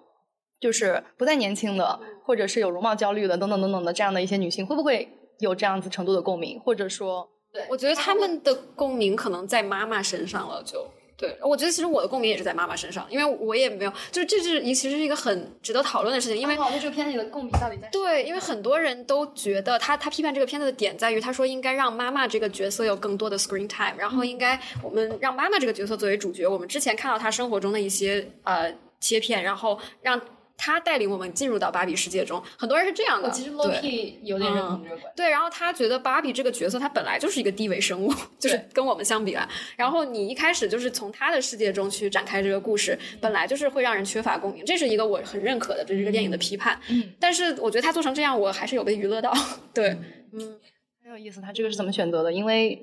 [0.60, 5.08] 就是不再年轻的，或者是有容貌焦虑的，等等等等的这样的一些女性，会不会
[5.40, 6.60] 有这样子程度的共鸣？
[6.60, 10.86] 或者说，对我觉得他们的共鸣可能在妈妈身上了，就。
[11.20, 17.90] 对，我觉得其实我的共鸣也是在妈妈身上，因为我也没有，就是这是一其实是一个很值得讨论的事情，因为这个片子里的共鸣到底在？
[17.90, 30.22] 对，因为很多人都觉得他他批判这个片子的点在于，他说应该让妈妈这个角色有更多的 screen time，然后应该我们让妈妈这个角色作为主角，我们之前看到她生活中的一些呃切片，然后让。
[30.58, 33.30] 他带领我们进入到芭比世界中，很多人是这样的。
[33.30, 39.48] 其实 Loki 有点认同这个观点对，然后他觉得芭比这个角色，他本来就是一个低维生物，就是跟我们相比啊。
[39.76, 44.66] 然后你一开始就是从他的世界中去展开这个故事，本来就是会让人缺乏共鸣。
[44.66, 46.80] 这是一个我很认可的对，这个电影的批判。
[46.90, 47.14] 嗯。
[47.20, 49.32] 但是我觉得他做成这样，我还是有被娱乐到。
[49.74, 49.90] 对，
[50.34, 50.60] 嗯。
[51.04, 52.32] 很有有意思，他这个是怎么选择的？
[52.32, 52.80] 因为，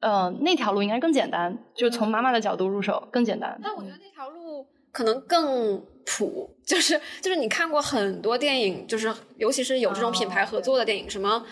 [0.00, 3.58] 呃，那条路应该更简单，就是从妈妈的角度入手更简单。
[3.62, 11.44] 但我觉得那条路可能更普， 就是就是你看过很多电影，就是尤其是有这种品牌合作的电影，什么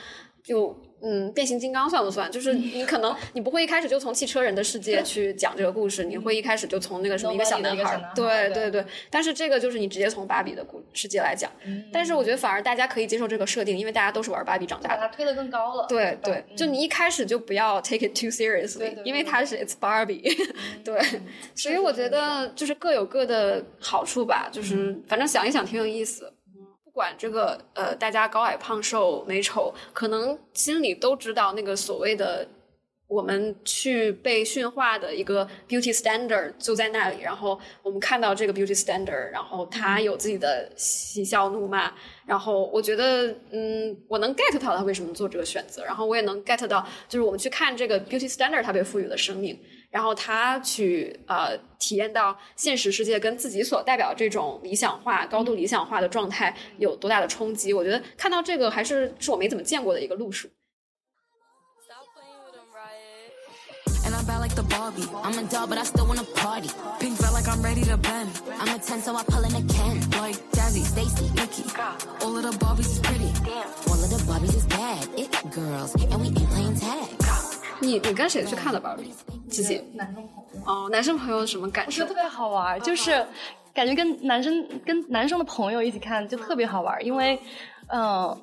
[0.43, 0.77] 就。
[1.03, 2.31] 嗯，变形金刚算不算？
[2.31, 8.85] 就是你可能 你不会一开始就从汽车人的世界去讲这个故事，你会一开始就从那个什么一个小男孩，对对对。
[9.11, 11.51] 但是这个就是你直接从芭比的故世界来讲，
[11.93, 15.87] 但是我觉得反而大家可以接受这个设定，因为大家都是玩芭比长大的，把它推得更高了。
[15.89, 20.37] 对对，就你一开始就不要 take it too seriously，因为它是 it's Barbie，
[20.85, 21.01] 对。
[21.55, 26.33] 所以我觉得就是各有各的好处吧，就是反正想一想挺有意思。
[27.01, 32.47] 管这个呃，大家高矮胖瘦美丑，可能心里都知道那个所谓的
[33.09, 37.23] 我们去被驯化的一个 beauty standard 就在那里。
[37.23, 41.91] 然后我们看到这个 beauty standard，然后他有自己的嬉笑怒骂。
[42.27, 45.83] 然后我觉得，嗯，我能 get 到他为什么做这个选择。
[45.87, 49.59] 然后我也能 get 到，就是我们去看这个 beauty standard，它被赋予的生命。
[49.91, 57.73] 然后他去呃体验到现实世界跟自己所代表这种理想化、高度理想化的状态有多大的冲击？
[57.73, 60.49] 我觉得看到这个还是是我没怎么见过的一个路数。
[77.81, 79.12] 你你跟谁去看的芭比？
[79.48, 82.05] 自己男生朋友哦，男生朋友什么感受？
[82.07, 83.27] 特别好玩，就是
[83.74, 87.39] 感觉跟男生跟男生的朋友一起看就特别好玩，因为
[87.89, 88.40] 嗯，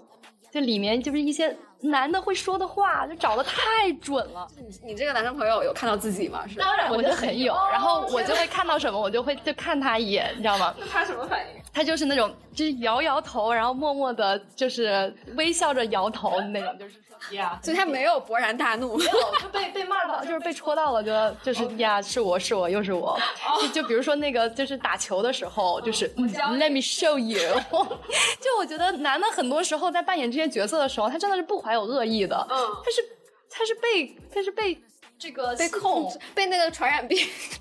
[0.51, 4.47] 就里面就是一些男的会说的话，就找的太准了。
[4.57, 6.45] 你你这个男生朋友有看到自己吗？
[6.47, 7.53] 是当然，我觉得很有。
[7.72, 10.76] 然后我就会看到什么，我就会就看他一眼，你知道吗？
[10.91, 11.61] 他什么反应？
[11.72, 16.95] 他就是那种就是摇摇头，然后默默的，就是微笑着摇头的那种，就是。
[17.31, 19.11] 呀，所以他没有勃然大怒，没有
[19.41, 21.11] 就被被骂到， 就是被戳到了，就
[21.44, 23.18] 就是呀，是我是我又是我，
[23.61, 27.39] 就就比如说那个就是打球的时候，就是 Let me show you，
[28.41, 33.02] 就我觉得男的很多时候在扮演这些角色的时候，他真的是不怀有恶意的，嗯，他是
[33.49, 34.81] 他是被他是被。
[35.19, 37.18] 这个被控制， 被那个传染病。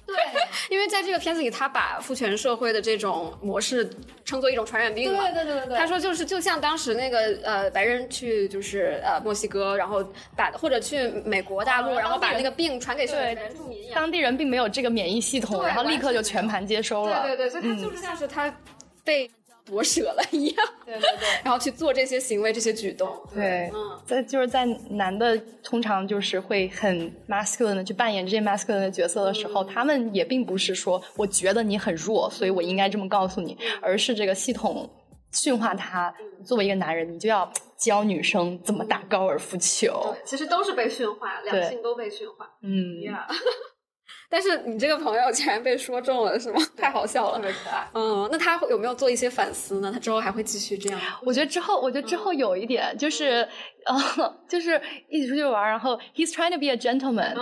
[0.06, 0.14] 对，
[0.70, 3.88] 因为在这个片子里，他把父权社会的这种模式
[4.24, 5.22] 称作一种传染病嘛。
[5.22, 5.78] 对对对对对。
[5.78, 10.04] 他说就是就像当时那个呃白人去就是呃墨西哥，然后
[10.36, 13.94] 把或者去美国大陆，然后把那个病传给原住民一样。
[13.94, 17.22] 当地人并没有这个免疫系统，然后立刻就全盘接收了。
[17.22, 18.54] 对对对，所以他就是像是他
[19.02, 19.30] 被。
[19.66, 34.88] 夺舍了一样，对对对，然后去做这些行为、这些举动，对，嗯，在就是在男的通常就是会很 masculine 的去扮演这些 masculine 的角色的时候，他们也并不是说我觉得你很弱，所以我应该这么告诉你，而是这个系统
[35.32, 36.14] 驯化他。
[36.44, 40.14] 作为一个男人，你就要教女生怎么打高尔夫球。
[40.24, 42.48] 其实都是被驯化，两性都被驯化。
[42.62, 43.00] 嗯。
[44.28, 46.60] 但是你这个朋友竟然被说中了，是吗？
[46.76, 47.88] 太好笑了，特别可爱。
[47.94, 49.90] 嗯，那他有没有做一些反思呢？
[49.92, 51.00] 他之后还会继续这样？
[51.22, 53.48] 我觉得之后，我觉得之后有一点就是。
[53.86, 57.34] 啊，就是一起出去玩，然后 he's trying to be a gentleman，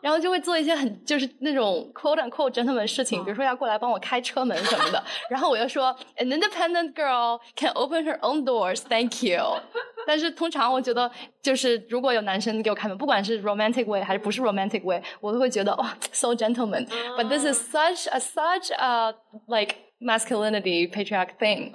[0.00, 9.40] 然后就会做一些很就是那种 quote unquote gentleman 事情，比如说要过来帮我开车门什么的，然后我就说 an independent girl can open her own doors，thank you。
[10.06, 11.10] 但是通常我觉得
[11.42, 16.86] 就是如果有男生给我开门，不管是 romantic way 还是不是 romantic way，我都会觉得哇 so gentleman。
[17.16, 19.14] But this is such a such a
[19.48, 21.70] like masculinity patriarch thing，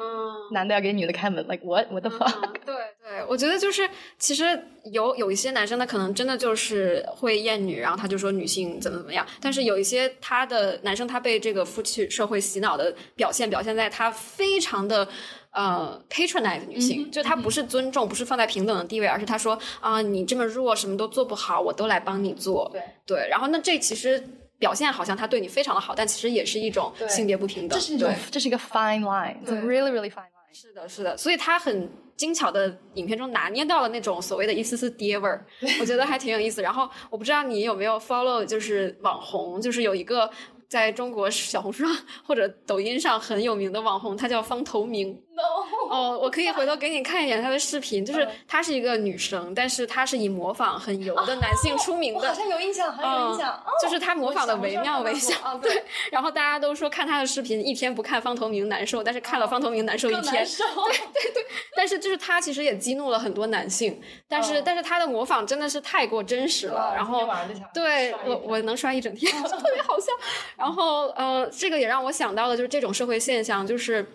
[0.52, 2.52] 男的要给女的开门，like what what the fuck？
[2.66, 3.90] 对对，我觉得就是
[4.20, 4.44] 其实
[4.92, 9.26] 有有一些男生，他可能真的就是会厌女，然后他就说女性怎么怎么样。
[9.42, 15.08] 但是有一些他的男生，他被这个夫妻社会洗脑的表现，表现在他非常的
[15.52, 22.70] 呃 patronize 女性，就他不是尊重，不是放在平等的地位，而是他说啊，你这么弱，什么都做不好，我都来帮你做。
[22.72, 24.24] 对对，然后那这其实。
[24.62, 27.78] 表现好像他对你非常的好，但其实也是一种性别不平等。
[27.78, 30.54] 这是一种，这是一个 fine line，really really fine line。
[30.54, 35.44] 是的，是的，所以他很精巧的影片中拿捏到了那种所谓的一丝丝爹味儿，
[35.80, 36.62] 我觉得还挺有意思。
[36.62, 40.30] 然后我不知道你有没有 follow，就是网红，就是有一个。
[40.72, 41.94] 在中国小红书上
[42.26, 45.22] 或者抖音上很有名的网红，他叫方头明。
[45.90, 52.28] 哦，我可以回头给你看一眼她的视频，就是她是一个女生，但是她是以模仿很油的男性出名的。
[52.30, 53.64] 好像有印象，很有印象。
[53.82, 55.58] 就是她模仿的惟妙惟肖。
[55.58, 55.84] 对。
[56.12, 60.46] 然后大家都说看她的视频一天不看方头明难受，但是看了方头明难受一天。
[60.46, 61.46] 对对对。
[61.76, 66.94] 但是就是她其实也激怒了很多男性，但是但是她的模仿真的是太过真实了。
[66.96, 67.28] 然后
[67.74, 70.12] 对我我能刷一整天， 特别好笑。
[70.58, 74.06] 然后，呃，这个也让我想到了，就是这种社会现象，就是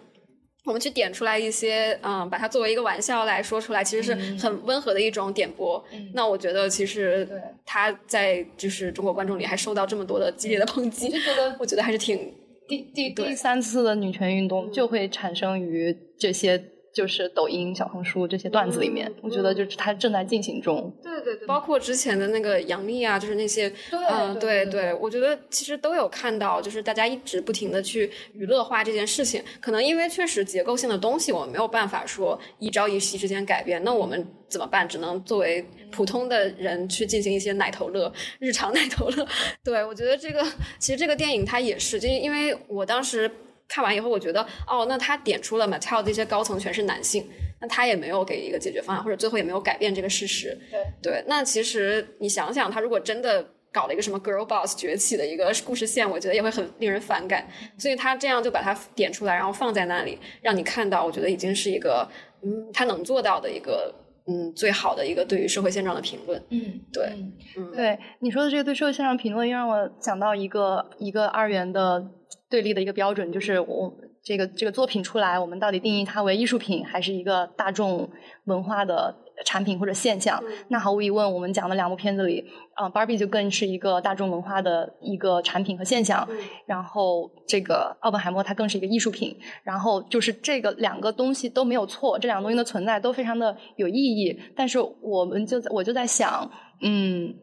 [0.67, 5.83] 我们去点出来一些，嗯，把它作为一个玩笑来说出来，其实是很温和的一种点播。
[6.13, 7.27] 那我觉得，其实
[7.65, 12.35] 他在就是中国观众里还受到这么多的激烈的抨击，就觉得我觉得还是挺
[12.69, 16.63] 第第第三次的女权运动就会产生于这些。
[16.97, 20.90] 就是抖音、小红书这些段子里面，我觉得就是它正在进行中。
[21.02, 29.44] 对对对，包括之前的那个杨幂啊，就是那些，嗯，对对，我觉得其实都有看到，就是大家一直不停的去娱乐化这件事情。
[29.60, 33.85] 可能因为确实结构性的东西，我们没有办法说一朝一夕之间改变。
[33.85, 34.89] 那我们怎么办？
[34.89, 39.28] 只能作为普通的人去进行一些奶头乐，日常 奶头乐。
[39.62, 40.43] 对我觉得这个
[40.78, 43.31] 其实这个电影它也是，就是因为我当时。
[43.69, 47.29] 看完以后，我觉得哦，那他点出了 Mattel 这些高层全是男性，
[47.61, 50.57] 那他也没有给一个解决方案，或者最后也没有改变这个事实。
[50.71, 57.49] 对对，那其实你想想，他如果真的搞了一个什么 Girl Boss 崛起的一个故事线，我觉得也会很令人反感。
[57.77, 62.09] 所以他这样就把它点出来，然后放在那里让你看到，我觉得已经是一个
[62.43, 63.93] 嗯，他能做到的一个
[64.27, 66.41] 嗯最好的一个对于社会现状的评论。
[66.51, 67.13] 嗯，对，
[67.57, 72.07] 嗯，对你说的这个对社会现状评论，又让我想到一个一个二元的。
[72.48, 73.93] 对立的一个标准就是我
[74.23, 78.09] 这个这个作品出来，我们到底定义它为艺术品还是一个大众
[78.44, 79.14] 文化的
[79.44, 80.43] 产品或者现象？
[80.68, 82.44] 那毫无疑问，我们讲的两部片子里，
[82.74, 86.27] 啊，Barbie 就更是一个大众文化的一个产品和现象。
[86.66, 89.36] 然后这个奥本海默它更是一个艺术品。
[89.62, 94.36] 然后就是这个两个东西都没有错，这两个东西的存在都非常的有意义。
[94.56, 96.51] 但是我们就在我就在想，
[96.82, 97.35] 嗯，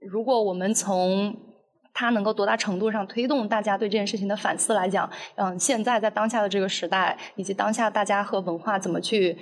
[0.00, 1.34] 如果我们从
[1.94, 9.36] 它能够多大程度上推动大家对这件事情的反思来讲，嗯，现在在当下的这个时代，以及当下大家和文化怎么去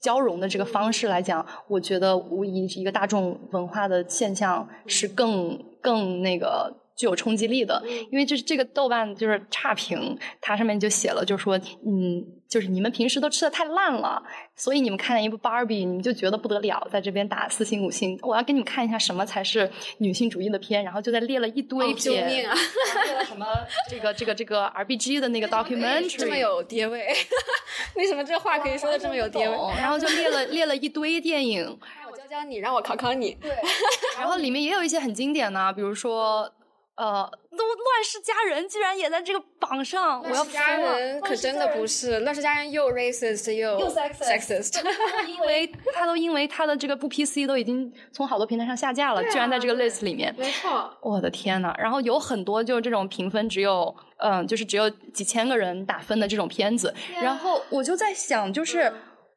[0.00, 6.79] 交融的这个方式来讲，我觉得无疑是一个大众文化的现象是更更那个。
[7.00, 14.22] 具有冲击力的，因为就是这个豆瓣就是差评，它上面就写了，就说嗯，就是你们平时都吃的太烂了，
[14.54, 18.18] 所以你们看见一部芭比，你们就觉得不得了，在这边打四星五星。
[18.20, 22.54] 我要给你们看一下什么才是女性主义的片，然后就在列了一堆片，救命啊！
[22.54, 23.46] 了什么
[23.88, 27.06] 这个这个这个 R B G 的那个 documentary，这么有爹味？
[27.96, 29.56] 为什么这话可以说的这么有爹味？
[29.78, 31.62] 然后就列了列了一堆电影，
[32.02, 33.32] 让我教教你，让我考考你。
[33.40, 33.50] 对，
[34.18, 36.52] 然后里面也有一些很经典的，比如说。
[36.96, 41.20] 呃，都乱世佳人居然也在这个榜上，我要疯了！
[41.22, 44.82] 可真的不是乱世佳人又 racist 又又 sexist，
[45.26, 50.34] 因为 他都因为他的这个不 PC 都已经从好多平台上下架了，居然在这个 list 里面。
[50.36, 58.92] 没错，我的天呐，然后有很多就是这种评分只有嗯，就是只有几千个人打分的这种片子，然后我就在想，就是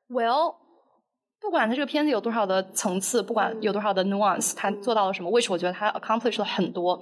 [0.10, 0.54] well，
[1.40, 7.02] 不管他这个片子有多少的层次，不管有多少的 nuance，他做到了什么，为什么我觉得他 accomplished 了很多。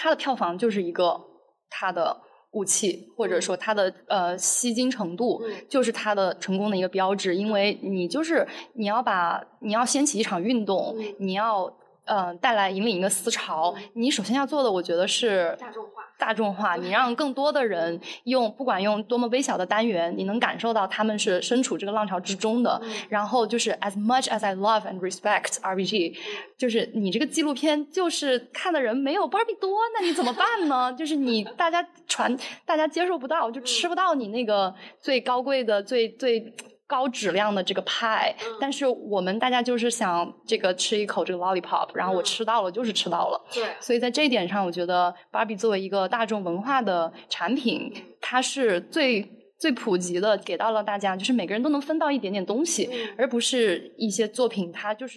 [0.00, 1.20] 它的票房就是一个
[1.68, 2.16] 它的
[2.52, 7.36] 武器，或者说它的呃吸金程度，就是它的成功的一个标志。
[7.36, 11.70] 因为你就是你要把你要掀起一场运动，你要
[12.04, 15.90] 呃带来引领一个思潮，你首先要做的，我觉得是大众化。
[16.20, 22.78] 大众化，你让更多的人用，不管用多么微小的单元，你能感受到他们是身处这个浪潮之中的。
[23.08, 26.14] 然后就是 as much as I love and respect RBG，
[26.58, 30.92] 就是你这个纪录片就是看的人没有 Barbie 多，那你怎么办呢？
[30.92, 32.36] 就是你 大家传，
[32.66, 36.54] 大家接受不到，就吃不到你那个最高贵的、最最。
[36.90, 43.40] 高质量的这个派，但是我们大家就是想这个吃一口这个 lollipop，然后我吃到了就是吃到了。
[43.54, 49.24] 对，所以在这一点上，我觉得芭比作为一个大众文化的产品，它是最
[49.56, 55.16] 最普及的，给到了大家，就是每个人都能分到一点点东西，而不是一些作品，它就是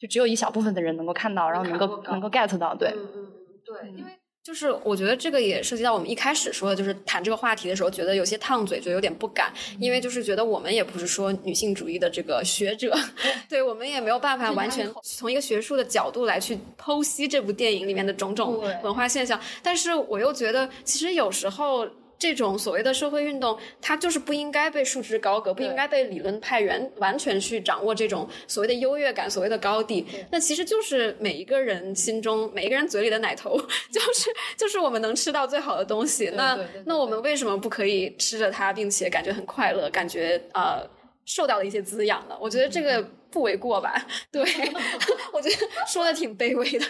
[0.00, 2.74] 就只有一小部分的人能够看到，然后能够能够 get 到。
[2.74, 3.26] 对，嗯嗯，
[3.66, 4.10] 对，因为。
[4.42, 12.96] 就是我觉得这个也涉及到我们一开始说的，就是谈这个话题的时候，觉得有些烫嘴，就有点不敢，因为就是觉得我们也不是说女性主义的这个学者，
[13.48, 21.86] 对我们也没有办法完全从一个学术的角度来去剖析这部电影里面的种种文化现象，但是我又觉得其实有时候。
[22.20, 30.06] 这种所谓的社会运动，它就是不应该被束之高阁，不应该被理论派员完全去掌握这种所谓的优越感、所谓的高地。
[30.30, 33.58] 那其实就是每一个人心中、每一个人嘴里的奶头，
[33.90, 36.30] 就是就是我们能吃到最好的东西。
[36.34, 40.86] 那那我们为什么不可以吃着它，并且感觉很快乐，感觉呃
[41.24, 42.36] 受到了一些滋养呢？
[42.38, 43.02] 我觉得这个。
[43.30, 43.94] 不为过吧？
[44.30, 44.42] 对，
[45.32, 46.86] 我觉得说的挺卑微的。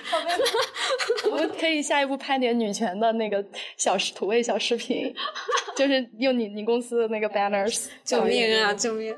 [1.30, 3.44] 我们可以下一步拍点女权的那个
[3.76, 5.14] 小视土味小视频，
[5.76, 7.86] 就是用你你公司的那个 banners。
[8.04, 8.72] 救命啊！
[8.74, 9.14] 救命！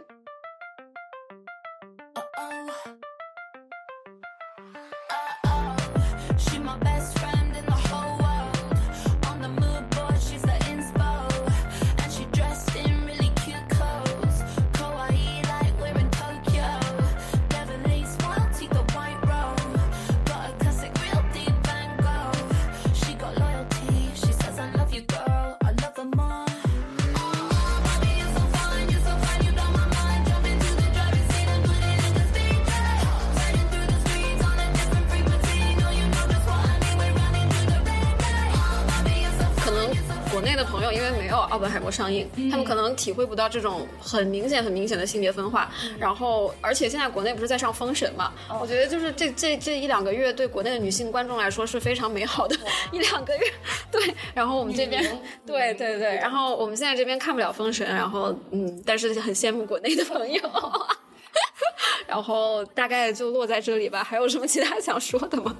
[42.50, 45.70] 他们可能体会不到这种很明显、很明显的性别分化。
[45.98, 48.32] 然后，而且现在国内不是在上封神嘛？
[48.60, 52.56] 我觉得就是这这这一两个月对国内的女性观众来说是非常美好的
[52.92, 53.44] 一两个月。
[53.90, 55.02] 对，然后我们这边，
[55.46, 60.40] 对对对，然后我们现在这边看不了封神，然后嗯，但是很羡慕国内的朋友。
[62.06, 64.04] 然后大概就落在这里吧。
[64.04, 65.56] 还有什么其他想说的吗？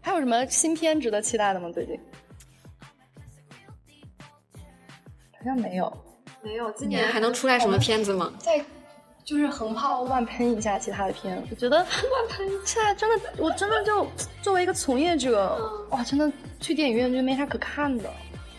[0.00, 1.68] 还有什么新片值得期待的吗？
[1.72, 1.98] 最近
[5.42, 5.92] 好像没有，
[6.40, 6.70] 没有。
[6.70, 8.32] 今年还能出来什么片子吗？
[8.38, 8.64] 再
[9.24, 11.36] 就是横炮乱喷一下其他的片。
[11.50, 14.06] 我觉得乱喷，现在真的，我真的就
[14.40, 18.08] 作为一个从业者，哇，真的去电影院就没啥可看的。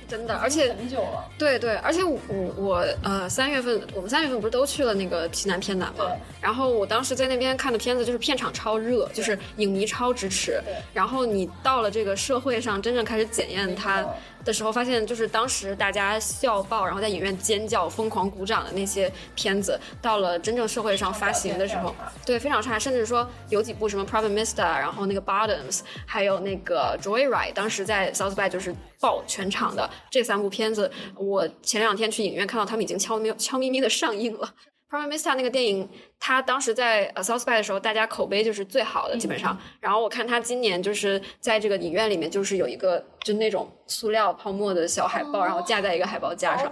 [0.05, 1.25] 真的，而且很久了。
[1.39, 2.19] 对对，而且我
[2.57, 6.05] 我呃三月份，我们三月份不是都去了那个西南偏南吗？
[6.41, 10.61] 然后我当时在那边看的片子就是片场超热，就是影迷超支持。
[10.93, 14.05] 然后你到了这个社会上，真正开始检验它。
[14.43, 21.95] 的时候发现，就是当时大家笑爆，然后在影院尖叫、疯狂鼓掌的那些片子，到了真正社会上发行的时候，
[22.25, 34.47] 对非常差，甚至说有几部什么《Private Mister》，然后那个《Bottoms》，还有那个《Joyride》，当时在 South by 就是爆全场的这三部片子，我前两天去影院看到他们已经悄咪悄咪咪的上映了。
[34.93, 35.89] 《Private Mister》那个电影。
[36.25, 39.57] 它当时在呃 South by 的时候，大家口碑就是最好的，基本上。
[39.81, 46.71] 然后我看它今年就是在这个影院里面，就是有一个就那种塑料泡沫的小海报，然后架在一个海报架上。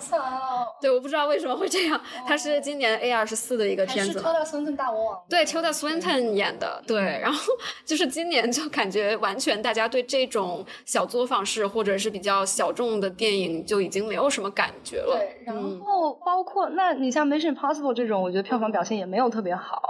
[0.79, 1.99] 对，我不知道为什么会这样。
[2.25, 4.13] 它是今年 A 二十四的一个片子。
[4.13, 5.21] 是 Tilda Swinton 大魔王。
[5.29, 6.81] 对，Tilda Swinton 演的。
[6.87, 7.53] 对，然后
[7.83, 15.17] 就是今年就感觉完全大家对这种小作坊式或者是比较小众的电影就已经没有什么感觉了。
[15.17, 19.41] 对，然后包括那你像 Mission Impossible 这种，我觉得票房表现也没有特。
[19.41, 19.81] 特别好，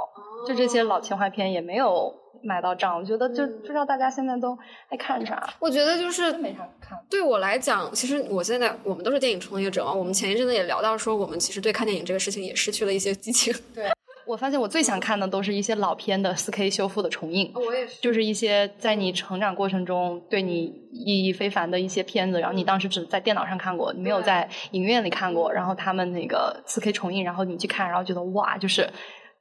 [0.48, 2.98] 就这些老情怀片也没有买到账。
[2.98, 4.57] 我觉得就不知道大家现在都
[4.88, 5.45] 爱看啥。
[5.60, 6.98] 我觉得就是没啥看。
[7.10, 9.93] 对我来讲，其实我现在我们都是电影从业者嘛。
[9.93, 13.53] 我们前一阵子也聊到说，我们其实对看电影这个事情也失去了一些激情。
[13.73, 13.91] 对
[14.32, 17.52] 我发现我最想看的都是一些老片的四 K 修复的重映。
[17.53, 28.90] 我也是，就是一些在你成长过程中对你意义非凡的一些片子，然后你当时只在电脑上看过，你没有在影院里看过，然后他们那个四 K 重映，然后你去看，然后觉得哇，就是。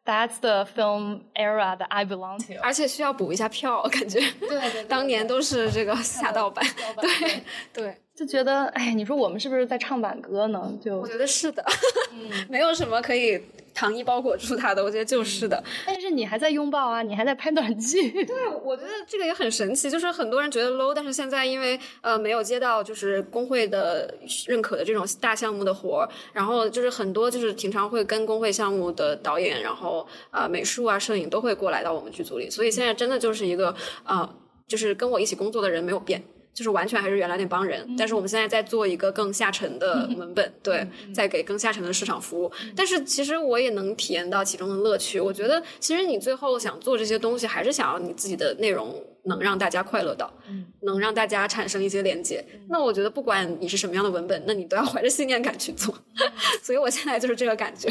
[0.03, 2.55] That's the film era that I belong to。
[2.63, 4.19] 而且需要补一下票，感觉。
[4.41, 4.83] 对对。
[4.89, 6.65] 当年都是这个下盗版。
[6.99, 7.43] 对
[7.73, 7.95] 对。
[8.17, 10.73] 就觉得，哎，你说我们是不是在唱挽歌呢？
[10.83, 11.63] 就我觉得是的。
[12.13, 12.31] 嗯。
[12.49, 13.41] 没有什么可以
[13.81, 15.65] 糖衣包裹住他的，我觉得就是的。
[15.87, 18.11] 但是你还在拥抱啊，你还在拍短剧。
[18.27, 19.89] 对，我觉得这个也很神奇。
[19.89, 24.15] 就是很多人觉得 low，但是现在因为呃没有接到就是工会的
[24.47, 33.75] 认可的这种大项目的活儿，然后就是很多就是平常会跟工会项目的导演，然后啊美术啊摄影都会过来到我们剧组里，所以现在真的就是一个
[34.05, 34.35] 啊，
[34.69, 36.23] 就是跟我一起工作的人没有变。
[36.53, 42.51] 就是完全还是原来那帮人，但是我们现在在做一个更下沉的文本，对，在给更下沉的市场服务。
[42.77, 45.21] 但是其实我也能体验到其中的乐趣。
[45.21, 48.95] 我觉得其实你最后想做这些东西，还是想要你自己的内容。
[49.25, 50.33] 能让大家快乐到，
[50.83, 52.45] 能让大家产生一些连接。
[52.69, 55.95] 那我觉得，不管你是什么样的文本，那你都要怀着信念感去做。
[56.63, 57.91] 所以我现在就是这个感觉，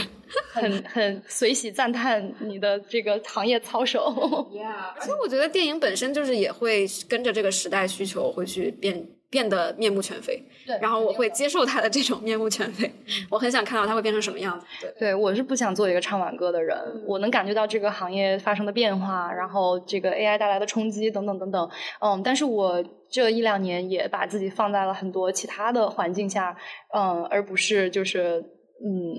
[0.52, 4.50] 很很随喜赞叹你的这个行业操守。
[4.96, 9.08] 而且我觉得电影本身就是也会跟着这个时代需求会去变。
[9.30, 12.92] 变得面目全非，对，然后我会接受他的这种面目全非，
[13.30, 14.66] 我很想看到他会变成什么样子。
[14.82, 16.76] 对，对我是不想做一个唱挽歌的人，
[17.06, 21.70] 我能感觉到这个行业发生的变化，然后这个 AI 带来的冲击等等等等，
[22.02, 26.58] 嗯，但是我这一两年也把自己放在了很多其他的环境下，
[26.92, 28.44] 嗯，而不是就是
[28.84, 29.14] 嗯，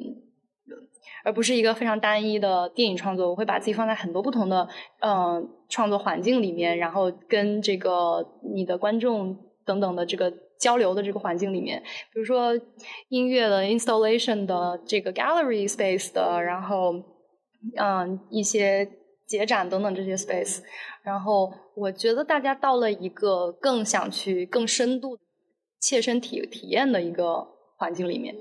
[1.23, 4.69] 而不是一个非常单一的电影创作，我会把自己放在很多不同的
[4.99, 9.39] 嗯创作环境里面，然后跟这个你的观众。
[9.71, 11.81] 等等的这个交流的这个环境里面，
[12.13, 12.59] 比如说
[13.09, 16.93] 音乐的 installation 的这个 gallery space 的，然后
[17.77, 18.91] 嗯一些
[19.29, 20.59] 节展等等这些 space，
[21.05, 25.17] 然后我觉得大家到了一个更想去更深度
[25.79, 28.35] 切身体体验的一个环境里面。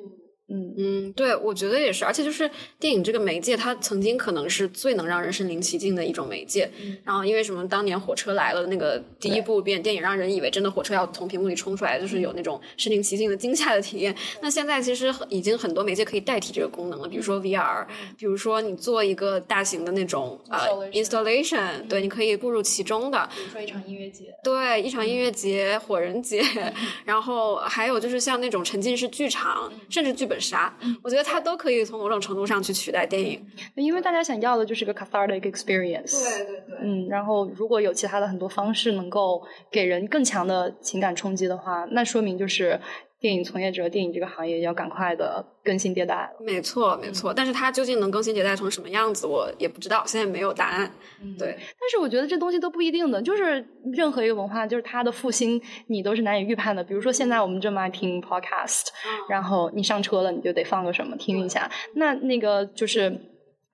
[0.49, 2.49] 嗯嗯，对，我觉得也是，而且就是
[2.79, 6.69] 电影这个媒介，它曾经可能是最能让人身临其境的一种媒介。
[7.03, 14.15] 然后因为什么，当年火车来了那个第一部变电影，让人以为真的火车要从屏幕里冲出来，就是有那种身临其境的惊吓的体验。
[14.41, 17.85] 那现在其实已经很多媒介可以代替这个功能了，比如说 VR，
[18.17, 23.29] 比如说你做一个大型的那种呃 installation，对，你可以步入其中的。
[23.35, 24.33] 比如说一场音乐节。
[24.43, 26.41] 对，一场音乐节、火人节，
[27.05, 30.38] 然后还有就是像那种沉浸式剧场，甚至剧本。
[30.39, 30.73] 啥？
[31.03, 33.45] 我觉得它都可以从某种程度上去取代电影，
[33.75, 36.23] 因为大家想要的就是个 cathartic experience。
[36.37, 36.77] 对对对。
[36.81, 39.41] 嗯，然后如果有其他的很多方式能够
[39.71, 42.79] 给人更强的情感冲击的话，那说明就是
[43.19, 46.29] 电影从业者，电影这个行业要赶快的更新迭代了。
[46.39, 47.33] 没错，没错。
[47.33, 50.89] 但是它究竟能更新迭代成什么样子，我也不知道，现在没有答案。
[51.37, 51.49] 对。
[51.57, 56.83] 但是我觉得这东西都不一定的，就是任何一个文化，就是它的复兴，你都是难以预判的。
[56.83, 58.85] 比如说现在我们这么爱听 podcast，
[59.29, 61.69] 然后你上车了，你就得放个什么听一下。
[61.95, 63.13] 那那个就是。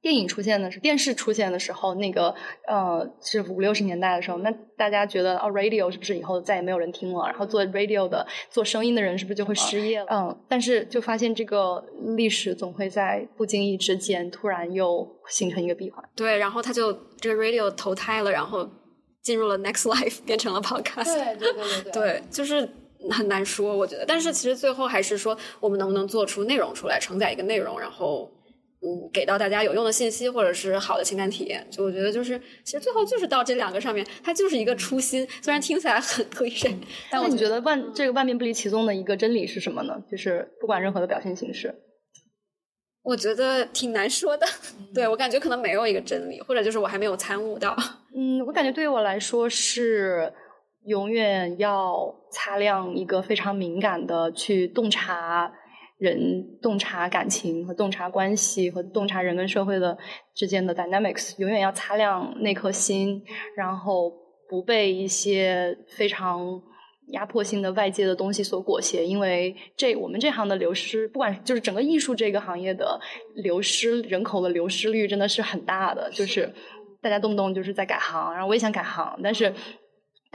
[0.06, 2.32] 电影出现的是电视出现的时候，那个
[2.68, 7.26] 呃是五六十年代的时候，那大家觉得哦，radio 是不是以后再也没有人听了？
[7.26, 10.06] 然后做 radio 的做声音的人是不是就会失业了？
[10.12, 11.84] 嗯，但是就发现这个
[12.16, 16.08] 历史总会在不经意之间突然又形成一个闭环。
[16.16, 18.70] 对，然后他就这个 radio 投胎了，然后
[19.24, 21.16] 进入了 next life，变成了 podcast。
[21.16, 22.70] 对对对对 对，对，就是
[23.10, 24.06] 很难说，我觉得。
[24.06, 28.30] 但是其实最后还是说，我们能不能做出内容出来，承载一个内容，然后。
[28.86, 35.28] 嗯，给到大家有用的信息，或者是好的情感体验，就我觉得就是，其实最后就是到这两个上面，它就是一个初心。
[35.42, 36.72] 虽然听起来很推神，
[37.10, 40.00] 但你觉得万这个万变不离其宗的一个真理是什么呢？
[40.12, 41.74] 就是不管任何的表现形式，
[43.02, 44.46] 我觉得挺难说的。
[44.94, 47.76] 对我感觉可能没有一个真理，或者就是我还没有参悟到。
[48.16, 50.32] 嗯，我感觉对于我来说是
[50.86, 55.52] 永远要擦亮一个非常敏感的去洞察。
[55.98, 59.98] 人洞察感情和洞察关系和洞察人跟社会的
[60.34, 63.24] 之间的 dynamics，永远要擦亮那颗心，
[63.56, 64.12] 然后
[64.50, 66.62] 不被一些非常
[67.14, 69.06] 压迫性的外界的东西所裹挟。
[69.06, 73.00] 因为这我们这行的流失，不管就是整个艺术这个行业的
[73.36, 76.10] 流失，人口的流失率真的是很大的。
[76.12, 76.54] 就是
[77.02, 79.54] 大家动不动就是在改行，然后我也想改行，但是。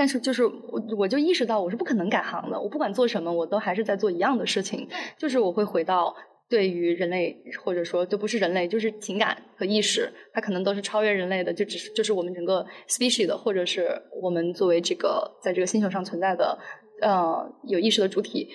[0.01, 2.59] 但是就是我，我就意识到我是不可能改行的。
[2.59, 4.89] 我不管做什么，我都还是在做一样的事情。
[5.18, 6.16] 就是我会回到
[6.48, 16.59] 对于人类，或者说就不是人类，就是情感和意识，它可能都是超越人类的，就只是就是我们整个 species 的，或者是我们作为这个在这个星球上存在的
[17.02, 18.48] 呃有意识的主体，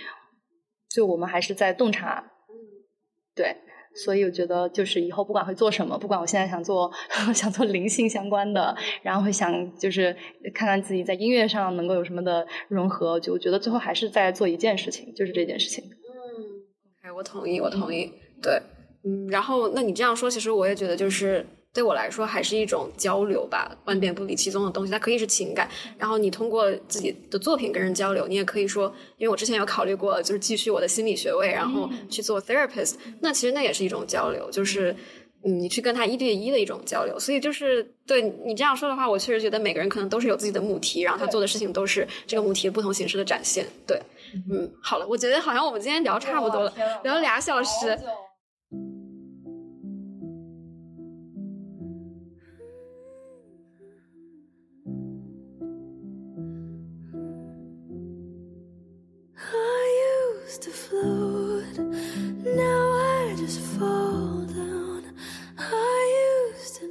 [0.90, 2.32] 就我们还是在洞察，
[3.36, 3.56] 对。
[4.04, 6.92] 所以我觉得，就是以后不管会做什么，不管我现在想做
[7.34, 10.16] 想做灵性相关的，然后会想就是
[10.54, 15.84] 看看自己在音乐上能够有什么的融合，就我觉得最后还是在做一件事情，就是这件事情。
[15.84, 18.12] 嗯，OK，我同意，我同意，
[18.42, 18.62] 对，
[19.04, 21.46] 嗯，然后那你这样说，其实我也觉得就是。
[21.76, 24.92] 对我来说，还是一种交流吧，万变不离其宗的东西。
[24.92, 28.86] 它可以是情感，然后你通过自己的作品跟人交流，你也可以说，
[29.18, 32.96] 因为我之前有考虑过，就是继续我的心理学位，然后去做 therapist。
[33.20, 34.96] 那其实那也是一种交流，就是
[35.44, 37.20] 嗯，你去跟他一对一的一种交流。
[37.20, 43.66] 所以就是对你这样说的话，我确实觉得每个人可能都是有自己的母题，然后他做的事情都是这个母题不同形式的展现。
[43.86, 44.02] 对，
[44.50, 46.74] 嗯，好了，我觉得好像我们今天聊差不多了，
[47.04, 48.00] 聊了俩小时。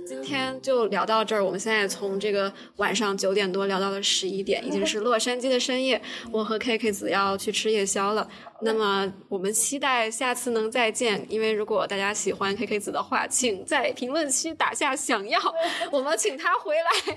[0.06, 1.44] 今天就聊到这儿。
[1.44, 6.00] 我们现在从这个晚上九点多聊到了十一点，已经是洛杉矶的深夜。
[6.30, 8.28] 我和 K K 子要去吃夜宵了。
[8.60, 11.24] 那么我们期待下次能再见。
[11.28, 15.38] 因为如果大家喜欢 K K 子的话，请在评论区打下想要，
[15.92, 17.16] 我们请他回来。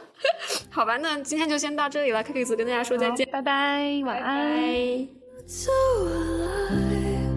[0.70, 2.22] 好吧，那今天就先到这里了。
[2.22, 5.21] K K 子跟大家说再见，拜拜，晚安。
[5.52, 5.70] so
[6.08, 7.28] alive.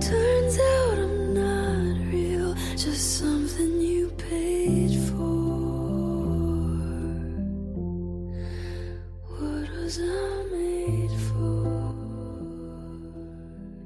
[0.00, 1.03] Turns out.